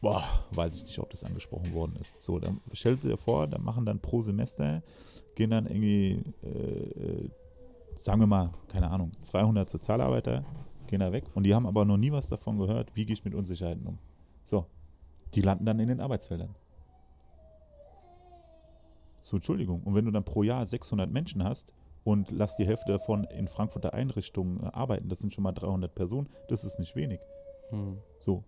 boah, 0.00 0.22
weiß 0.52 0.76
ich 0.76 0.84
nicht, 0.84 0.98
ob 1.00 1.10
das 1.10 1.24
angesprochen 1.24 1.74
worden 1.74 1.96
ist. 1.98 2.22
So, 2.22 2.38
dann 2.38 2.60
stellst 2.72 3.04
du 3.04 3.08
dir 3.08 3.16
vor, 3.16 3.48
da 3.48 3.58
machen 3.58 3.84
dann 3.84 3.98
pro 3.98 4.22
Semester, 4.22 4.82
gehen 5.34 5.50
dann 5.50 5.66
irgendwie, 5.66 6.22
äh, 6.42 6.48
äh 6.48 7.30
sagen 7.98 8.20
wir 8.20 8.26
mal, 8.26 8.50
keine 8.68 8.90
Ahnung, 8.90 9.12
200 9.22 9.68
Sozialarbeiter 9.68 10.44
gehen 10.86 11.00
da 11.00 11.10
weg 11.10 11.24
und 11.34 11.44
die 11.44 11.54
haben 11.54 11.66
aber 11.66 11.84
noch 11.84 11.96
nie 11.96 12.12
was 12.12 12.28
davon 12.28 12.58
gehört, 12.58 12.94
wie 12.94 13.06
gehe 13.06 13.14
ich 13.14 13.24
mit 13.24 13.34
Unsicherheiten 13.34 13.86
um. 13.86 13.98
So, 14.44 14.66
die 15.34 15.40
landen 15.40 15.64
dann 15.64 15.78
in 15.78 15.88
den 15.88 16.00
Arbeitsfeldern. 16.00 16.54
So, 19.22 19.36
Entschuldigung. 19.36 19.82
Und 19.82 19.94
wenn 19.94 20.04
du 20.04 20.10
dann 20.10 20.24
pro 20.24 20.42
Jahr 20.42 20.64
600 20.66 21.10
Menschen 21.10 21.42
hast 21.44 21.72
und 22.04 22.30
lass 22.30 22.56
die 22.56 22.66
Hälfte 22.66 22.92
davon 22.92 23.24
in 23.24 23.48
Frankfurter 23.48 23.94
Einrichtungen 23.94 24.62
arbeiten, 24.64 25.08
das 25.08 25.20
sind 25.20 25.32
schon 25.32 25.44
mal 25.44 25.52
300 25.52 25.94
Personen, 25.94 26.28
das 26.48 26.64
ist 26.64 26.78
nicht 26.78 26.94
wenig. 26.94 27.20
Hm. 27.70 27.98
So. 28.20 28.44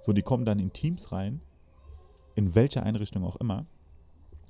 So, 0.00 0.12
die 0.14 0.22
kommen 0.22 0.46
dann 0.46 0.58
in 0.58 0.72
Teams 0.72 1.12
rein, 1.12 1.42
in 2.34 2.54
welcher 2.54 2.84
Einrichtung 2.84 3.24
auch 3.24 3.36
immer 3.36 3.66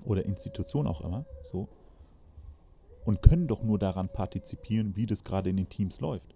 oder 0.04 0.24
Institution 0.24 0.86
auch 0.86 1.00
immer, 1.00 1.26
so 1.42 1.68
und 3.04 3.22
können 3.22 3.46
doch 3.46 3.62
nur 3.62 3.78
daran 3.78 4.08
partizipieren, 4.08 4.96
wie 4.96 5.06
das 5.06 5.24
gerade 5.24 5.50
in 5.50 5.56
den 5.56 5.68
Teams 5.68 6.00
läuft. 6.00 6.34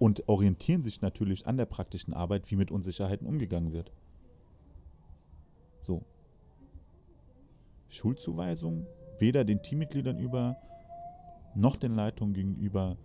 Und 0.00 0.28
orientieren 0.28 0.82
sich 0.82 1.02
natürlich 1.02 1.46
an 1.46 1.56
der 1.56 1.66
praktischen 1.66 2.12
Arbeit, 2.12 2.50
wie 2.50 2.56
mit 2.56 2.72
Unsicherheiten 2.72 3.26
umgegangen 3.26 3.72
wird. 3.72 3.92
So. 5.80 6.02
Schuldzuweisung 7.86 8.86
weder 9.18 9.44
den 9.44 9.62
Teammitgliedern 9.62 10.18
über 10.18 10.56
noch 11.54 11.76
den 11.76 11.94
Leitungen 11.94 12.32
gegenüber, 12.32 12.96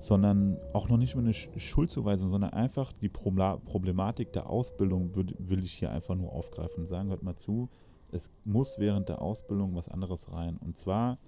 sondern 0.00 0.56
auch 0.72 0.88
noch 0.88 0.96
nicht 0.96 1.14
mal 1.14 1.22
eine 1.22 1.34
Schuldzuweisung, 1.34 2.30
sondern 2.30 2.52
einfach 2.54 2.92
die 2.92 3.08
Problematik 3.08 4.32
der 4.32 4.48
Ausbildung 4.48 5.14
will 5.14 5.62
ich 5.64 5.74
hier 5.74 5.90
einfach 5.90 6.14
nur 6.14 6.32
aufgreifen 6.32 6.80
und 6.80 6.86
sagen, 6.86 7.10
hört 7.10 7.22
mal 7.22 7.36
zu, 7.36 7.68
es 8.10 8.32
muss 8.44 8.78
während 8.78 9.08
der 9.08 9.20
Ausbildung 9.20 9.74
was 9.74 9.88
anderes 9.88 10.32
rein. 10.32 10.56
Und 10.56 10.78
zwar 10.78 11.18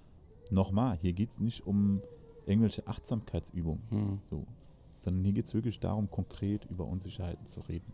nochmal, 0.49 0.97
hier 0.97 1.13
geht 1.13 1.29
es 1.29 1.39
nicht 1.39 1.67
um 1.67 2.01
irgendwelche 2.51 2.87
Achtsamkeitsübungen, 2.87 3.81
hm. 3.89 4.19
so, 4.29 4.45
sondern 4.97 5.23
hier 5.23 5.33
geht 5.33 5.45
es 5.45 5.53
wirklich 5.53 5.79
darum, 5.79 6.09
konkret 6.09 6.65
über 6.65 6.85
Unsicherheiten 6.85 7.45
zu 7.45 7.61
reden. 7.61 7.91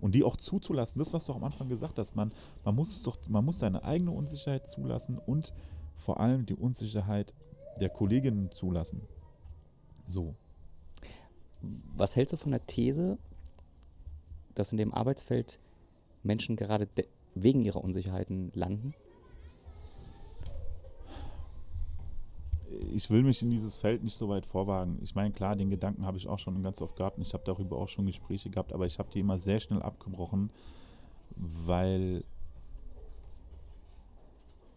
Und 0.00 0.14
die 0.14 0.24
auch 0.24 0.36
zuzulassen, 0.36 0.98
das, 0.98 1.12
was 1.12 1.26
du 1.26 1.32
auch 1.32 1.36
am 1.36 1.44
Anfang 1.44 1.68
gesagt 1.68 1.98
hast, 1.98 2.14
man, 2.16 2.32
man 2.64 2.74
muss 2.74 2.96
es 2.96 3.02
doch, 3.02 3.16
man 3.28 3.44
muss 3.44 3.58
seine 3.58 3.84
eigene 3.84 4.10
Unsicherheit 4.12 4.70
zulassen 4.70 5.18
und 5.18 5.52
vor 5.96 6.20
allem 6.20 6.46
die 6.46 6.54
Unsicherheit 6.54 7.34
der 7.80 7.90
Kolleginnen 7.90 8.50
zulassen. 8.50 9.02
So. 10.06 10.34
Was 11.96 12.16
hältst 12.16 12.32
du 12.32 12.36
von 12.38 12.52
der 12.52 12.64
These, 12.66 13.18
dass 14.54 14.72
in 14.72 14.78
dem 14.78 14.94
Arbeitsfeld 14.94 15.60
Menschen 16.22 16.56
gerade 16.56 16.88
wegen 17.34 17.62
ihrer 17.62 17.84
Unsicherheiten 17.84 18.50
landen? 18.54 18.94
Ich 22.92 23.10
will 23.10 23.22
mich 23.22 23.42
in 23.42 23.50
dieses 23.50 23.76
Feld 23.76 24.02
nicht 24.02 24.16
so 24.16 24.28
weit 24.28 24.46
vorwagen. 24.46 24.98
Ich 25.02 25.14
meine, 25.14 25.32
klar, 25.32 25.56
den 25.56 25.70
Gedanken 25.70 26.06
habe 26.06 26.16
ich 26.16 26.28
auch 26.28 26.38
schon 26.38 26.62
ganz 26.62 26.80
oft 26.80 26.96
gehabt 26.96 27.18
und 27.18 27.22
ich 27.22 27.34
habe 27.34 27.44
darüber 27.44 27.76
auch 27.76 27.88
schon 27.88 28.06
Gespräche 28.06 28.50
gehabt, 28.50 28.72
aber 28.72 28.86
ich 28.86 28.98
habe 28.98 29.10
die 29.10 29.20
immer 29.20 29.38
sehr 29.38 29.60
schnell 29.60 29.82
abgebrochen, 29.82 30.50
weil, 31.36 32.24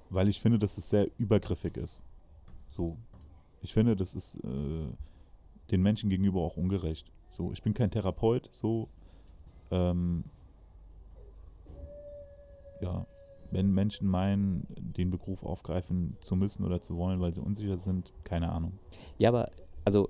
weil 0.10 0.28
ich 0.28 0.40
finde, 0.40 0.60
dass 0.60 0.78
es 0.78 0.90
sehr 0.90 1.08
übergriffig 1.18 1.78
ist. 1.78 2.04
So. 2.70 2.98
Ich 3.62 3.74
finde, 3.74 3.96
das 3.96 4.14
ist 4.14 4.36
äh, 4.44 4.88
den 5.72 5.82
Menschen 5.82 6.10
gegenüber 6.10 6.42
auch 6.42 6.58
ungerecht. 6.58 7.12
So, 7.32 7.52
ich 7.52 7.64
bin 7.64 7.74
kein 7.74 7.92
Therapeut, 7.92 8.50
so. 8.52 8.90
Ähm, 9.72 10.26
ja, 12.82 13.06
wenn 13.54 13.72
Menschen 13.72 14.08
meinen, 14.08 14.66
den 14.78 15.10
Beruf 15.10 15.44
aufgreifen 15.44 16.18
zu 16.20 16.36
müssen 16.36 16.66
oder 16.66 16.82
zu 16.82 16.98
wollen, 16.98 17.20
weil 17.22 17.34
sie 17.34 17.42
unsicher 17.42 17.78
sind, 17.78 18.14
keine 18.24 18.52
Ahnung. 18.52 18.74
Ja, 19.18 19.30
aber 19.30 19.50
also 19.86 20.10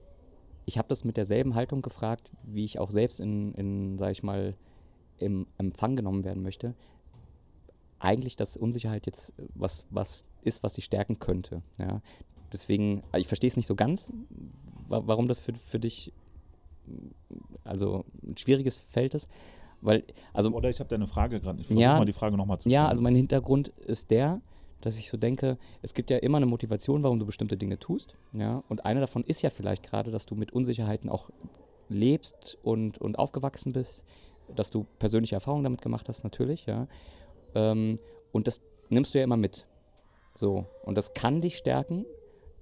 ich 0.66 0.78
habe 0.78 0.88
das 0.88 1.04
mit 1.04 1.18
derselben 1.18 1.56
Haltung 1.56 1.82
gefragt, 1.82 2.32
wie 2.44 2.64
ich 2.64 2.80
auch 2.80 2.92
selbst 2.92 3.20
in, 3.20 3.54
in 3.56 3.98
sage 3.98 4.14
ich 4.14 4.24
mal, 4.24 4.56
im 5.18 5.48
Empfang 5.58 5.96
genommen 5.96 6.24
werden 6.24 6.44
möchte. 6.44 6.74
Eigentlich, 8.00 8.36
dass 8.36 8.58
Unsicherheit 8.58 9.06
jetzt 9.06 9.34
was, 9.56 9.86
was 9.90 10.26
ist, 10.42 10.64
was 10.64 10.74
sie 10.74 10.82
stärken 10.82 11.20
könnte. 11.20 11.62
Ja? 11.80 12.02
Deswegen, 12.52 13.04
ich 13.16 13.28
verstehe 13.28 13.48
es 13.48 13.58
nicht 13.58 13.68
so 13.68 13.76
ganz, 13.76 14.10
warum 14.88 15.28
das 15.28 15.40
für, 15.40 15.54
für 15.54 15.80
dich 15.80 16.14
also 17.64 18.06
ein 18.24 18.38
schwieriges 18.38 18.78
Feld 18.78 19.16
ist. 19.16 19.30
Weil, 19.84 20.04
also, 20.34 20.50
Oder 20.52 20.70
ich 20.70 20.80
habe 20.80 20.90
da 20.90 20.96
eine 20.96 21.08
Frage 21.08 21.40
gerade. 21.40 21.60
Ich 21.60 21.68
versuche 21.68 21.84
ja, 21.84 21.98
mal 21.98 22.06
die 22.06 22.14
Frage 22.14 22.38
nochmal 22.38 22.58
zu 22.58 22.64
stellen. 22.64 22.74
Ja, 22.74 22.88
also 22.88 23.04
mein 23.04 23.16
Hintergrund 23.16 23.68
ist 23.86 24.12
der, 24.12 24.42
dass 24.82 24.98
ich 24.98 25.10
so 25.10 25.18
denke, 25.18 25.58
es 25.82 25.94
gibt 25.94 26.10
ja 26.10 26.18
immer 26.18 26.38
eine 26.38 26.46
Motivation, 26.46 27.04
warum 27.04 27.20
du 27.20 27.26
bestimmte 27.26 27.58
Dinge 27.58 27.78
tust. 27.78 28.16
Ja? 28.32 28.64
Und 28.70 28.86
eine 28.86 29.02
davon 29.02 29.24
ist 29.24 29.42
ja 29.42 29.50
vielleicht 29.50 29.84
gerade, 29.84 30.10
dass 30.10 30.26
du 30.26 30.36
mit 30.36 30.52
Unsicherheiten 30.52 31.10
auch 31.10 31.30
lebst 31.90 32.58
und, 32.64 32.98
und 32.98 33.20
aufgewachsen 33.20 33.74
bist, 33.74 34.04
dass 34.56 34.72
du 34.72 34.86
persönliche 35.00 35.36
Erfahrungen 35.36 35.64
damit 35.64 35.82
gemacht 35.82 36.08
hast, 36.10 36.24
natürlich, 36.24 36.66
ja. 36.66 36.88
Ähm, 37.56 38.00
und 38.32 38.48
das 38.48 38.62
nimmst 38.90 39.14
du 39.14 39.20
ja 39.20 39.24
immer 39.24 39.38
mit. 39.38 39.68
So. 40.34 40.66
Und 40.84 40.98
das 40.98 41.14
kann 41.14 41.42
dich 41.42 41.58
stärken, 41.58 42.06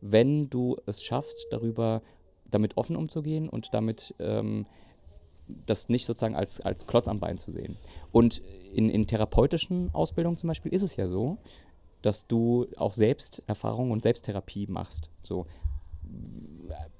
wenn 0.01 0.49
du 0.49 0.77
es 0.85 1.03
schaffst, 1.03 1.47
darüber 1.51 2.01
damit 2.49 2.77
offen 2.77 2.95
umzugehen 2.95 3.47
und 3.47 3.73
damit 3.73 4.13
ähm, 4.19 4.65
das 5.65 5.89
nicht 5.89 6.05
sozusagen 6.05 6.35
als, 6.35 6.61
als 6.61 6.87
Klotz 6.87 7.07
am 7.07 7.19
Bein 7.19 7.37
zu 7.37 7.51
sehen. 7.51 7.77
Und 8.11 8.41
in, 8.73 8.89
in 8.89 9.07
therapeutischen 9.07 9.93
Ausbildungen 9.93 10.37
zum 10.37 10.47
Beispiel 10.47 10.73
ist 10.73 10.83
es 10.83 10.95
ja 10.95 11.07
so, 11.07 11.37
dass 12.01 12.27
du 12.27 12.67
auch 12.77 12.93
Selbsterfahrung 12.93 13.91
und 13.91 14.03
Selbsttherapie 14.03 14.67
machst. 14.67 15.09
So. 15.23 15.45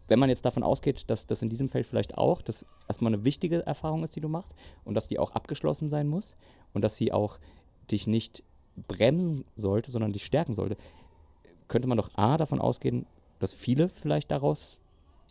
wenn 0.08 0.20
man 0.20 0.30
jetzt 0.30 0.46
davon 0.46 0.64
ausgeht, 0.64 1.10
dass 1.10 1.26
das 1.26 1.42
in 1.42 1.50
diesem 1.50 1.70
Feld 1.70 1.86
vielleicht 1.86 2.18
auch, 2.18 2.42
dass 2.42 2.66
erstmal 2.88 3.14
eine 3.14 3.24
wichtige 3.24 3.66
Erfahrung 3.66 4.04
ist, 4.04 4.16
die 4.16 4.22
du 4.22 4.30
machst 4.30 4.56
und 4.84 4.94
dass 4.94 5.08
die 5.08 5.20
auch 5.20 5.32
abgeschlossen 5.32 5.90
sein 5.90 6.08
muss 6.08 6.36
und 6.74 6.84
dass 6.84 6.98
sie 6.98 7.12
auch 7.12 7.40
dich 7.90 8.08
nicht 8.08 8.44
bremsen 8.88 9.46
sollte, 9.56 9.92
sondern 9.92 10.14
dich 10.14 10.26
stärken 10.26 10.56
sollte, 10.56 10.78
könnte 11.68 11.88
man 11.88 11.98
doch 11.98 12.10
A 12.16 12.38
davon 12.38 12.60
ausgehen, 12.60 13.06
dass 13.40 13.54
viele 13.54 13.90
vielleicht 13.90 14.30
daraus 14.32 14.81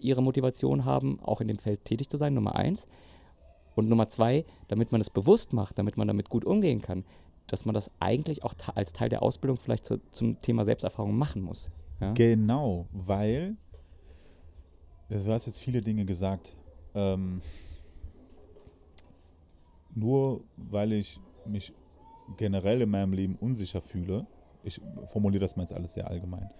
ihre 0.00 0.22
Motivation 0.22 0.84
haben, 0.84 1.20
auch 1.20 1.40
in 1.40 1.48
dem 1.48 1.58
Feld 1.58 1.84
tätig 1.84 2.08
zu 2.08 2.16
sein, 2.16 2.34
Nummer 2.34 2.56
eins. 2.56 2.88
Und 3.74 3.88
Nummer 3.88 4.08
zwei, 4.08 4.44
damit 4.68 4.92
man 4.92 5.00
es 5.00 5.10
bewusst 5.10 5.52
macht, 5.52 5.78
damit 5.78 5.96
man 5.96 6.08
damit 6.08 6.28
gut 6.28 6.44
umgehen 6.44 6.80
kann, 6.80 7.04
dass 7.46 7.64
man 7.64 7.74
das 7.74 7.90
eigentlich 7.98 8.44
auch 8.44 8.54
als 8.74 8.92
Teil 8.92 9.08
der 9.08 9.22
Ausbildung 9.22 9.56
vielleicht 9.56 9.84
zu, 9.84 9.98
zum 10.10 10.40
Thema 10.40 10.64
Selbsterfahrung 10.64 11.16
machen 11.16 11.42
muss. 11.42 11.70
Ja? 12.00 12.12
Genau, 12.12 12.86
weil, 12.92 13.56
du 15.08 15.32
hast 15.32 15.46
jetzt 15.46 15.58
viele 15.58 15.82
Dinge 15.82 16.04
gesagt, 16.04 16.56
ähm, 16.94 17.40
nur 19.94 20.42
weil 20.56 20.92
ich 20.92 21.20
mich 21.46 21.72
generell 22.36 22.82
in 22.82 22.90
meinem 22.90 23.12
Leben 23.12 23.36
unsicher 23.36 23.80
fühle, 23.80 24.26
ich 24.62 24.80
formuliere 25.06 25.40
das 25.40 25.56
mal 25.56 25.62
jetzt 25.62 25.72
alles 25.72 25.94
sehr 25.94 26.08
allgemein, 26.08 26.50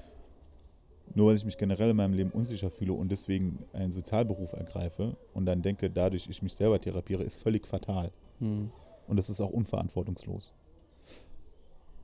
nur 1.14 1.28
weil 1.28 1.36
ich 1.36 1.44
mich 1.44 1.58
generell 1.58 1.90
in 1.90 1.96
meinem 1.96 2.14
Leben 2.14 2.30
unsicher 2.30 2.70
fühle 2.70 2.92
und 2.92 3.10
deswegen 3.10 3.58
einen 3.72 3.90
Sozialberuf 3.90 4.52
ergreife 4.52 5.16
und 5.34 5.46
dann 5.46 5.62
denke, 5.62 5.90
dadurch 5.90 6.28
ich 6.28 6.42
mich 6.42 6.54
selber 6.54 6.80
therapiere, 6.80 7.22
ist 7.22 7.42
völlig 7.42 7.66
fatal. 7.66 8.12
Hm. 8.38 8.70
Und 9.06 9.16
das 9.16 9.28
ist 9.28 9.40
auch 9.40 9.50
unverantwortungslos. 9.50 10.52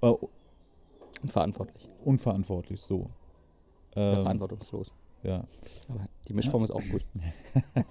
Äh, 0.03 0.13
Unverantwortlich. 1.23 1.89
unverantwortlich, 2.05 2.81
so. 2.81 3.11
Ähm, 3.95 4.17
verantwortungslos. 4.17 4.93
ja. 5.23 5.45
Aber 5.89 6.07
die 6.29 6.35
Mischform 6.35 6.65
ist 6.65 6.71
auch 6.71 6.83
gut. 6.91 7.05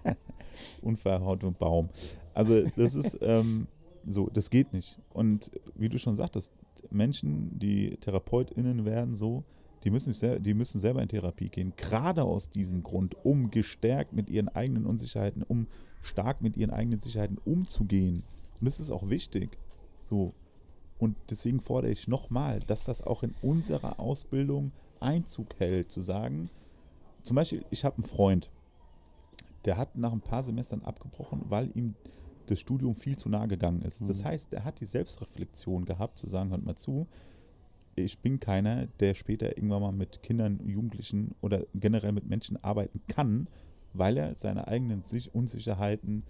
unverhauten 0.82 1.54
Baum. 1.54 1.90
Also 2.34 2.68
das 2.76 2.96
ist 2.96 3.18
ähm, 3.22 3.68
so, 4.06 4.30
das 4.32 4.50
geht 4.50 4.74
nicht. 4.74 5.00
Und 5.14 5.52
wie 5.76 5.90
du 5.90 5.98
schon 5.98 6.16
sagtest, 6.16 6.52
Menschen, 6.92 7.58
die 7.58 7.98
TherapeutInnen 7.98 8.86
werden 8.86 9.16
so, 9.16 9.44
die 9.86 9.92
müssen, 9.92 10.14
sel 10.14 10.40
die 10.40 10.54
müssen 10.54 10.80
selber 10.80 11.02
in 11.02 11.08
Therapie 11.08 11.50
gehen. 11.50 11.74
Gerade 11.78 12.24
aus 12.24 12.50
diesem 12.50 12.84
Grund, 12.84 13.16
um 13.24 13.52
gestärkt 13.52 14.14
mit 14.14 14.30
ihren 14.30 14.50
eigenen 14.50 14.86
Unsicherheiten, 14.86 15.44
um 15.44 15.68
stark 16.02 16.42
mit 16.42 16.58
ihren 16.58 16.72
eigenen 16.72 17.00
Sicherheiten 17.00 17.38
umzugehen. 17.46 18.24
Und 18.60 18.66
das 18.66 18.80
ist 18.80 18.90
auch 18.90 19.10
wichtig. 19.10 19.58
So. 20.10 20.34
Und 20.98 21.16
deswegen 21.30 21.60
fordere 21.62 21.92
ich 21.92 22.08
nochmal, 22.08 22.62
dass 22.62 22.86
das 22.86 23.02
auch 23.02 23.22
in 23.24 23.36
unserer 23.42 24.00
Ausbildung 24.00 24.72
Einzug 25.00 25.60
hält, 25.60 25.92
zu 25.92 26.02
sagen, 26.02 26.50
zum 27.22 27.36
Beispiel, 27.36 27.64
ich 27.70 27.84
habe 27.86 27.98
einen 27.98 28.06
Freund, 28.08 28.50
der 29.66 29.78
hat 29.78 29.96
nach 29.96 30.14
ein 30.14 30.22
paar 30.22 30.44
Semestern 30.44 30.84
abgebrochen, 30.84 31.44
weil 31.50 31.70
ihm 31.76 31.96
das 32.48 32.60
Studium 32.60 32.96
viel 32.96 33.18
zu 33.18 33.30
nah 33.30 33.46
gegangen 33.48 33.82
ist. 33.82 34.02
Das 34.08 34.22
Mhm. 34.22 34.26
heißt, 34.28 34.54
er 34.54 34.64
hat 34.64 34.80
die 34.80 34.86
Selbstreflexion 34.86 35.86
gehabt, 35.86 36.18
zu 36.18 36.28
sagen, 36.28 36.52
hört 36.52 36.64
mal 36.64 36.76
zu, 36.76 37.08
ich 37.96 38.20
bin 38.20 38.40
keiner, 38.40 38.88
der 39.00 39.14
später 39.14 39.58
irgendwann 39.58 39.82
mal 39.82 39.92
mit 39.92 40.22
Kindern, 40.22 40.60
Jugendlichen 40.68 41.36
oder 41.42 41.66
generell 41.74 42.12
mit 42.12 42.28
Menschen 42.28 42.62
arbeiten 42.64 43.02
kann, 43.08 43.48
weil 43.94 44.18
er 44.18 44.36
seine 44.36 44.68
eigenen 44.68 45.04
Sich 45.04 45.34
Unsicherheiten 45.34 46.24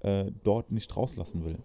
äh, 0.00 0.30
dort 0.44 0.70
nicht 0.70 0.96
rauslassen 0.96 1.44
will. 1.44 1.58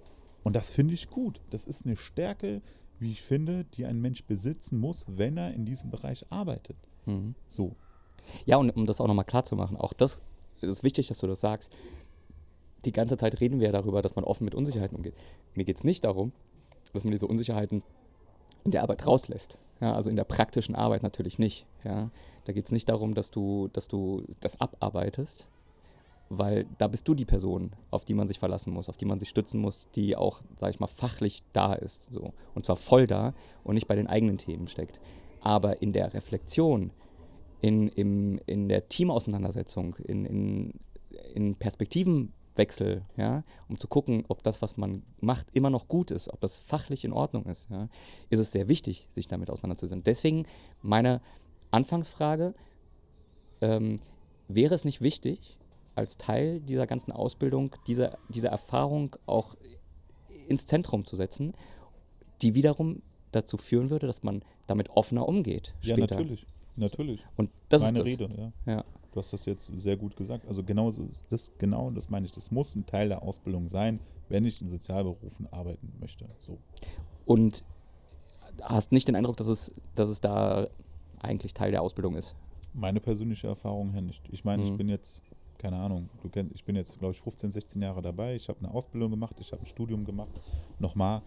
Und 0.44 0.56
das 0.56 0.72
finde 0.72 0.94
ich 0.94 1.10
gut. 1.10 1.40
Das 1.52 1.66
ist 1.66 1.86
eine 1.86 1.96
Stärke, 1.96 2.62
wie 3.00 3.12
ich 3.12 3.22
finde, 3.22 3.66
die 3.66 3.86
ein 3.86 4.02
Mensch 4.02 4.24
besitzen 4.26 4.80
muss, 4.80 5.06
wenn 5.08 5.38
er 5.38 5.54
in 5.54 5.66
diesem 5.66 5.92
Bereich 5.92 6.26
arbeitet. 6.32 6.78
Mhm. 7.06 7.36
So. 7.48 7.76
Ja, 8.46 8.58
und 8.58 8.72
um 8.76 8.86
das 8.86 9.02
auch 9.02 9.08
nochmal 9.08 9.26
klar 9.26 9.44
zu 9.44 9.56
machen, 9.56 9.78
auch 9.78 9.94
das, 9.94 10.22
das 10.62 10.72
ist 10.72 10.84
wichtig, 10.84 11.08
dass 11.08 11.20
du 11.20 11.28
das 11.28 11.42
sagst. 11.42 11.72
Die 12.86 12.92
ganze 12.92 13.18
Zeit 13.18 13.40
reden 13.40 13.60
wir 13.60 13.68
ja 13.68 13.72
darüber, 13.72 14.02
dass 14.02 14.16
man 14.16 14.26
offen 14.26 14.46
mit 14.46 14.56
Unsicherheiten 14.56 14.96
umgeht. 14.98 15.16
Mir 15.54 15.64
geht 15.64 15.78
es 15.78 15.84
nicht 15.84 16.04
darum, 16.04 16.34
dass 16.92 17.04
man 17.04 17.12
diese 17.12 17.28
Unsicherheiten 17.28 17.84
in 18.64 18.72
der 18.72 18.84
Arbeit 18.84 19.06
rauslässt. 19.06 19.60
Ja, 19.82 19.94
also 19.94 20.10
in 20.10 20.16
der 20.16 20.24
praktischen 20.24 20.76
Arbeit 20.76 21.04
natürlich 21.04 21.40
nicht. 21.40 21.66
Ja. 21.84 22.10
Da 22.46 22.54
geht 22.54 22.66
es 22.66 22.72
nicht 22.72 22.90
darum, 22.90 23.14
dass 23.14 23.32
du, 23.32 23.70
dass 23.74 23.88
du 23.88 24.24
das 24.40 24.60
abarbeitest, 24.60 25.50
weil 26.30 26.66
da 26.78 26.88
bist 26.88 27.08
du 27.08 27.14
die 27.14 27.26
Person, 27.26 27.72
auf 27.92 28.06
die 28.06 28.14
man 28.14 28.28
sich 28.28 28.40
verlassen 28.40 28.74
muss, 28.74 28.90
auf 28.90 28.98
die 28.98 29.06
man 29.06 29.20
sich 29.20 29.30
stützen 29.30 29.60
muss, 29.60 29.90
die 29.96 30.16
auch, 30.16 30.42
sag 30.56 30.70
ich 30.70 30.80
mal, 30.80 30.88
fachlich 30.88 31.44
da 31.54 31.74
ist. 31.74 32.12
So. 32.12 32.34
Und 32.56 32.66
zwar 32.66 32.76
voll 32.76 33.08
da 33.08 33.34
und 33.64 33.76
nicht 33.76 33.88
bei 33.88 33.96
den 33.96 34.08
eigenen 34.08 34.38
Themen 34.38 34.68
steckt. 34.68 35.02
Aber 35.42 35.82
in 35.82 35.94
der 35.94 36.14
Reflexion, 36.14 36.92
in, 37.62 37.90
im, 37.90 38.40
in 38.46 38.70
der 38.70 38.88
Teamauseinandersetzung, 38.88 39.96
in, 39.96 40.26
in, 40.26 40.74
in 41.34 41.56
Perspektivenwechsel, 42.54 43.06
ja, 43.18 43.44
um 43.68 43.78
zu 43.78 43.88
gucken, 43.88 44.26
ob 44.28 44.44
das, 44.44 44.62
was 44.62 44.78
man 44.78 45.04
macht, 45.20 45.48
immer 45.54 45.70
noch 45.70 45.88
gut 45.88 46.12
ist, 46.12 46.32
ob 46.32 46.40
das 46.42 46.58
fachlich 46.60 47.06
in 47.06 47.14
Ordnung 47.14 47.46
ist, 47.46 47.70
ja, 47.70 47.90
ist 48.30 48.40
es 48.40 48.52
sehr 48.52 48.68
wichtig, 48.68 49.08
sich 49.12 49.28
damit 49.28 49.50
auseinanderzusetzen. 49.50 50.04
Deswegen 50.04 50.46
meine 50.82 51.22
Anfangsfrage, 51.72 52.54
ähm, 53.62 53.98
wäre 54.48 54.76
es 54.76 54.86
nicht 54.86 55.02
wichtig, 55.02 55.58
als 55.96 56.18
Teil 56.18 56.60
dieser 56.60 56.88
ganzen 56.88 57.12
Ausbildung 57.12 57.76
diese, 57.88 58.18
diese 58.30 58.48
Erfahrung 58.48 59.16
auch 59.26 59.56
ins 60.48 60.66
Zentrum 60.66 61.06
zu 61.06 61.16
setzen, 61.16 61.54
die 62.42 62.56
wiederum 62.56 63.02
dazu 63.32 63.58
führen 63.58 63.90
würde, 63.90 64.08
dass 64.08 64.24
man 64.24 64.44
damit 64.68 64.90
offener 64.90 65.28
umgeht 65.28 65.76
Ja, 65.82 65.96
später. 65.96 66.16
natürlich. 66.16 66.46
Natürlich. 66.76 67.26
Und 67.38 67.52
das 67.70 67.84
Meine 67.84 68.00
ist 68.00 68.20
das. 68.20 68.28
Rede, 68.30 68.54
ja. 68.66 68.74
Ja. 68.74 68.84
Du 69.14 69.20
hast 69.20 69.32
das 69.32 69.46
jetzt 69.46 69.70
sehr 69.78 69.96
gut 69.96 70.16
gesagt. 70.16 70.48
Also 70.48 70.64
genau 70.64 70.92
das 71.30 71.52
genau, 71.60 71.92
das 71.92 72.10
meine 72.10 72.26
ich. 72.26 72.32
Das 72.32 72.50
muss 72.52 72.76
ein 72.76 72.86
Teil 72.86 73.10
der 73.10 73.22
Ausbildung 73.22 73.70
sein, 73.70 74.00
wenn 74.30 74.44
ich 74.44 74.62
in 74.62 74.68
Sozialberufen 74.68 75.48
arbeiten 75.52 75.94
möchte. 76.00 76.26
So. 76.40 76.58
Und 77.26 77.64
hast 78.62 78.92
nicht 78.92 79.08
den 79.08 79.16
Eindruck, 79.16 79.38
dass 79.38 79.48
es, 79.48 79.74
dass 79.96 80.10
es 80.10 80.20
da 80.20 80.68
eigentlich 81.20 81.54
Teil 81.54 81.72
der 81.72 81.82
Ausbildung 81.82 82.16
ist. 82.16 82.36
Meine 82.74 83.00
persönliche 83.00 83.48
Erfahrung 83.48 83.92
her 83.92 84.02
nicht. 84.02 84.24
Ich 84.32 84.44
meine, 84.44 84.64
ich 84.64 84.72
Mhm. 84.72 84.78
bin 84.78 84.90
jetzt, 84.90 85.22
keine 85.60 85.78
Ahnung, 85.78 86.10
du 86.24 86.30
kennst, 86.30 86.54
ich 86.56 86.64
bin 86.66 86.76
jetzt, 86.76 86.98
glaube 86.98 87.14
ich, 87.14 87.22
15, 87.22 87.52
16 87.52 87.82
Jahre 87.84 88.02
dabei. 88.02 88.36
Ich 88.36 88.50
habe 88.50 88.60
eine 88.60 88.74
Ausbildung 88.74 89.12
gemacht, 89.12 89.36
ich 89.40 89.52
habe 89.52 89.62
ein 89.62 89.68
Studium 89.68 90.06
gemacht. 90.06 90.32
Nochmal, 90.80 91.22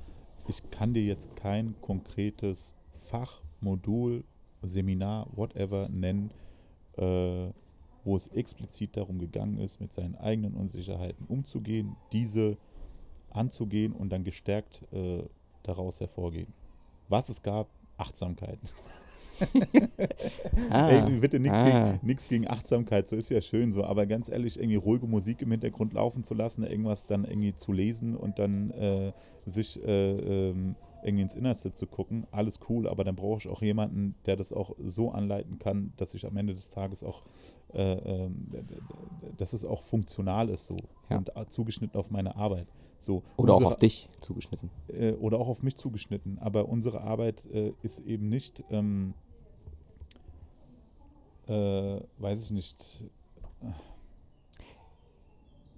ich 0.49 0.61
kann 0.71 0.93
dir 0.93 1.05
jetzt 1.05 1.35
kein 1.37 1.75
konkretes 1.81 2.75
Fach, 2.95 3.41
Modul, 3.61 4.25
Seminar, 4.63 5.29
whatever 5.37 5.89
nennen, 5.89 6.31
äh, 6.99 7.49
wo 8.07 8.17
es 8.17 8.29
explizit 8.29 8.97
darum 8.97 9.19
gegangen 9.19 9.59
ist, 9.59 9.81
mit 9.81 9.93
seinen 9.93 10.15
eigenen 10.15 10.55
Unsicherheiten 10.55 11.27
umzugehen, 11.27 11.97
diese 12.13 12.57
anzugehen 13.31 13.93
und 13.93 14.11
dann 14.11 14.25
gestärkt 14.25 14.83
äh, 14.93 15.25
daraus 15.65 16.01
hervorgehen. 16.01 16.53
Was 17.09 17.29
es 17.29 17.43
gab, 17.43 17.69
Achtsamkeit. 17.99 18.59
Ah, 20.71 20.89
Ey, 20.89 21.21
bitte 21.21 21.39
nichts 21.39 21.59
ah. 21.59 21.99
gegen, 22.03 22.19
gegen 22.31 22.49
Achtsamkeit, 22.49 23.07
so 23.07 23.17
ist 23.17 23.29
ja 23.29 23.43
schön 23.43 23.71
so, 23.71 23.85
aber 23.85 24.07
ganz 24.07 24.31
ehrlich, 24.31 24.59
irgendwie 24.59 24.77
ruhige 24.77 25.07
Musik 25.07 25.43
im 25.43 25.51
Hintergrund 25.51 25.93
laufen 25.93 26.25
zu 26.25 26.33
lassen, 26.33 26.65
irgendwas 26.65 27.05
dann 27.05 27.27
irgendwie 27.27 27.55
zu 27.55 27.73
lesen 27.75 28.17
und 28.17 28.39
dann 28.39 28.71
äh, 28.71 29.13
sich 29.45 29.85
äh, 29.85 30.49
ähm, 30.51 30.75
irgendwie 31.07 31.23
ins 31.23 31.35
Innerste 31.37 31.73
zu 31.73 31.87
gucken, 31.87 32.27
alles 32.33 32.59
cool, 32.69 32.89
aber 32.89 33.05
dann 33.05 33.15
brauche 33.17 33.39
ich 33.39 33.49
auch 33.49 33.63
jemanden, 33.63 34.15
der 34.27 34.37
das 34.37 34.53
auch 34.53 34.75
so 34.83 35.11
anleiten 35.13 35.59
kann, 35.59 35.93
dass 35.97 36.15
ich 36.15 36.27
am 36.27 36.37
Ende 36.37 36.55
des 36.55 36.71
Tages 36.71 37.03
auch, 37.05 37.23
äh, 37.73 37.93
ähm, 38.25 38.49
dass 39.37 39.53
es 39.53 39.65
auch 39.65 39.83
funktional 39.85 40.49
ist 40.51 40.67
so 40.67 40.77
Ja. 41.09 41.19
und 41.19 41.35
äh, 41.37 41.47
zugeschnitten 41.47 41.99
auf 41.99 42.11
meine 42.11 42.35
Arbeit. 42.37 42.67
So, 42.99 43.23
Oder 43.37 43.53
auch 43.53 43.57
unsere- 43.59 43.73
auf 43.75 43.77
dich 43.79 44.09
zugeschnitten. 44.21 44.71
äh, 44.89 45.13
oder 45.13 45.39
auch 45.39 45.49
auf 45.49 45.63
mich 45.63 45.77
zugeschnitten. 45.77 46.39
Aber 46.41 46.69
unsere 46.69 47.01
Arbeit 47.03 47.47
äh, 47.47 47.73
ist 47.83 48.01
eben 48.01 48.29
nicht, 48.29 48.65
ähm, 48.71 49.15
äh, 51.47 52.01
weiß 52.19 52.45
ich 52.45 52.51
nicht, 52.51 53.05
äh, 53.63 53.71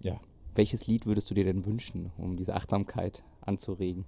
ja, 0.00 0.20
Welches 0.54 0.88
Lied 0.88 1.06
würdest 1.06 1.30
du 1.30 1.34
dir 1.34 1.44
denn 1.44 1.64
wünschen, 1.66 2.10
um 2.18 2.36
diese 2.36 2.54
Achtsamkeit 2.54 3.22
anzuregen? 3.42 4.04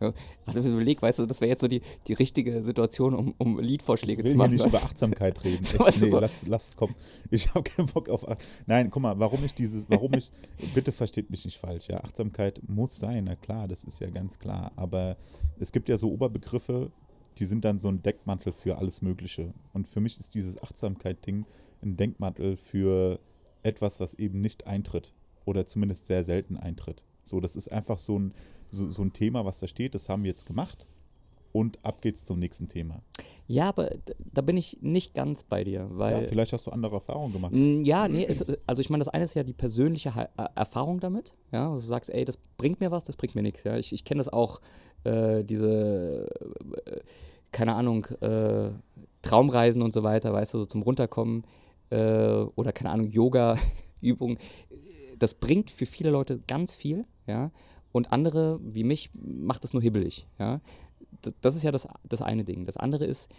Ja, 0.00 0.12
Hatte 0.46 0.62
mir 0.62 0.68
überlegt, 0.70 1.02
weißt 1.02 1.18
du, 1.18 1.26
das 1.26 1.40
wäre 1.40 1.48
jetzt 1.48 1.60
so 1.60 1.66
die, 1.68 1.82
die 2.06 2.12
richtige 2.12 2.62
Situation, 2.62 3.14
um, 3.14 3.34
um 3.38 3.58
ich 3.58 3.66
Liedvorschläge 3.66 4.18
will 4.18 4.26
zu 4.26 4.30
hier 4.30 4.36
machen. 4.38 4.52
nicht 4.52 4.64
weißt 4.64 4.74
über 4.74 4.78
du? 4.78 4.84
Achtsamkeit 4.86 5.44
reden. 5.44 5.64
Ich, 5.64 6.00
nee, 6.00 6.08
so- 6.10 6.20
lass, 6.20 6.46
lass, 6.46 6.76
komm. 6.76 6.94
Ich 7.30 7.48
habe 7.52 7.62
keinen 7.64 7.86
Bock 7.86 8.08
auf. 8.08 8.28
Ach- 8.28 8.36
Nein, 8.66 8.90
guck 8.90 9.02
mal, 9.02 9.18
warum 9.18 9.44
ich 9.44 9.54
dieses, 9.54 9.90
warum 9.90 10.14
ich, 10.14 10.30
bitte 10.74 10.92
versteht 10.92 11.30
mich 11.30 11.44
nicht 11.44 11.58
falsch, 11.58 11.88
ja. 11.88 12.02
Achtsamkeit 12.04 12.60
muss 12.68 12.96
sein, 12.98 13.24
na 13.24 13.34
klar, 13.34 13.66
das 13.66 13.82
ist 13.84 14.00
ja 14.00 14.08
ganz 14.10 14.38
klar. 14.38 14.70
Aber 14.76 15.16
es 15.58 15.72
gibt 15.72 15.88
ja 15.88 15.98
so 15.98 16.12
Oberbegriffe, 16.12 16.92
die 17.38 17.44
sind 17.44 17.64
dann 17.64 17.78
so 17.78 17.88
ein 17.88 18.02
Deckmantel 18.02 18.52
für 18.52 18.78
alles 18.78 19.02
Mögliche. 19.02 19.52
Und 19.72 19.88
für 19.88 20.00
mich 20.00 20.18
ist 20.20 20.34
dieses 20.34 20.62
Achtsamkeit-Ding 20.62 21.44
ein 21.82 21.96
Denkmantel 21.96 22.56
für 22.56 23.18
etwas, 23.62 24.00
was 24.00 24.14
eben 24.14 24.40
nicht 24.40 24.66
eintritt. 24.66 25.12
Oder 25.44 25.66
zumindest 25.66 26.06
sehr 26.06 26.24
selten 26.24 26.56
eintritt. 26.56 27.04
So, 27.24 27.40
das 27.40 27.56
ist 27.56 27.70
einfach 27.72 27.98
so 27.98 28.18
ein, 28.18 28.32
so, 28.70 28.88
so 28.90 29.02
ein 29.02 29.12
Thema, 29.12 29.44
was 29.44 29.58
da 29.58 29.66
steht, 29.66 29.94
das 29.94 30.08
haben 30.08 30.22
wir 30.24 30.30
jetzt 30.30 30.46
gemacht. 30.46 30.86
und 31.52 31.78
ab 31.82 32.02
geht's 32.02 32.24
zum 32.26 32.38
nächsten 32.38 32.68
Thema. 32.68 33.00
Ja, 33.46 33.70
aber 33.70 33.90
da 34.34 34.42
bin 34.42 34.56
ich 34.58 34.78
nicht 34.82 35.14
ganz 35.14 35.42
bei 35.44 35.64
dir, 35.64 35.88
weil. 35.90 36.22
Ja, 36.22 36.28
vielleicht 36.28 36.52
hast 36.52 36.66
du 36.66 36.70
andere 36.70 36.96
Erfahrungen 36.96 37.32
gemacht. 37.32 37.54
Ja, 37.86 38.06
nee, 38.06 38.26
es, 38.28 38.44
also 38.66 38.80
ich 38.82 38.90
meine, 38.90 39.02
das 39.02 39.08
eine 39.12 39.24
ist 39.24 39.34
ja 39.34 39.42
die 39.42 39.54
persönliche 39.54 40.14
Ha- 40.14 40.28
äh, 40.36 40.46
Erfahrung 40.54 41.00
damit. 41.00 41.34
Ja, 41.50 41.68
also 41.70 41.80
du 41.80 41.86
sagst, 41.86 42.10
ey, 42.10 42.24
das 42.26 42.36
bringt 42.58 42.80
mir 42.80 42.90
was, 42.90 43.04
das 43.04 43.16
bringt 43.16 43.34
mir 43.34 43.40
nichts. 43.42 43.64
Ja, 43.64 43.78
ich, 43.78 43.92
ich 43.94 44.04
kenne 44.04 44.18
das 44.18 44.28
auch, 44.28 44.60
äh, 45.04 45.42
diese, 45.42 46.28
äh, 46.84 47.00
keine 47.50 47.74
Ahnung, 47.74 48.04
äh, 48.20 48.70
Traumreisen 49.22 49.80
und 49.82 49.92
so 49.94 50.02
weiter, 50.02 50.32
weißt 50.34 50.52
du, 50.54 50.58
so 50.58 50.66
zum 50.66 50.82
Runterkommen 50.82 51.44
äh, 51.90 52.42
oder 52.56 52.72
keine 52.72 52.90
Ahnung, 52.90 53.08
Yoga-Übungen. 53.08 54.36
Das 55.18 55.32
bringt 55.34 55.70
für 55.70 55.86
viele 55.86 56.10
Leute 56.10 56.40
ganz 56.46 56.74
viel, 56.74 57.06
ja. 57.26 57.50
Und 57.92 58.12
andere, 58.12 58.60
wie 58.62 58.84
mich, 58.84 59.10
macht 59.14 59.64
das 59.64 59.72
nur 59.72 59.82
hibbelig, 59.82 60.26
ja. 60.38 60.60
Das, 61.40 61.56
ist 61.56 61.62
ja 61.64 61.72
das, 61.72 61.88
das 62.04 62.22
eine 62.22 62.44
Ding. 62.44 62.66
Das 62.66 62.76
andere 62.76 63.04
ist, 63.04 63.30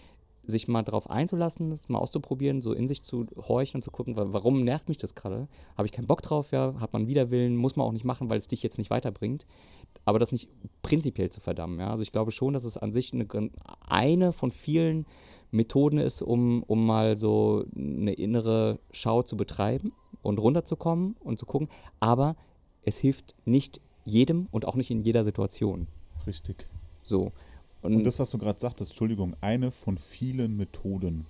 sich 0.44 0.68
mal 0.68 0.82
drauf 0.82 1.10
einzulassen, 1.10 1.70
das 1.70 1.90
mal 1.90 2.00
auszuprobieren, 2.00 2.62
so 2.62 2.74
in 2.74 2.88
sich 2.88 3.04
zu 3.04 3.28
horchen 3.38 3.78
und 3.78 3.82
zu 3.84 3.92
gucken, 3.92 4.18
wa- 4.18 4.28
warum 4.32 4.64
nervt 4.64 4.88
mich 4.90 4.98
das 4.98 5.14
gerade? 5.14 5.48
Habe 5.78 5.86
ich 5.86 5.92
keinen 5.92 6.08
Bock 6.08 6.22
drauf, 6.22 6.52
ja? 6.52 6.74
Hat 6.80 6.92
man 6.92 7.08
Widerwillen, 7.08 7.56
muss 7.56 7.76
man 7.76 7.86
auch 7.86 7.92
nicht 7.92 8.06
machen, 8.06 8.30
weil 8.30 8.40
es 8.40 8.48
dich 8.48 8.64
jetzt 8.64 8.78
nicht 8.80 8.90
weiterbringt. 8.90 9.46
Aber 10.06 10.18
das 10.20 10.32
nicht 10.32 10.50
prinzipiell 10.82 11.30
zu 11.30 11.40
verdammen, 11.40 11.80
ja? 11.80 11.92
Also 11.92 12.02
ich 12.04 12.12
glaube 12.12 12.32
schon, 12.32 12.54
dass 12.54 12.64
es 12.64 12.78
an 12.78 12.92
sich 12.92 13.14
eine, 13.14 13.28
eine 13.88 14.34
von 14.34 14.52
vielen 14.52 15.06
Methoden 15.52 16.00
ist, 16.00 16.22
um, 16.22 16.64
um 16.64 16.86
mal 16.86 17.16
so 17.16 17.66
eine 17.76 18.14
innere 18.14 18.80
Schau 18.92 19.22
zu 19.22 19.38
betreiben 19.38 19.94
und 20.22 20.40
runterzukommen 20.40 21.16
und 21.20 21.38
zu 21.38 21.46
gucken. 21.46 21.70
Aber 22.00 22.36
es 22.82 22.98
hilft 22.98 23.36
nicht 23.46 23.82
jedem 24.06 24.48
und 24.52 24.66
auch 24.66 24.76
nicht 24.76 24.92
in 24.92 25.02
jeder 25.02 25.24
Situation. 25.24 25.88
Richtig. 26.28 26.68
So. 27.04 27.32
Und 27.82 28.04
das, 28.04 28.20
was 28.20 28.30
du 28.32 28.38
gerade 28.38 28.60
sagtest, 28.60 28.92
Entschuldigung, 28.92 29.36
eine 29.42 29.72
von 29.72 29.98
vielen 29.98 30.58
Methoden. 30.58 31.26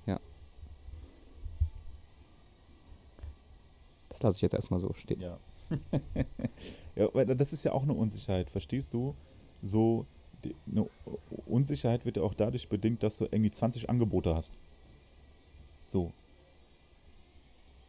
das 4.09 4.24
lasse 4.24 4.38
ich 4.38 4.41
jetzt 4.41 4.53
erstmal 4.53 4.80
so 4.80 4.93
stehen. 4.93 5.22
Ja. 5.22 5.38
ja, 6.95 7.09
weil 7.13 7.26
das 7.26 7.53
ist 7.53 7.63
ja 7.63 7.72
auch 7.72 7.84
eine 7.84 7.93
Unsicherheit, 7.93 8.49
verstehst 8.49 8.93
du? 8.93 9.15
So, 9.61 10.05
die, 10.43 10.55
eine 10.70 10.88
Unsicherheit 11.45 12.05
wird 12.05 12.17
ja 12.17 12.24
auch 12.24 12.34
dadurch 12.34 12.67
bedingt, 12.67 13.03
dass 13.03 13.17
du 13.17 13.26
irgendwie 13.26 13.51
20 13.51 13.89
Angebote 13.89 14.36
hast. 14.36 14.51
So. 15.86 16.11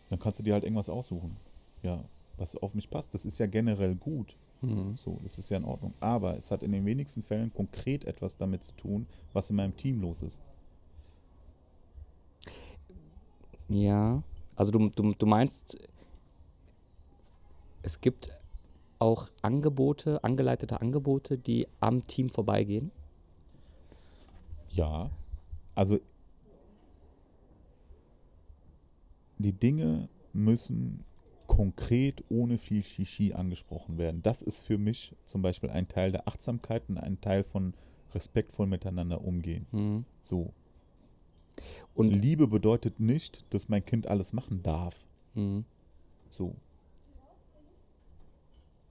Dann 0.09 0.19
kannst 0.19 0.41
du 0.41 0.45
dir 0.45 0.55
halt 0.55 0.65
irgendwas 0.65 0.89
aussuchen. 0.89 1.37
Ja, 1.83 2.03
was 2.37 2.57
auf 2.57 2.75
mich 2.75 2.91
passt. 2.91 3.15
Das 3.15 3.25
ist 3.25 3.39
ja 3.39 3.47
generell 3.47 3.95
gut. 3.95 4.35
Mhm. 4.63 4.97
So, 4.97 5.19
das 5.23 5.39
ist 5.39 5.49
ja 5.49 5.57
in 5.57 5.65
Ordnung. 5.65 5.95
Aber 6.01 6.37
es 6.37 6.51
hat 6.51 6.63
in 6.63 6.73
den 6.73 6.85
wenigsten 6.85 7.23
Fällen 7.23 7.53
konkret 7.53 8.05
etwas 8.05 8.37
damit 8.37 8.63
zu 8.63 8.75
tun, 8.77 9.07
was 9.33 9.51
in 9.51 9.57
meinem 9.57 9.77
Team 9.77 10.01
los 10.01 10.23
ist. 10.23 10.41
Ja, 13.69 14.23
also 14.57 14.73
du, 14.73 14.91
du, 14.91 15.15
du 15.15 15.27
meinst, 15.27 15.79
es 17.83 18.01
gibt 18.01 18.31
auch 18.99 19.31
Angebote, 19.43 20.23
angeleitete 20.23 20.81
Angebote, 20.81 21.39
die 21.39 21.67
am 21.81 22.07
Team 22.07 22.29
vorbeigehen? 22.29 22.91
Ja, 24.71 25.11
also 25.75 25.99
die 29.39 29.53
Dinge 29.53 30.09
müssen 30.33 31.05
konkret 31.51 32.23
ohne 32.29 32.59
viel 32.59 32.85
Shishi 32.85 33.33
angesprochen 33.33 33.99
werden. 33.99 34.23
Das 34.23 34.41
ist 34.41 34.61
für 34.63 34.79
mich 34.79 35.17
zum 35.25 35.43
Beispiel 35.43 35.69
ein 35.69 35.89
Teil 35.89 36.13
der 36.13 36.29
Achtsamkeit 36.29 36.85
und 36.89 36.97
ein 36.97 37.21
Teil 37.21 37.43
von 37.43 37.75
respektvoll 38.15 38.69
miteinander 38.69 39.25
umgehen. 39.25 39.67
Mhm. 39.73 40.05
So. 40.23 40.53
Und 41.93 42.15
Liebe 42.15 42.47
bedeutet 42.47 43.01
nicht, 43.01 43.45
dass 43.51 43.69
mein 43.69 43.85
Kind 43.85 44.07
alles 44.07 44.33
machen 44.33 44.63
darf. 44.63 45.07
mhm. 45.35 45.65
So. 46.31 46.55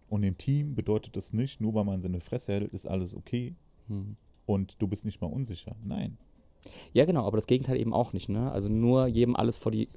Und 0.10 0.24
im 0.24 0.38
Team 0.38 0.76
bedeutet 0.76 1.16
das 1.16 1.32
nicht, 1.32 1.62
nur 1.62 1.74
weil 1.76 1.86
man 1.86 2.02
seine 2.02 2.20
Fresse 2.20 2.52
hält, 2.54 2.74
ist 2.74 2.88
alles 2.88 3.16
okay 3.16 3.56
Mhm. 3.88 4.18
und 4.46 4.82
du 4.82 4.88
bist 4.88 5.06
nicht 5.06 5.22
mal 5.22 5.28
unsicher. 5.28 5.76
Nein. 5.86 6.18
ja 6.94 7.06
genau, 7.06 7.26
aber 7.26 7.38
das 7.38 7.48
Gegenteil 7.48 7.80
eben 7.80 7.94
auch 7.94 8.12
nicht, 8.12 8.28
ne? 8.28 8.52
Also 8.52 8.68
nur 8.68 9.08
jedem 9.08 9.36
alles 9.38 9.56
vor 9.56 9.72
die 9.72 9.88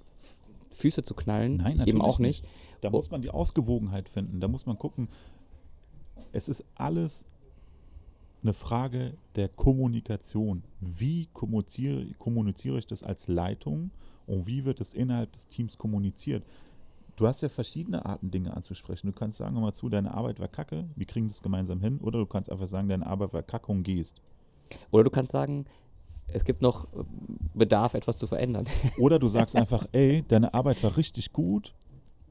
Füße 0.73 1.03
zu 1.03 1.15
knallen, 1.15 1.57
Nein, 1.57 1.77
natürlich 1.79 1.95
eben 1.95 2.03
auch 2.03 2.19
nicht. 2.19 2.45
Da 2.81 2.89
Oh. 2.89 2.93
muss 2.93 3.11
man 3.11 3.23
die 3.23 3.31
Ausgewogenheit 3.31 4.09
finden. 4.09 4.41
Da 4.41 4.49
muss 4.49 4.67
man 4.67 4.79
gucken. 4.79 5.09
Es 6.33 6.49
ist 6.49 6.65
alles 6.75 7.27
eine 8.43 8.53
Frage 8.53 9.15
der 9.37 9.49
Kommunikation. 9.49 10.65
Wie 10.81 11.27
kommuniziere, 11.33 12.07
kommuniziere 12.19 12.79
ich 12.79 12.87
das 12.87 13.03
als 13.03 13.29
Leitung 13.29 13.91
und 14.27 14.47
wie 14.47 14.65
wird 14.65 14.81
es 14.81 14.95
innerhalb 14.95 15.33
des 15.33 15.47
Teams 15.47 15.79
kommuniziert? 15.79 16.45
Du 17.17 17.27
hast 17.27 17.43
ja 17.43 17.49
verschiedene 17.49 18.05
Arten, 18.07 18.31
Dinge 18.31 18.57
anzusprechen. 18.57 19.07
Du 19.07 19.13
kannst 19.13 19.39
sagen, 19.39 19.61
mal 19.61 19.73
zu, 19.75 19.89
deine 19.89 20.13
Arbeit 20.15 20.41
war 20.41 20.49
kacke, 20.49 20.89
wir 20.97 21.07
kriegen 21.07 21.29
das 21.29 21.43
gemeinsam 21.43 21.81
hin. 21.81 21.99
Oder 22.01 22.19
du 22.19 22.27
kannst 22.27 22.51
einfach 22.51 22.67
sagen, 22.67 22.89
deine 22.89 23.07
Arbeit 23.07 23.33
war 23.33 23.43
kacke 23.43 23.71
und 23.71 23.83
gehst. 23.83 24.21
Oder 24.91 25.05
du 25.05 25.11
kannst 25.11 25.31
sagen, 25.33 25.67
es 26.33 26.45
gibt 26.45 26.63
noch 26.63 26.89
Bedarf, 27.55 27.95
etwas 27.95 28.19
zu 28.19 28.27
verändern. 28.27 28.67
Oder 28.99 29.19
du 29.19 29.29
sagst 29.29 29.57
einfach, 29.57 29.87
ey, 29.93 30.25
deine 30.29 30.55
Arbeit 30.55 30.83
war 30.83 30.97
richtig 30.97 31.33
gut 31.33 31.73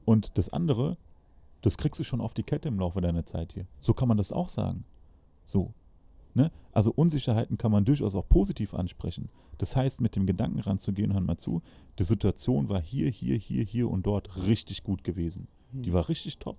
und 0.04 0.36
das 0.38 0.48
andere, 0.48 0.96
das 1.60 1.78
kriegst 1.78 2.00
du 2.00 2.04
schon 2.04 2.20
auf 2.20 2.34
die 2.34 2.42
Kette 2.42 2.68
im 2.68 2.78
Laufe 2.78 3.00
deiner 3.00 3.24
Zeit 3.24 3.52
hier. 3.52 3.66
So 3.80 3.94
kann 3.94 4.08
man 4.08 4.16
das 4.16 4.32
auch 4.32 4.48
sagen. 4.48 4.84
So. 5.44 5.72
Ne? 6.34 6.50
Also 6.72 6.92
Unsicherheiten 6.92 7.58
kann 7.58 7.70
man 7.72 7.84
durchaus 7.84 8.14
auch 8.14 8.28
positiv 8.28 8.74
ansprechen. 8.74 9.28
Das 9.58 9.76
heißt, 9.76 10.00
mit 10.00 10.16
dem 10.16 10.26
Gedanken 10.26 10.60
ranzugehen, 10.60 11.12
hör 11.12 11.20
mal 11.20 11.36
zu, 11.36 11.62
die 11.98 12.04
Situation 12.04 12.68
war 12.68 12.80
hier, 12.80 13.10
hier, 13.10 13.36
hier, 13.36 13.64
hier 13.64 13.90
und 13.90 14.06
dort 14.06 14.46
richtig 14.46 14.82
gut 14.82 15.04
gewesen. 15.04 15.46
Die 15.72 15.92
war 15.92 16.08
richtig 16.08 16.38
top. 16.38 16.58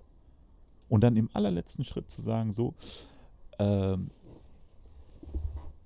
Und 0.89 1.03
dann 1.03 1.17
im 1.17 1.29
allerletzten 1.33 1.85
Schritt 1.85 2.09
zu 2.09 2.21
sagen, 2.21 2.53
so, 2.53 2.75
ähm, 3.59 4.09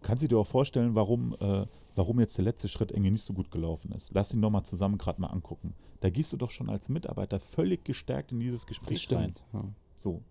kannst 0.07 0.23
du 0.23 0.29
dir 0.29 0.37
auch 0.37 0.47
vorstellen, 0.47 0.95
warum, 0.95 1.35
äh, 1.41 1.65
warum 1.95 2.21
jetzt 2.21 2.37
der 2.37 2.45
letzte 2.45 2.69
Schritt 2.69 2.91
irgendwie 2.91 3.11
nicht 3.11 3.23
so 3.23 3.33
gut 3.33 3.51
gelaufen 3.51 3.91
ist. 3.91 4.09
Lass 4.13 4.33
ihn 4.33 4.41
doch 4.41 4.49
mal 4.49 4.63
zusammen 4.63 4.97
gerade 4.97 5.19
mal 5.19 5.27
angucken. 5.27 5.73
Da 5.99 6.09
gehst 6.09 6.31
du 6.31 6.37
doch 6.37 6.49
schon 6.49 6.69
als 6.69 6.87
Mitarbeiter 6.87 7.41
völlig 7.41 7.83
gestärkt 7.83 8.31
in 8.31 8.39
dieses 8.39 8.65
Gespräch 8.65 9.11
rein. 9.11 9.33
Ja. 9.51 9.65
So. 9.95 10.21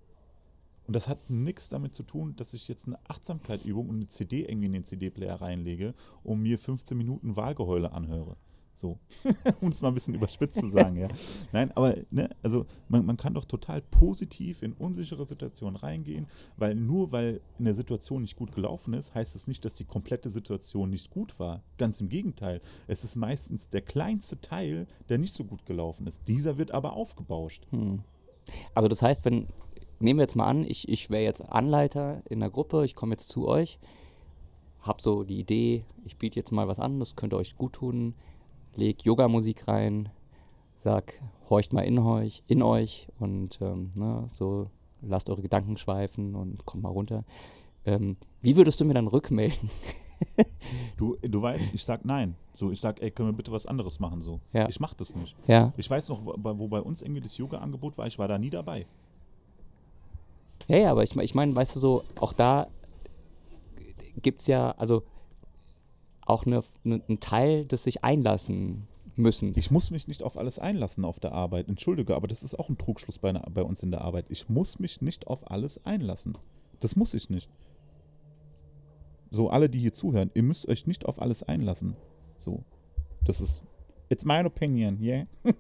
Und 0.87 0.97
das 0.97 1.09
hat 1.09 1.29
nichts 1.29 1.69
damit 1.69 1.95
zu 1.95 2.05
tun, 2.05 2.35
dass 2.37 2.55
ich 2.55 2.69
jetzt 2.69 2.87
eine 2.87 2.99
Achtsamkeitübung 3.07 3.91
und 3.91 3.97
eine 3.97 4.09
CD 4.09 4.47
irgendwie 4.47 4.67
in 4.67 4.73
den 4.73 4.85
CD-Player 4.85 5.35
reinlege 5.35 5.93
und 6.23 6.41
mir 6.41 6.59
15 6.59 6.97
Minuten 6.97 7.37
Wahlgeheule 7.37 7.93
anhöre. 7.93 8.37
So. 8.77 8.99
um 9.63 9.71
es 9.71 9.81
mal 9.81 9.89
ein 9.89 9.95
bisschen 9.95 10.15
überspitzt 10.15 10.61
zu 10.61 10.69
sagen, 10.69 10.97
ja. 10.97 11.09
Nein, 11.51 11.73
aber, 11.75 11.95
ne, 12.11 12.29
also 12.43 12.67
man, 12.89 13.07
man 13.07 13.17
kann 13.17 13.33
doch 13.33 13.47
total 13.47 13.81
positiv 13.81 14.63
in 14.63 14.75
unsichere 14.75 15.25
Situationen 15.25 15.77
reingehen, 15.77 16.27
weil 16.59 16.75
nur 16.75 17.11
weil 17.11 17.41
eine 17.59 17.73
Situation 17.73 18.21
nicht 18.21 18.37
gut 18.37 18.53
gelaufen 18.53 18.93
ist, 18.93 19.15
heißt 19.15 19.35
es 19.35 19.47
nicht, 19.47 19.65
dass 19.65 19.75
die 19.75 19.87
komplette 19.87 20.29
Situation 20.29 20.91
nicht 20.91 21.11
gut 21.11 21.39
war. 21.39 21.63
Ganz 21.79 22.03
im 22.03 22.11
Gegenteil. 22.11 22.61
Es 22.87 23.03
ist 23.03 23.17
meistens 23.17 23.71
der 23.71 23.81
kleinste 23.81 24.43
Teil, 24.43 24.87
der 25.09 25.17
nicht 25.17 25.33
so 25.33 25.45
gut 25.45 25.65
gelaufen 25.65 26.07
ist. 26.07 26.29
Dieser 26.29 26.59
wird 26.59 26.73
aber 26.73 26.93
aufgebauscht. 26.93 27.67
Hm. 27.71 28.03
Also 28.75 28.89
das 28.89 29.01
heißt, 29.01 29.25
wenn, 29.25 29.47
nehmen 30.01 30.19
wir 30.19 30.25
jetzt 30.25 30.37
mal 30.37 30.47
an, 30.47 30.65
ich, 30.65 30.87
ich 30.91 31.09
wäre 31.09 31.25
jetzt 31.25 31.41
Anleiter 31.41 32.23
in 32.29 32.41
der 32.41 32.51
Gruppe, 32.51 32.85
ich 32.85 32.95
komme 32.95 33.13
jetzt 33.13 33.29
zu 33.29 33.49
euch, 33.49 33.79
habe 34.83 35.01
so 35.01 35.25
die 35.25 35.41
Idee, 35.41 35.85
ich 36.05 36.17
biete 36.19 36.39
jetzt 36.39 36.53
mal 36.53 36.69
was 36.69 36.79
an, 36.79 37.01
das 37.01 37.17
könnte 37.17 37.37
euch 37.37 37.57
gut 37.57 37.73
tun, 37.75 38.15
leg 38.77 39.05
Yoga-Musik 39.05 39.69
rein, 39.69 40.09
sag, 40.79 41.21
horcht 41.51 41.73
mal 41.73 41.83
in 41.83 41.99
euch, 41.99 42.43
in 42.47 42.63
euch 42.63 43.09
und 43.19 43.59
ähm, 43.61 43.91
ne, 43.99 44.27
so 44.31 44.69
lasst 45.03 45.31
eure 45.31 45.43
Gedanken 45.43 45.77
schweifen 45.77 46.35
und 46.35 46.65
kommt 46.67 46.83
mal 46.83 46.89
runter. 46.91 47.25
Ähm, 47.85 48.17
wie 48.43 48.57
würdest 48.57 48.81
du 48.81 48.85
mir 48.85 48.95
dann 48.95 49.09
rückmelden? 49.09 49.71
Du, 50.97 51.19
du 51.21 51.43
weißt, 51.43 51.75
ich 51.75 51.85
sag 51.85 52.07
nein. 52.07 52.37
So, 52.55 52.71
ich 52.71 52.81
sag, 52.81 53.03
ey, 53.03 53.11
können 53.11 53.29
wir 53.29 53.35
bitte 53.35 53.53
was 53.53 53.67
anderes 53.67 54.01
machen? 54.01 54.23
So. 54.23 54.41
Ja. 54.55 54.67
Ich 54.67 54.81
mach 54.81 54.95
das 54.95 55.15
nicht. 55.15 55.37
Ja, 55.47 55.75
Ich 55.77 55.91
weiß 55.91 56.09
noch, 56.09 56.25
wo, 56.25 56.69
bei- 56.69 56.81
uns 56.81 57.03
irgendwie 57.03 57.21
das 57.21 57.37
Yoga-Angebot 57.37 57.99
war, 57.99 58.07
ich 58.07 58.19
war 58.19 58.27
da 58.27 58.39
nie 58.39 58.49
dabei. 58.49 58.87
ja, 60.69 60.79
ja 60.79 60.91
aber 60.91 61.03
ich, 61.03 61.15
ich 61.15 61.35
meine, 61.35 61.55
weißt 61.55 61.77
du 61.77 61.81
so, 61.81 62.03
auch 62.19 62.33
da 62.33 62.69
gibt 64.23 64.41
es 64.41 64.47
ja, 64.47 64.71
also 64.79 65.03
auch 66.27 66.45
eine, 66.47 66.63
eine, 66.85 67.03
einen 67.09 67.21
Teil 67.21 67.65
des 67.65 67.85
sich 67.85 68.05
einlassen 68.05 68.87
müssen. 69.15 69.53
Ich 69.57 69.71
muss 69.71 69.91
mich 69.91 70.09
nicht 70.09 70.23
auf 70.23 70.37
alles 70.37 70.59
einlassen 70.59 71.05
auf 71.05 71.19
der 71.21 71.33
Arbeit. 71.33 71.69
Entschuldige, 71.69 72.15
aber 72.15 72.27
das 72.29 72.43
ist 72.43 72.59
auch 72.59 72.69
ein 72.69 72.77
Trugschluss 72.77 73.19
bei, 73.19 73.33
bei 73.33 73.63
uns 73.63 73.83
in 73.83 73.91
der 73.91 74.03
Arbeit. 74.03 74.27
Ich 74.29 74.49
muss 74.51 74.79
mich 74.79 75.01
nicht 75.01 75.27
auf 75.27 75.51
alles 75.51 75.85
einlassen. 75.87 76.37
Das 76.81 76.97
muss 76.97 77.15
ich 77.15 77.31
nicht. 77.31 77.51
So, 79.31 79.49
alle, 79.51 79.71
die 79.71 79.79
hier 79.79 79.93
zuhören, 79.93 80.31
ihr 80.35 80.43
müsst 80.43 80.69
euch 80.69 80.87
nicht 80.87 81.07
auf 81.07 81.21
alles 81.23 81.43
einlassen. 81.43 81.97
So. 82.37 82.63
Das 83.25 83.41
ist. 83.41 83.63
It's 84.09 84.25
my 84.25 84.45
opinion, 84.45 85.01
yeah? 85.03 85.27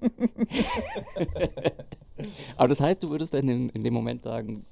Aber 2.56 2.68
das 2.68 2.80
heißt, 2.80 3.02
du 3.02 3.10
würdest 3.10 3.34
dann 3.34 3.48
in, 3.48 3.68
in 3.70 3.84
dem 3.84 3.94
Moment 3.94 4.22
sagen, 4.22 4.64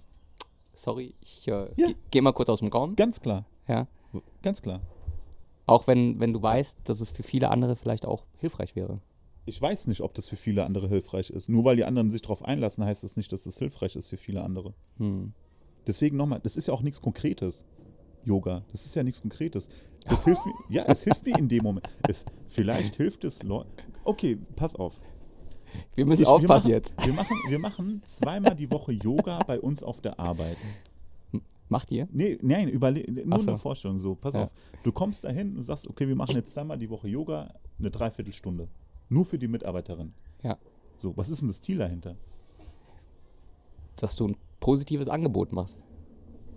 sorry, 0.72 1.14
ich 1.20 1.46
äh, 1.48 1.68
Ja. 1.76 1.86
ge- 1.88 1.96
geh 2.10 2.20
mal 2.20 2.32
kurz 2.32 2.48
aus 2.50 2.60
dem 2.60 2.68
Raum. 2.68 2.96
Ganz 2.96 3.20
klar. 3.20 3.44
Ja. 3.68 3.86
Ganz 4.42 4.62
klar. 4.62 4.80
Auch 5.66 5.86
wenn, 5.86 6.20
wenn 6.20 6.32
du 6.32 6.42
weißt, 6.42 6.78
dass 6.84 7.00
es 7.00 7.10
für 7.10 7.22
viele 7.22 7.50
andere 7.50 7.76
vielleicht 7.76 8.06
auch 8.06 8.24
hilfreich 8.38 8.76
wäre. 8.76 9.00
Ich 9.46 9.60
weiß 9.60 9.86
nicht, 9.88 10.00
ob 10.00 10.14
das 10.14 10.28
für 10.28 10.36
viele 10.36 10.64
andere 10.64 10.88
hilfreich 10.88 11.30
ist. 11.30 11.48
Nur 11.48 11.64
weil 11.64 11.76
die 11.76 11.84
anderen 11.84 12.10
sich 12.10 12.22
darauf 12.22 12.44
einlassen, 12.44 12.84
heißt 12.84 13.04
das 13.04 13.16
nicht, 13.16 13.30
dass 13.32 13.46
es 13.46 13.58
hilfreich 13.58 13.96
ist 13.96 14.08
für 14.08 14.16
viele 14.16 14.42
andere. 14.42 14.74
Hm. 14.98 15.32
Deswegen 15.86 16.16
nochmal, 16.16 16.40
das 16.42 16.56
ist 16.56 16.68
ja 16.68 16.74
auch 16.74 16.82
nichts 16.82 17.00
Konkretes. 17.02 17.64
Yoga, 18.24 18.64
das 18.72 18.86
ist 18.86 18.94
ja 18.94 19.02
nichts 19.02 19.20
Konkretes. 19.20 19.68
Das 20.06 20.24
hilft 20.24 20.44
mir, 20.46 20.54
ja, 20.70 20.84
es 20.86 21.04
hilft 21.04 21.24
mir 21.26 21.38
in 21.38 21.48
dem 21.48 21.62
Moment. 21.62 21.86
Es, 22.08 22.24
vielleicht 22.48 22.96
hilft 22.96 23.24
es 23.24 23.42
Leuten. 23.42 23.70
Okay, 24.04 24.38
pass 24.56 24.74
auf. 24.76 24.98
Wir 25.94 26.06
müssen 26.06 26.22
Ich- 26.22 26.28
aufpassen 26.28 26.68
wir 26.68 26.76
machen, 26.76 26.84
jetzt. 26.94 27.06
Wir 27.06 27.12
machen, 27.12 27.36
wir 27.48 27.58
machen 27.58 28.02
zweimal 28.04 28.54
die 28.54 28.70
Woche 28.70 28.92
Yoga 28.92 29.40
bei 29.46 29.60
uns 29.60 29.82
auf 29.82 30.00
der 30.00 30.18
Arbeit. 30.18 30.56
Macht 31.68 31.90
ihr? 31.92 32.06
Nee, 32.12 32.38
nein, 32.42 32.68
überle 32.68 33.04
nur 33.24 33.40
so. 33.40 33.50
eine 33.50 33.58
Vorstellung 33.58 33.98
so. 33.98 34.14
Pass 34.14 34.34
Ja. 34.34 34.44
auf. 34.44 34.50
Du 34.82 34.92
kommst 34.92 35.24
dahin 35.24 35.56
und 35.56 35.62
sagst, 35.62 35.88
okay, 35.88 36.06
wir 36.06 36.16
machen 36.16 36.34
jetzt 36.36 36.50
zweimal 36.50 36.78
die 36.78 36.90
Woche 36.90 37.08
Yoga, 37.08 37.54
eine 37.78 37.90
Dreiviertelstunde. 37.90 38.68
Nur 39.08 39.24
für 39.24 39.38
die 39.38 39.48
Mitarbeiterin. 39.48 40.12
Ja. 40.42 40.58
So, 40.96 41.16
was 41.16 41.30
ist 41.30 41.40
denn 41.40 41.48
das 41.48 41.60
Ziel 41.60 41.78
dahinter? 41.78 42.16
Dass 43.96 44.16
du 44.16 44.28
ein 44.28 44.36
positives 44.60 45.08
Angebot 45.08 45.52
machst. 45.52 45.80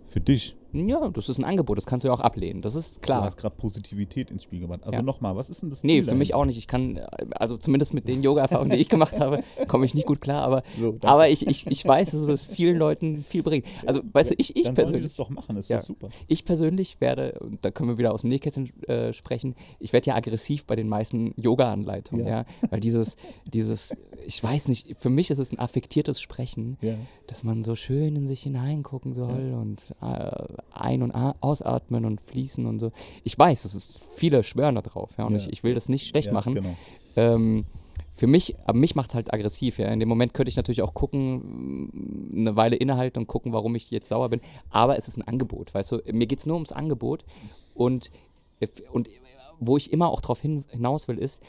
Für 0.04 0.20
dich. 0.22 0.56
Ja, 0.78 1.10
das 1.10 1.30
ist 1.30 1.38
ein 1.40 1.44
Angebot, 1.44 1.78
das 1.78 1.86
kannst 1.86 2.04
du 2.04 2.08
ja 2.10 2.14
auch 2.14 2.20
ablehnen. 2.20 2.62
Das 2.62 2.76
ist 2.76 2.98
Du 2.98 3.02
klar. 3.02 3.24
hast 3.24 3.38
gerade 3.38 3.56
Positivität 3.56 4.32
ins 4.32 4.44
Spiel 4.44 4.60
gebracht. 4.60 4.82
Also 4.84 4.98
Ja. 4.98 5.02
nochmal, 5.04 5.36
was 5.36 5.50
ist 5.50 5.62
denn 5.62 5.70
das 5.70 5.82
Ziel 5.82 5.88
Nee, 5.90 6.02
für 6.04 6.16
mich 6.16 6.34
auch 6.34 6.46
nicht. 6.46 6.58
Ich 6.58 6.68
kann, 6.68 7.00
also 7.32 7.58
zumindest 7.58 7.94
mit 7.94 8.08
den 8.08 8.22
Yoga-Erfahrungen, 8.24 8.72
die 8.72 8.78
ich 8.78 8.90
gemacht 8.90 9.20
habe, 9.20 9.42
komme 9.68 9.86
ich 9.86 9.94
nicht 9.94 10.06
gut 10.08 10.22
klar, 10.22 10.44
aber, 10.44 10.64
So, 10.80 10.96
aber 11.04 11.30
ich, 11.30 11.48
ich, 11.48 11.66
ich 11.68 11.86
weiß, 11.86 12.12
dass 12.12 12.22
es 12.22 12.46
vielen 12.46 12.78
Leuten 12.78 13.24
viel 13.24 13.44
bringt. 13.44 13.66
Also, 13.86 14.02
weißt 14.14 14.32
du, 14.32 14.36
ich, 14.38 14.56
ich 14.56 14.64
Dann 14.64 14.76
persönlich. 14.76 15.04
das 15.04 15.16
doch 15.16 15.30
machen, 15.30 15.58
ist 15.58 15.70
Ja. 15.70 15.78
doch 15.80 15.86
super. 15.86 16.10
Ich 16.28 16.46
persönlich 16.46 17.02
werde, 17.02 17.38
und 17.40 17.64
da 17.64 17.72
können 17.72 17.90
wir 17.90 17.98
wieder 17.98 18.14
aus 18.14 18.22
dem 18.22 18.30
Nähkästchen 18.30 18.70
äh, 18.88 19.14
sprechen, 19.14 19.56
ich 19.80 19.94
werde 19.94 20.08
ja 20.08 20.16
aggressiv 20.16 20.66
bei 20.66 20.76
den 20.76 20.88
meisten 20.90 21.34
Yoga-Anleitungen, 21.38 22.26
Ja. 22.26 22.32
ja. 22.42 22.46
Weil 22.70 22.80
dieses, 22.80 23.16
dieses, 23.46 23.96
ich 24.26 24.44
weiß 24.44 24.68
nicht, 24.68 24.96
für 25.00 25.10
mich 25.10 25.32
ist 25.32 25.40
es 25.40 25.52
ein 25.52 25.60
affektiertes 25.60 26.20
Sprechen, 26.22 26.78
dass 27.28 27.44
man 27.44 27.64
so 27.64 27.76
schön 27.76 28.16
in 28.16 28.28
sich 28.28 28.44
hineingucken 28.44 29.14
soll 29.14 29.54
und 29.60 29.94
äh, 30.02 30.46
ein- 30.74 31.02
und 31.02 31.12
ausatmen 31.12 32.06
und 32.06 32.22
fließen 32.22 32.66
und 32.66 32.80
so. 32.80 32.92
Ich 33.24 33.38
weiß, 33.38 33.66
es 33.66 33.76
ist, 33.76 34.00
viele 34.16 34.44
schwören 34.44 34.76
da 34.76 34.82
drauf, 34.82 35.16
ja, 35.18 35.26
und 35.26 35.34
Ja. 35.34 35.40
ich, 35.40 35.50
ich 35.50 35.64
will 35.64 35.74
das 35.74 35.90
nicht 35.90 36.08
schlecht 36.08 36.28
ja, 36.28 36.34
machen. 36.34 36.56
Genau. 36.56 36.76
Ähm, 37.16 37.66
für 38.14 38.28
mich, 38.28 38.56
aber 38.66 38.78
mich 38.80 38.96
macht 38.96 39.10
es 39.10 39.16
halt 39.16 39.32
aggressiv, 39.32 39.78
ja. 39.78 39.90
In 39.90 40.00
dem 40.00 40.10
Moment 40.10 40.34
könnte 40.34 40.50
ich 40.50 40.56
natürlich 40.56 40.82
auch 40.82 40.96
gucken, 40.96 41.92
mm, 42.34 42.36
eine 42.36 42.56
Weile 42.56 42.76
innehalten 42.76 43.20
und 43.20 43.28
gucken, 43.28 43.54
warum 43.54 43.76
ich 43.76 43.92
jetzt 43.92 44.10
sauer 44.10 44.30
bin. 44.30 44.42
Aber 44.72 44.98
es 44.98 45.08
ist 45.08 45.18
ein 45.18 45.28
Angebot, 45.28 45.74
weißt 45.74 45.92
du? 45.92 46.02
Mir 46.12 46.26
geht 46.26 46.40
es 46.40 46.48
nur 46.48 46.56
ums 46.56 46.72
Angebot. 46.72 47.26
Und, 47.76 48.10
und 48.92 49.08
wo 49.60 49.78
ich 49.78 49.94
immer 49.94 50.10
auch 50.10 50.22
darauf 50.22 50.42
hin, 50.42 50.66
hinaus 50.70 51.08
will, 51.08 51.20
ist, 51.20 51.44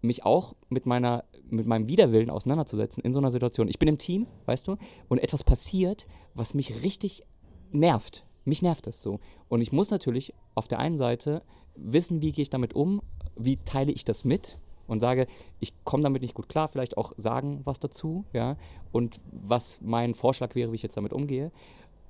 mich 0.00 0.24
auch 0.24 0.54
mit 0.70 0.86
meiner, 0.86 1.24
mit 1.50 1.66
meinem 1.66 1.88
Widerwillen 1.88 2.30
auseinanderzusetzen 2.30 3.02
in 3.04 3.12
so 3.12 3.18
einer 3.18 3.30
Situation. 3.30 3.68
Ich 3.68 3.78
bin 3.78 3.88
im 3.88 3.98
Team, 3.98 4.26
weißt 4.46 4.66
du, 4.68 4.76
und 5.08 5.18
etwas 5.18 5.44
passiert, 5.44 6.06
was 6.34 6.54
mich 6.54 6.82
richtig 6.82 7.22
nervt. 7.70 8.24
Mich 8.44 8.62
nervt 8.62 8.86
es 8.86 9.02
so. 9.02 9.20
Und 9.48 9.60
ich 9.60 9.72
muss 9.72 9.90
natürlich 9.90 10.34
auf 10.54 10.68
der 10.68 10.78
einen 10.78 10.96
Seite 10.96 11.42
wissen, 11.76 12.22
wie 12.22 12.32
gehe 12.32 12.42
ich 12.42 12.50
damit 12.50 12.74
um, 12.74 13.02
wie 13.36 13.56
teile 13.56 13.92
ich 13.92 14.04
das 14.04 14.24
mit 14.24 14.58
und 14.86 15.00
sage, 15.00 15.26
ich 15.60 15.72
komme 15.84 16.02
damit 16.02 16.22
nicht 16.22 16.34
gut 16.34 16.48
klar, 16.48 16.68
vielleicht 16.68 16.96
auch 16.96 17.12
sagen 17.16 17.62
was 17.64 17.80
dazu, 17.80 18.24
ja, 18.32 18.56
und 18.92 19.20
was 19.32 19.80
mein 19.80 20.14
Vorschlag 20.14 20.54
wäre, 20.54 20.70
wie 20.70 20.76
ich 20.76 20.82
jetzt 20.82 20.96
damit 20.96 21.12
umgehe. 21.12 21.50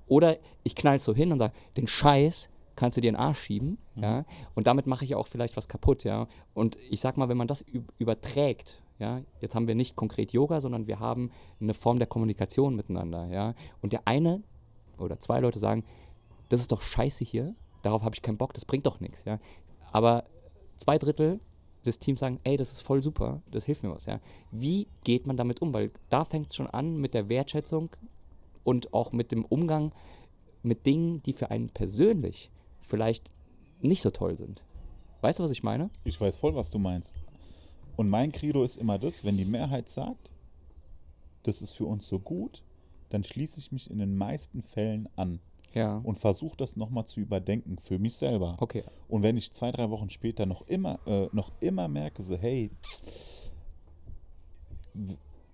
Oder 0.06 0.38
ich 0.64 0.74
knall 0.74 0.98
so 0.98 1.14
hin 1.14 1.32
und 1.32 1.38
sage, 1.38 1.54
den 1.76 1.86
Scheiß 1.86 2.50
kannst 2.76 2.96
du 2.96 3.00
dir 3.00 3.08
in 3.08 3.14
den 3.14 3.20
Arsch 3.20 3.38
schieben, 3.38 3.78
ja, 3.94 4.24
und 4.54 4.66
damit 4.66 4.86
mache 4.86 5.04
ich 5.04 5.14
auch 5.14 5.28
vielleicht 5.28 5.56
was 5.56 5.68
kaputt, 5.68 6.04
ja. 6.04 6.26
Und 6.52 6.76
ich 6.90 7.00
sag 7.00 7.16
mal, 7.16 7.28
wenn 7.28 7.36
man 7.36 7.46
das 7.46 7.64
üb- 7.66 7.88
überträgt, 7.98 8.82
ja, 8.98 9.22
jetzt 9.40 9.54
haben 9.54 9.68
wir 9.68 9.74
nicht 9.76 9.96
konkret 9.96 10.32
Yoga, 10.32 10.60
sondern 10.60 10.86
wir 10.86 10.98
haben 10.98 11.30
eine 11.60 11.74
Form 11.74 11.98
der 11.98 12.08
Kommunikation 12.08 12.74
miteinander, 12.74 13.28
ja. 13.28 13.54
Und 13.80 13.92
der 13.92 14.02
eine 14.06 14.42
oder 14.98 15.20
zwei 15.20 15.40
Leute 15.40 15.58
sagen, 15.58 15.84
das 16.54 16.60
ist 16.60 16.72
doch 16.72 16.82
scheiße 16.82 17.24
hier, 17.24 17.54
darauf 17.82 18.02
habe 18.02 18.14
ich 18.14 18.22
keinen 18.22 18.38
Bock, 18.38 18.54
das 18.54 18.64
bringt 18.64 18.86
doch 18.86 19.00
nichts, 19.00 19.24
ja. 19.24 19.40
Aber 19.90 20.24
zwei 20.76 20.98
Drittel 20.98 21.40
des 21.84 21.98
Teams 21.98 22.20
sagen, 22.20 22.38
ey, 22.44 22.56
das 22.56 22.70
ist 22.70 22.80
voll 22.80 23.02
super, 23.02 23.42
das 23.50 23.64
hilft 23.64 23.82
mir 23.82 23.90
was, 23.90 24.06
ja. 24.06 24.20
Wie 24.52 24.86
geht 25.02 25.26
man 25.26 25.36
damit 25.36 25.60
um? 25.60 25.74
Weil 25.74 25.90
da 26.10 26.24
fängt 26.24 26.50
es 26.50 26.54
schon 26.54 26.68
an 26.68 26.96
mit 26.96 27.12
der 27.12 27.28
Wertschätzung 27.28 27.90
und 28.62 28.94
auch 28.94 29.10
mit 29.10 29.32
dem 29.32 29.44
Umgang 29.44 29.92
mit 30.62 30.86
Dingen, 30.86 31.22
die 31.24 31.32
für 31.32 31.50
einen 31.50 31.70
persönlich 31.70 32.50
vielleicht 32.80 33.30
nicht 33.80 34.00
so 34.00 34.10
toll 34.10 34.36
sind. 34.36 34.64
Weißt 35.20 35.40
du, 35.40 35.42
was 35.42 35.50
ich 35.50 35.64
meine? 35.64 35.90
Ich 36.04 36.20
weiß 36.20 36.36
voll, 36.36 36.54
was 36.54 36.70
du 36.70 36.78
meinst. 36.78 37.14
Und 37.96 38.08
mein 38.08 38.30
Credo 38.30 38.62
ist 38.62 38.76
immer 38.76 38.98
das, 38.98 39.24
wenn 39.24 39.36
die 39.36 39.44
Mehrheit 39.44 39.88
sagt, 39.88 40.30
das 41.42 41.62
ist 41.62 41.72
für 41.72 41.86
uns 41.86 42.06
so 42.06 42.20
gut, 42.20 42.62
dann 43.08 43.24
schließe 43.24 43.58
ich 43.58 43.72
mich 43.72 43.90
in 43.90 43.98
den 43.98 44.16
meisten 44.16 44.62
Fällen 44.62 45.08
an 45.16 45.40
Ja. 45.74 45.98
und 46.04 46.18
versuche 46.18 46.56
das 46.56 46.76
nochmal 46.76 47.04
zu 47.06 47.20
überdenken 47.20 47.78
für 47.78 47.98
mich 47.98 48.14
selber. 48.14 48.56
Okay. 48.60 48.82
Und 49.08 49.22
wenn 49.22 49.36
ich 49.36 49.52
zwei, 49.52 49.70
drei 49.72 49.90
Wochen 49.90 50.08
später 50.10 50.46
noch 50.46 50.62
immer, 50.68 50.98
äh, 51.06 51.28
noch 51.32 51.50
immer 51.60 51.88
merke, 51.88 52.22
so, 52.22 52.36
hey, 52.36 52.70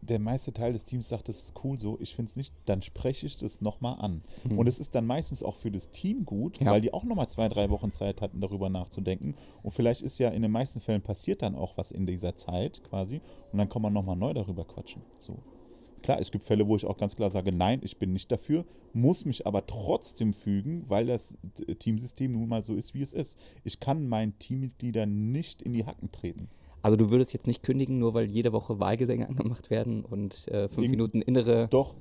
der 0.03 0.19
meiste 0.19 0.53
Teil 0.53 0.73
des 0.73 0.85
Teams 0.87 1.09
sagt, 1.09 1.29
das 1.29 1.39
ist 1.45 1.55
cool 1.63 1.79
so, 1.79 1.99
ich 2.01 2.15
finde 2.15 2.31
es 2.31 2.37
nicht, 2.37 2.55
dann 2.65 2.81
spreche 2.83 3.27
ich 3.27 3.37
das 3.37 3.61
nochmal 3.61 3.97
an. 4.01 4.23
Und 4.57 4.67
es 4.67 4.81
ist 4.81 4.95
dann 4.95 5.07
meistens 5.07 5.43
auch 5.43 5.57
für 5.57 5.71
das 5.71 5.91
Team 5.91 6.25
gut, 6.25 6.59
Ja. 6.61 6.71
weil 6.73 6.81
die 6.81 6.93
auch 6.93 7.05
nochmal 7.05 7.29
zwei, 7.29 7.49
drei 7.49 7.69
Wochen 7.71 7.91
Zeit 7.91 8.21
hatten, 8.21 8.41
darüber 8.41 8.69
nachzudenken. 8.71 9.35
Und 9.63 9.73
vielleicht 9.73 10.03
ist 10.03 10.19
ja 10.19 10.31
in 10.31 10.43
den 10.43 10.51
meisten 10.51 10.81
Fällen 10.81 11.03
passiert 11.03 11.43
dann 11.43 11.55
auch 11.55 11.77
was 11.77 11.91
in 11.91 12.07
dieser 12.07 12.35
Zeit 12.35 12.83
quasi. 12.85 13.21
Und 13.53 13.59
dann 13.59 13.69
kann 13.69 13.83
man 13.83 13.93
nochmal 13.93 14.17
neu 14.17 14.33
darüber 14.33 14.65
quatschen. 14.65 15.03
So. 15.19 15.39
Klar, 16.03 16.19
es 16.21 16.31
gibt 16.31 16.45
Fälle, 16.45 16.67
wo 16.67 16.77
ich 16.77 16.87
auch 16.87 16.97
ganz 16.97 17.15
klar 17.17 17.31
sage, 17.31 17.53
nein, 17.53 17.81
ich 17.83 17.99
bin 17.99 18.13
nicht 18.13 18.33
dafür, 18.33 18.65
muss 18.93 19.25
mich 19.25 19.47
aber 19.47 19.67
trotzdem 19.67 20.33
fügen, 20.35 20.85
weil 20.89 21.07
das 21.07 21.37
Teamsystem 21.79 22.33
nun 22.33 22.49
mal 22.49 22.65
so 22.65 22.75
ist, 22.75 22.95
wie 22.95 23.03
es 23.03 23.13
ist. 23.13 23.39
Ich 23.65 23.81
kann 23.81 24.09
meinen 24.09 24.39
Teammitgliedern 24.39 25.31
nicht 25.33 25.63
in 25.63 25.73
die 25.73 25.85
Hacken 25.85 26.11
treten. 26.11 26.49
Also 26.83 26.97
du 26.97 27.11
würdest 27.11 27.33
jetzt 27.35 27.47
nicht 27.47 27.63
kündigen, 27.63 27.99
nur 27.99 28.15
weil 28.15 28.31
jede 28.31 28.53
Woche 28.53 28.81
Wahlgesänge 28.81 29.29
angemacht 29.29 29.69
werden 29.71 30.05
und 30.05 30.49
äh, 30.49 30.69
fünf 30.69 30.79
Irgend- 30.79 30.91
Minuten 30.91 31.23
innere. 31.23 31.69
Doch, 31.69 31.97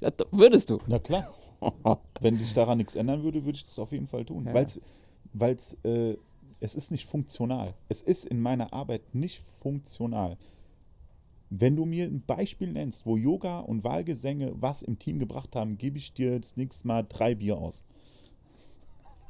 Ja, 0.00 0.10
doch, 0.10 0.26
würdest 0.32 0.70
du. 0.70 0.78
na 0.88 0.98
klar. 0.98 1.32
Wenn 2.20 2.36
sich 2.38 2.52
daran 2.52 2.78
nichts 2.78 2.94
ändern 2.96 3.22
würde, 3.22 3.44
würde 3.44 3.56
ich 3.56 3.62
das 3.64 3.78
auf 3.78 3.92
jeden 3.92 4.06
Fall 4.08 4.24
tun. 4.24 4.44
Ja. 4.46 4.52
Weil's, 4.54 4.80
weil's, 5.32 5.78
äh, 5.84 6.16
es 6.60 6.74
ist 6.74 6.90
nicht 6.90 7.06
funktional. 7.06 7.74
Es 7.88 8.02
ist 8.02 8.24
in 8.26 8.40
meiner 8.40 8.72
Arbeit 8.72 9.14
nicht 9.14 9.40
funktional. 9.40 10.36
Wenn 11.56 11.76
du 11.76 11.84
mir 11.84 12.06
ein 12.06 12.24
Beispiel 12.26 12.72
nennst, 12.72 13.06
wo 13.06 13.16
Yoga 13.16 13.60
und 13.60 13.84
Wahlgesänge 13.84 14.54
was 14.56 14.82
im 14.82 14.98
Team 14.98 15.20
gebracht 15.20 15.54
haben, 15.54 15.78
gebe 15.78 15.98
ich 15.98 16.12
dir 16.12 16.40
das 16.40 16.56
nächste 16.56 16.88
Mal 16.88 17.04
drei 17.08 17.36
Bier 17.36 17.58
aus. 17.58 17.84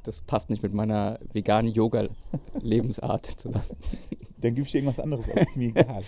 Das 0.01 0.21
passt 0.21 0.49
nicht 0.49 0.63
mit 0.63 0.73
meiner 0.73 1.19
veganen 1.31 1.71
Yoga-Lebensart 1.71 3.27
zusammen. 3.27 3.65
Dann 4.41 4.55
gebe 4.55 4.65
ich 4.65 4.71
dir 4.71 4.79
irgendwas 4.79 4.99
anderes 4.99 5.29
aus, 5.29 5.35
ist 5.35 5.57
mir 5.57 5.69
egal. 5.69 6.03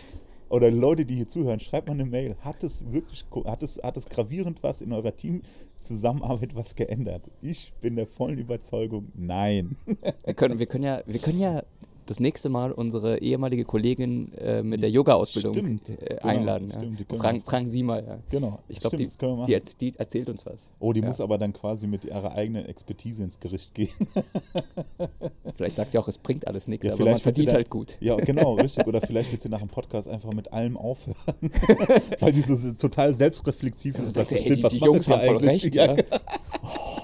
Oder 0.50 0.72
Leute, 0.72 1.06
die 1.06 1.16
hier 1.16 1.28
zuhören, 1.28 1.60
schreibt 1.60 1.88
mal 1.88 1.94
eine 1.94 2.06
Mail. 2.06 2.36
Hat 2.40 2.64
es 2.64 2.92
wirklich, 2.92 3.26
hat 3.46 3.62
es, 3.62 3.80
hat 3.84 3.96
es 3.96 4.10
gravierend 4.10 4.64
was 4.64 4.82
in 4.82 4.94
eurer 4.94 5.14
Teamzusammenarbeit 5.14 6.56
was 6.56 6.74
geändert? 6.74 7.30
Ich 7.42 7.74
bin 7.80 7.96
der 7.96 8.08
vollen 8.08 8.40
Überzeugung, 8.40 9.12
nein. 9.14 9.76
Wir 10.26 10.34
können, 10.34 10.58
wir 10.58 10.66
können, 10.66 10.84
ja, 10.86 11.04
wir 11.06 11.20
können 11.20 11.40
ja 11.40 11.64
das 12.10 12.20
nächste 12.20 12.50
Mal 12.50 12.72
unsere 12.72 13.20
ehemalige 13.20 13.66
Kollegin 13.66 14.34
äh, 14.34 14.64
mit 14.64 14.82
der 14.82 14.90
Yoga-Ausbildung 14.90 15.54
Stimmt, 15.54 15.90
äh, 15.90 15.96
genau, 15.96 16.22
einladen. 16.24 16.72
stimmt, 16.76 17.00
die 17.00 17.04
ja. 17.04 17.08
können 17.10 17.22
Fragen, 17.22 17.42
fragen 17.42 17.70
Sie 17.70 17.84
mal. 17.84 18.04
Ja. 18.06 18.18
Genau. 18.30 18.60
Ich 18.68 18.80
glaube, 18.80 18.98
Stimmt, 18.98 19.22
die, 19.48 19.54
das 19.60 19.78
die, 19.78 19.92
die 19.92 20.00
erzählt 20.00 20.30
uns 20.30 20.46
was. 20.46 20.70
Oh, 20.80 20.94
die 20.94 21.02
Ja. 21.02 21.08
muss 21.08 21.22
aber 21.22 21.38
dann 21.38 21.54
quasi 21.54 21.88
mit 21.88 22.06
ihrer 22.06 22.32
eigenen 22.34 22.66
Expertise 22.66 23.24
ins 23.24 23.40
Gericht 23.40 23.74
gehen. 23.74 23.90
Vielleicht 25.56 25.76
sagt 25.76 25.92
sie 25.92 25.98
auch, 25.98 26.08
es 26.08 26.18
bringt 26.18 26.48
alles 26.48 26.68
nichts, 26.68 26.88
aber 26.90 27.04
man 27.06 27.18
verdient 27.20 27.50
dann- 27.50 27.56
halt 27.56 27.70
gut. 27.70 27.98
Ja, 28.00 28.16
genau, 28.16 28.54
richtig. 28.60 28.86
Oder 28.88 29.02
vielleicht 29.02 29.32
wird 29.32 29.42
sie 29.42 29.50
nach 29.50 29.60
dem 29.60 29.68
Podcast 29.70 30.08
einfach 30.08 30.32
mit 30.34 30.52
allem 30.54 30.78
aufhören. 30.78 31.16
Weil 32.20 32.32
die 32.32 32.42
so 32.42 32.56
so 32.56 32.72
total 32.74 33.14
selbstreflexiv 33.14 33.96
ist. 33.98 34.08
und 34.08 34.14
sagt, 34.14 34.32
Ey, 34.32 34.40
stimmt, 34.42 34.58
die, 34.58 34.64
was 34.64 34.74
die 34.74 34.80
Jungs 34.80 35.08
haben 35.10 35.26
voll 35.26 35.38
eigentlich? 35.38 35.64
recht. 35.66 35.76
Ja. 35.76 35.96
Oh, 36.64 37.02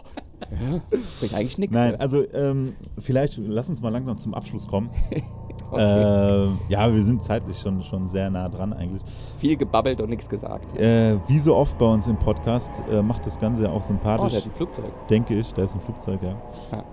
ja, 0.61 0.81
bringt 1.19 1.33
eigentlich 1.33 1.57
nichts. 1.57 1.73
Nein, 1.73 1.93
ja. 1.93 1.97
also 1.99 2.23
ähm, 2.33 2.73
vielleicht 2.97 3.37
lass 3.37 3.69
uns 3.69 3.81
mal 3.81 3.89
langsam 3.89 4.17
zum 4.17 4.33
Abschluss 4.33 4.67
kommen. 4.67 4.89
äh, 5.73 6.45
ja, 6.69 6.93
wir 6.93 7.01
sind 7.01 7.23
zeitlich 7.23 7.57
schon, 7.57 7.81
schon 7.83 8.07
sehr 8.07 8.29
nah 8.29 8.49
dran 8.49 8.73
eigentlich. 8.73 9.01
Viel 9.37 9.57
gebabbelt 9.57 10.01
und 10.01 10.09
nichts 10.09 10.29
gesagt. 10.29 10.77
Äh, 10.77 11.17
wie 11.27 11.39
so 11.39 11.55
oft 11.55 11.77
bei 11.77 11.85
uns 11.85 12.07
im 12.07 12.17
Podcast 12.17 12.81
äh, 12.91 13.01
macht 13.01 13.25
das 13.25 13.39
Ganze 13.39 13.63
ja 13.63 13.69
auch 13.69 13.79
Oh, 13.79 13.81
sympathisch, 13.81 14.31
da 14.31 14.37
ist 14.37 14.45
ein 14.47 14.51
Flugzeug. 14.51 15.07
denke 15.09 15.35
ich. 15.35 15.53
Da 15.53 15.63
ist 15.63 15.73
ein 15.75 15.81
Flugzeug, 15.81 16.19
ja. 16.21 16.35
Ja. 16.71 16.83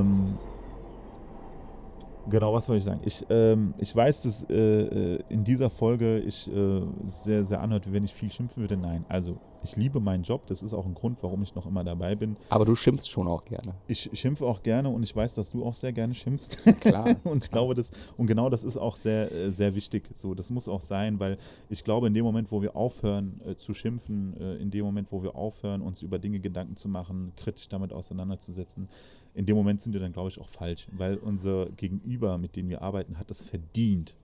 Ähm, 0.00 0.38
genau, 2.28 2.52
was 2.54 2.66
soll 2.66 2.76
ich 2.76 2.84
sagen? 2.84 3.00
Ich, 3.04 3.24
ähm, 3.30 3.74
ich 3.78 3.94
weiß, 3.94 4.22
dass 4.22 4.44
äh, 4.44 4.54
äh, 5.14 5.18
in 5.28 5.44
dieser 5.44 5.70
Folge 5.70 6.18
ich 6.20 6.50
äh, 6.52 6.82
sehr, 7.04 7.44
sehr 7.44 7.60
anhört, 7.60 7.92
wenn 7.92 8.04
ich 8.04 8.14
viel 8.14 8.30
schimpfen 8.30 8.62
würde. 8.62 8.76
Nein, 8.76 9.04
also 9.08 9.36
ich 9.62 9.76
liebe 9.76 10.00
meinen 10.00 10.22
Job. 10.22 10.46
Das 10.46 10.62
ist 10.62 10.74
auch 10.74 10.86
ein 10.86 10.94
Grund, 10.94 11.22
warum 11.22 11.42
ich 11.42 11.54
noch 11.54 11.66
immer 11.66 11.84
dabei 11.84 12.14
bin. 12.14 12.36
Aber 12.48 12.64
du 12.64 12.74
schimpfst 12.74 13.10
schon 13.10 13.28
auch 13.28 13.44
gerne. 13.44 13.74
Ich 13.86 14.10
schimpfe 14.12 14.46
auch 14.46 14.62
gerne 14.62 14.88
und 14.88 15.02
ich 15.02 15.14
weiß, 15.14 15.34
dass 15.34 15.50
du 15.50 15.64
auch 15.64 15.74
sehr 15.74 15.92
gerne 15.92 16.14
schimpfst. 16.14 16.58
Klar. 16.80 17.16
und 17.24 17.44
ich 17.44 17.50
glaube, 17.50 17.74
das, 17.74 17.90
und 18.16 18.26
genau 18.26 18.50
das 18.50 18.64
ist 18.64 18.76
auch 18.76 18.96
sehr, 18.96 19.30
äh, 19.32 19.50
sehr 19.50 19.74
wichtig. 19.74 20.08
So, 20.14 20.34
das 20.34 20.50
muss 20.50 20.68
auch 20.68 20.80
sein, 20.80 21.20
weil 21.20 21.36
ich 21.68 21.84
glaube, 21.84 22.06
in 22.06 22.14
dem 22.14 22.24
Moment, 22.24 22.50
wo 22.50 22.62
wir 22.62 22.76
aufhören 22.76 23.40
äh, 23.46 23.56
zu 23.56 23.74
schimpfen, 23.74 24.36
äh, 24.40 24.56
in 24.56 24.70
dem 24.70 24.84
Moment, 24.84 25.12
wo 25.12 25.22
wir 25.22 25.34
aufhören, 25.34 25.82
uns 25.82 26.02
über 26.02 26.18
Dinge 26.18 26.40
Gedanken 26.40 26.76
zu 26.76 26.88
machen, 26.88 27.32
kritisch 27.36 27.68
damit 27.68 27.92
auseinanderzusetzen, 27.92 28.88
in 29.34 29.46
dem 29.46 29.56
Moment 29.56 29.80
sind 29.80 29.92
wir 29.92 30.00
dann, 30.00 30.12
glaube 30.12 30.28
ich, 30.28 30.40
auch 30.40 30.48
falsch. 30.48 30.88
Weil 30.92 31.16
unser 31.16 31.66
Gegenüber, 31.70 32.38
mit 32.38 32.56
dem 32.56 32.68
wir 32.68 32.82
arbeiten, 32.82 33.18
hat 33.18 33.30
es 33.30 33.44
verdient, 33.44 34.14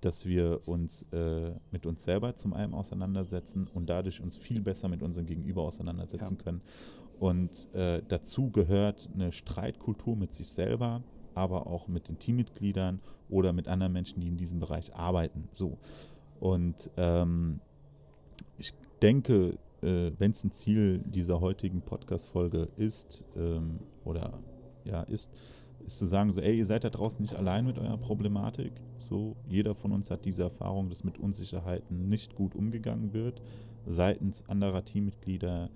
dass 0.00 0.26
wir 0.26 0.66
uns 0.66 1.02
äh, 1.12 1.52
mit 1.70 1.86
uns 1.86 2.02
selber 2.04 2.34
zum 2.34 2.54
einen 2.54 2.74
auseinandersetzen 2.74 3.68
und 3.72 3.88
dadurch 3.90 4.20
uns 4.22 4.36
viel 4.36 4.60
besser 4.60 4.88
mit 4.88 5.02
unserem 5.02 5.26
Gegenüber 5.26 5.62
auseinandersetzen 5.62 6.36
Ja. 6.38 6.42
können. 6.44 6.62
Und 7.18 7.68
äh, 7.74 8.02
dazu 8.08 8.50
gehört 8.50 9.10
eine 9.12 9.30
Streitkultur 9.32 10.16
mit 10.16 10.32
sich 10.32 10.48
selber, 10.48 11.02
aber 11.34 11.66
auch 11.66 11.86
mit 11.86 12.08
den 12.08 12.18
Teammitgliedern 12.18 13.00
oder 13.28 13.52
mit 13.52 13.68
anderen 13.68 13.92
Menschen, 13.92 14.20
die 14.20 14.28
in 14.28 14.36
diesem 14.36 14.58
Bereich 14.58 14.94
arbeiten. 14.94 15.48
So. 15.52 15.78
Und 16.40 16.90
ähm, 16.96 17.60
ich 18.56 18.72
denke, 19.02 19.58
äh, 19.82 20.12
wenn 20.18 20.30
es 20.30 20.44
ein 20.44 20.52
Ziel 20.52 20.98
dieser 21.00 21.40
heutigen 21.40 21.82
Podcast-Folge 21.82 22.68
ist, 22.76 23.22
ähm, 23.36 23.80
oder 24.04 24.38
ja, 24.84 25.02
ist, 25.02 25.30
ist 25.90 25.98
zu 25.98 26.06
sagen, 26.06 26.30
so, 26.32 26.40
ey, 26.40 26.56
ihr 26.56 26.66
seid 26.66 26.84
da 26.84 26.90
draußen 26.90 27.20
nicht 27.20 27.34
allein 27.34 27.66
mit 27.66 27.78
eurer 27.78 27.96
Problematik. 27.96 28.72
So, 28.98 29.36
jeder 29.48 29.74
von 29.74 29.92
uns 29.92 30.10
hat 30.10 30.24
diese 30.24 30.44
Erfahrung, 30.44 30.88
dass 30.88 31.04
mit 31.04 31.18
Unsicherheiten 31.18 32.08
nicht 32.08 32.34
gut 32.34 32.54
umgegangen 32.54 33.12
wird, 33.12 33.42
seitens 33.86 34.48
anderer 34.48 34.84
Teammitglieder, 34.84 35.70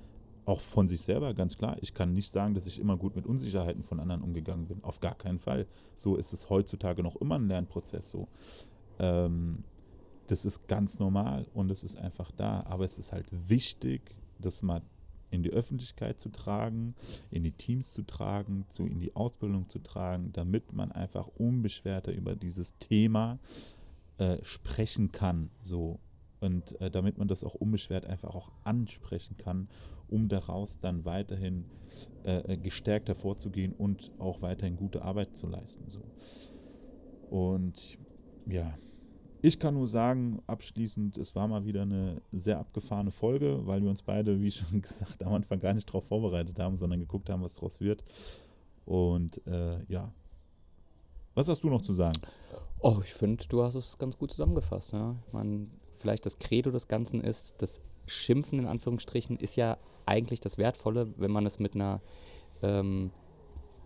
auch 0.47 0.61
von 0.61 0.89
sich 0.89 1.01
selber, 1.01 1.33
ganz 1.35 1.57
klar. 1.57 1.77
Ich 1.81 1.95
kann 1.95 2.13
nicht 2.13 2.31
sagen, 2.31 2.55
dass 2.55 2.67
ich 2.67 2.79
immer 2.79 2.97
gut 2.97 3.17
mit 3.17 3.27
Unsicherheiten 3.27 3.83
von 3.83 3.99
anderen 3.99 4.23
umgegangen 4.23 4.67
bin. 4.67 4.85
Auf 4.85 5.01
gar 5.01 5.15
keinen 5.15 5.39
Fall. 5.39 5.67
So 5.97 6.17
ist 6.17 6.33
es 6.33 6.51
heutzutage 6.51 7.03
noch 7.03 7.17
immer 7.17 7.37
ein 7.37 7.49
Lernprozess 7.49 8.11
so. 8.11 8.29
Ähm, 8.99 9.65
das 10.27 10.45
ist 10.45 10.69
ganz 10.69 10.99
normal 10.99 11.47
und 11.55 11.71
es 11.71 11.83
ist 11.83 11.97
einfach 11.97 12.31
da. 12.31 12.63
Aber 12.67 12.85
es 12.85 12.99
ist 12.99 13.13
halt 13.13 13.27
wichtig, 13.49 14.15
das 14.39 14.63
mal 14.63 14.83
in 15.35 15.43
die 15.43 15.51
Öffentlichkeit 15.51 16.21
zu 16.21 16.31
tragen, 16.31 16.95
in 17.31 17.43
die 17.43 17.53
Teams 17.53 17.93
zu 17.93 18.03
tragen, 18.03 18.65
zu, 18.69 18.87
in 18.87 19.01
die 19.01 19.15
Ausbildung 19.17 19.69
zu 19.69 19.81
tragen, 19.81 20.33
damit 20.33 20.73
man 20.73 20.93
einfach 20.93 21.27
unbeschwerter 21.27 22.13
über 22.13 22.37
dieses 22.37 22.79
Thema 22.79 23.39
äh, 24.19 24.39
sprechen 24.43 25.13
kann. 25.13 25.51
So. 25.63 25.99
Und 26.41 26.81
äh, 26.81 26.91
damit 26.91 27.19
man 27.19 27.27
das 27.27 27.43
auch 27.43 27.55
unbeschwert 27.55 28.07
einfach 28.07 28.35
auch 28.35 28.53
ansprechen 28.63 29.37
kann, 29.37 29.69
um 30.09 30.29
daraus 30.29 30.79
dann 30.79 31.05
weiterhin 31.05 31.65
äh, 32.23 32.57
gestärkt 32.57 33.09
hervorzugehen 33.09 33.73
und 33.73 34.13
auch 34.19 34.43
weiterhin 34.43 34.77
gute 34.77 35.03
Arbeit 35.03 35.37
zu 35.37 35.47
leisten. 35.47 35.89
So. 35.89 36.03
Und 37.31 37.99
ja, 38.47 38.79
ich 39.47 39.59
kann 39.59 39.75
nur 39.75 39.89
sagen, 39.89 40.41
abschließend, 40.47 41.19
es 41.19 41.35
war 41.35 41.47
mal 41.47 41.67
wieder 41.67 41.83
eine 41.83 42.23
sehr 42.33 42.59
abgefahrene 42.59 43.11
Folge, 43.11 43.61
weil 43.67 43.83
wir 43.83 43.91
uns 43.91 44.01
beide, 44.01 44.41
wie 44.41 44.51
schon 44.51 44.81
gesagt, 44.81 45.23
am 45.23 45.35
Anfang 45.35 45.61
gar 45.61 45.75
nicht 45.75 45.87
darauf 45.87 46.07
vorbereitet 46.07 46.59
haben, 46.59 46.77
sondern 46.77 46.99
geguckt 46.99 47.29
haben, 47.29 47.43
was 47.43 47.57
daraus 47.57 47.79
wird. 47.79 48.03
Und 48.87 49.47
äh, 49.47 49.85
ja. 49.89 50.11
Was 51.35 51.49
hast 51.49 51.63
du 51.63 51.69
noch 51.69 51.83
zu 51.83 51.93
sagen? 51.93 52.19
Oh, 52.79 53.01
ich 53.05 53.13
finde, 53.13 53.45
du 53.47 53.63
hast 53.63 53.75
es 53.75 53.99
ganz 53.99 54.17
gut 54.17 54.31
zusammengefasst. 54.31 54.95
Ja? 54.95 55.15
Man, 55.31 55.71
vielleicht 55.93 56.25
das 56.25 56.39
Credo 56.39 56.71
des 56.71 56.89
Ganzen 56.89 57.21
ist, 57.21 57.61
das 57.61 57.83
Schimpfen 58.07 58.61
in 58.61 58.67
Anführungsstrichen 58.67 59.37
ist 59.37 59.57
ja 59.57 59.77
eigentlich 60.07 60.41
das 60.41 60.57
Wertvolle, 60.57 61.13
wenn 61.19 61.31
man 61.31 61.45
es 61.45 61.59
mit 61.59 61.75
einer 61.75 62.01
ähm, 62.63 63.11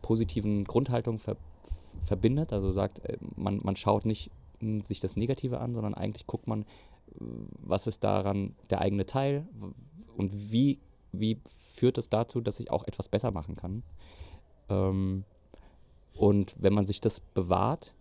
positiven 0.03 0.63
Grundhaltung 0.63 1.19
ver 1.19 1.37
verbindet. 2.01 2.53
Also 2.53 2.71
sagt, 2.71 3.01
äh, 3.01 3.17
man, 3.35 3.59
man 3.65 3.75
schaut 3.75 4.07
nicht 4.07 4.31
sich 4.83 5.01
das 5.01 5.17
Negative 5.17 5.61
an, 5.61 5.73
sondern 5.73 5.95
eigentlich 5.95 6.27
guckt 6.27 6.47
man, 6.47 6.65
was 7.17 7.87
ist 7.87 8.05
daran 8.05 8.55
der 8.71 8.81
eigene 8.81 9.07
Teil 9.07 9.47
und 10.17 10.33
wie, 10.53 10.79
wie 11.13 11.41
führt 11.75 11.99
es 11.99 12.09
dazu, 12.09 12.41
dass 12.41 12.61
ich 12.61 12.71
auch 12.71 12.85
etwas 12.85 13.09
besser 13.09 13.31
machen 13.31 13.57
kann. 13.57 13.83
Ähm, 14.69 15.25
und 16.13 16.55
wenn 16.59 16.75
man 16.75 16.85
sich 16.85 17.01
das 17.01 17.21
bewahrt, 17.21 17.95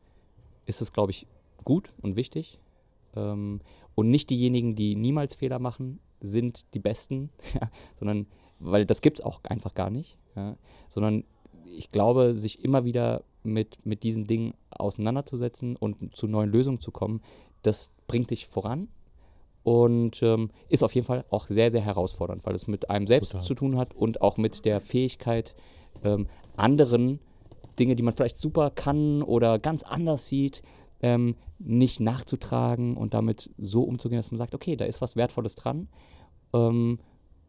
ist 0.65 0.81
es, 0.81 0.91
glaube 0.91 1.11
ich, 1.11 1.27
gut 1.63 1.93
und 2.01 2.15
wichtig. 2.15 2.59
Ähm, 3.15 3.61
und 3.95 4.09
nicht 4.09 4.29
diejenigen, 4.29 4.75
die 4.75 4.95
niemals 4.95 5.35
Fehler 5.35 5.59
machen, 5.59 5.99
sind 6.19 6.73
die 6.73 6.79
Besten, 6.79 7.29
sondern, 7.99 8.27
weil 8.59 8.85
das 8.85 9.01
gibt 9.01 9.19
es 9.19 9.25
auch 9.25 9.39
einfach 9.47 9.73
gar 9.73 9.89
nicht, 9.89 10.17
ja, 10.35 10.57
sondern 10.89 11.23
ich 11.65 11.91
glaube, 11.91 12.35
sich 12.35 12.63
immer 12.63 12.85
wieder 12.85 13.23
mit, 13.43 13.85
mit 13.85 14.03
diesen 14.03 14.27
Dingen 14.27 14.53
auseinanderzusetzen 14.69 15.75
und 15.75 16.15
zu 16.15 16.27
neuen 16.27 16.51
Lösungen 16.51 16.79
zu 16.79 16.91
kommen, 16.91 17.21
das 17.61 17.91
bringt 18.07 18.31
dich 18.31 18.47
voran 18.47 18.87
und 19.63 20.23
ähm, 20.23 20.49
ist 20.69 20.83
auf 20.83 20.95
jeden 20.95 21.05
Fall 21.05 21.25
auch 21.29 21.45
sehr, 21.45 21.71
sehr 21.71 21.81
herausfordernd, 21.81 22.45
weil 22.45 22.55
es 22.55 22.67
mit 22.67 22.89
einem 22.89 23.07
selbst 23.07 23.33
Total. 23.33 23.45
zu 23.45 23.53
tun 23.53 23.77
hat 23.77 23.93
und 23.93 24.21
auch 24.21 24.37
mit 24.37 24.63
der 24.65 24.79
Fähigkeit, 24.79 25.55
ähm, 26.03 26.27
anderen 26.55 27.19
Dinge, 27.77 27.95
die 27.95 28.03
man 28.03 28.13
vielleicht 28.13 28.37
super 28.37 28.69
kann 28.71 29.21
oder 29.21 29.59
ganz 29.59 29.83
anders 29.83 30.27
sieht, 30.27 30.61
ähm, 31.01 31.35
nicht 31.59 31.99
nachzutragen 31.99 32.97
und 32.97 33.13
damit 33.13 33.51
so 33.57 33.83
umzugehen, 33.83 34.19
dass 34.19 34.31
man 34.31 34.37
sagt, 34.37 34.55
okay, 34.55 34.75
da 34.75 34.85
ist 34.85 35.01
was 35.01 35.15
Wertvolles 35.15 35.55
dran. 35.55 35.89
Ähm, 36.53 36.99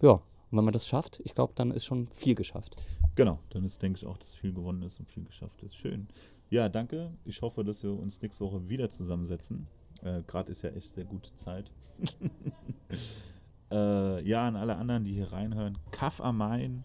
ja, 0.02 0.20
und 0.50 0.58
wenn 0.58 0.64
man 0.64 0.72
das 0.72 0.86
schafft, 0.86 1.20
ich 1.24 1.34
glaube, 1.34 1.52
dann 1.56 1.70
ist 1.70 1.84
schon 1.84 2.08
viel 2.08 2.34
geschafft. 2.34 2.76
Genau, 3.14 3.38
dann 3.50 3.64
ist, 3.64 3.82
denke 3.82 3.98
ich, 3.98 4.06
auch, 4.06 4.16
dass 4.16 4.34
viel 4.34 4.52
gewonnen 4.52 4.82
ist 4.82 4.98
und 4.98 5.10
viel 5.10 5.24
geschafft 5.24 5.62
ist. 5.62 5.76
Schön. 5.76 6.08
Ja, 6.50 6.68
danke. 6.68 7.12
Ich 7.24 7.42
hoffe, 7.42 7.64
dass 7.64 7.82
wir 7.82 7.92
uns 7.92 8.22
nächste 8.22 8.44
Woche 8.44 8.68
wieder 8.68 8.88
zusammensetzen. 8.88 9.66
Äh, 10.02 10.22
Gerade 10.26 10.52
ist 10.52 10.62
ja 10.62 10.70
echt 10.70 10.92
sehr 10.92 11.04
gute 11.04 11.34
Zeit. 11.34 11.70
äh, 13.70 14.22
ja, 14.22 14.48
an 14.48 14.56
alle 14.56 14.76
anderen, 14.76 15.04
die 15.04 15.12
hier 15.12 15.30
reinhören, 15.32 15.76
Kaff 15.90 16.20
am 16.22 16.38
Main, 16.38 16.84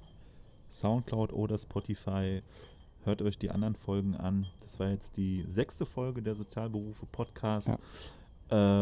Soundcloud 0.69 1.31
oder 1.31 1.57
Spotify. 1.57 2.41
Hört 3.03 3.21
euch 3.21 3.37
die 3.37 3.51
anderen 3.51 3.75
Folgen 3.75 4.15
an. 4.15 4.47
Das 4.59 4.79
war 4.79 4.89
jetzt 4.89 5.15
die 5.15 5.43
sechste 5.47 5.85
Folge 5.85 6.21
der 6.21 6.35
Sozialberufe 6.35 7.05
Podcast. 7.05 7.67
Ja. 7.69 7.77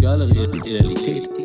Soziale 0.06 0.28
Realität. 0.28 1.45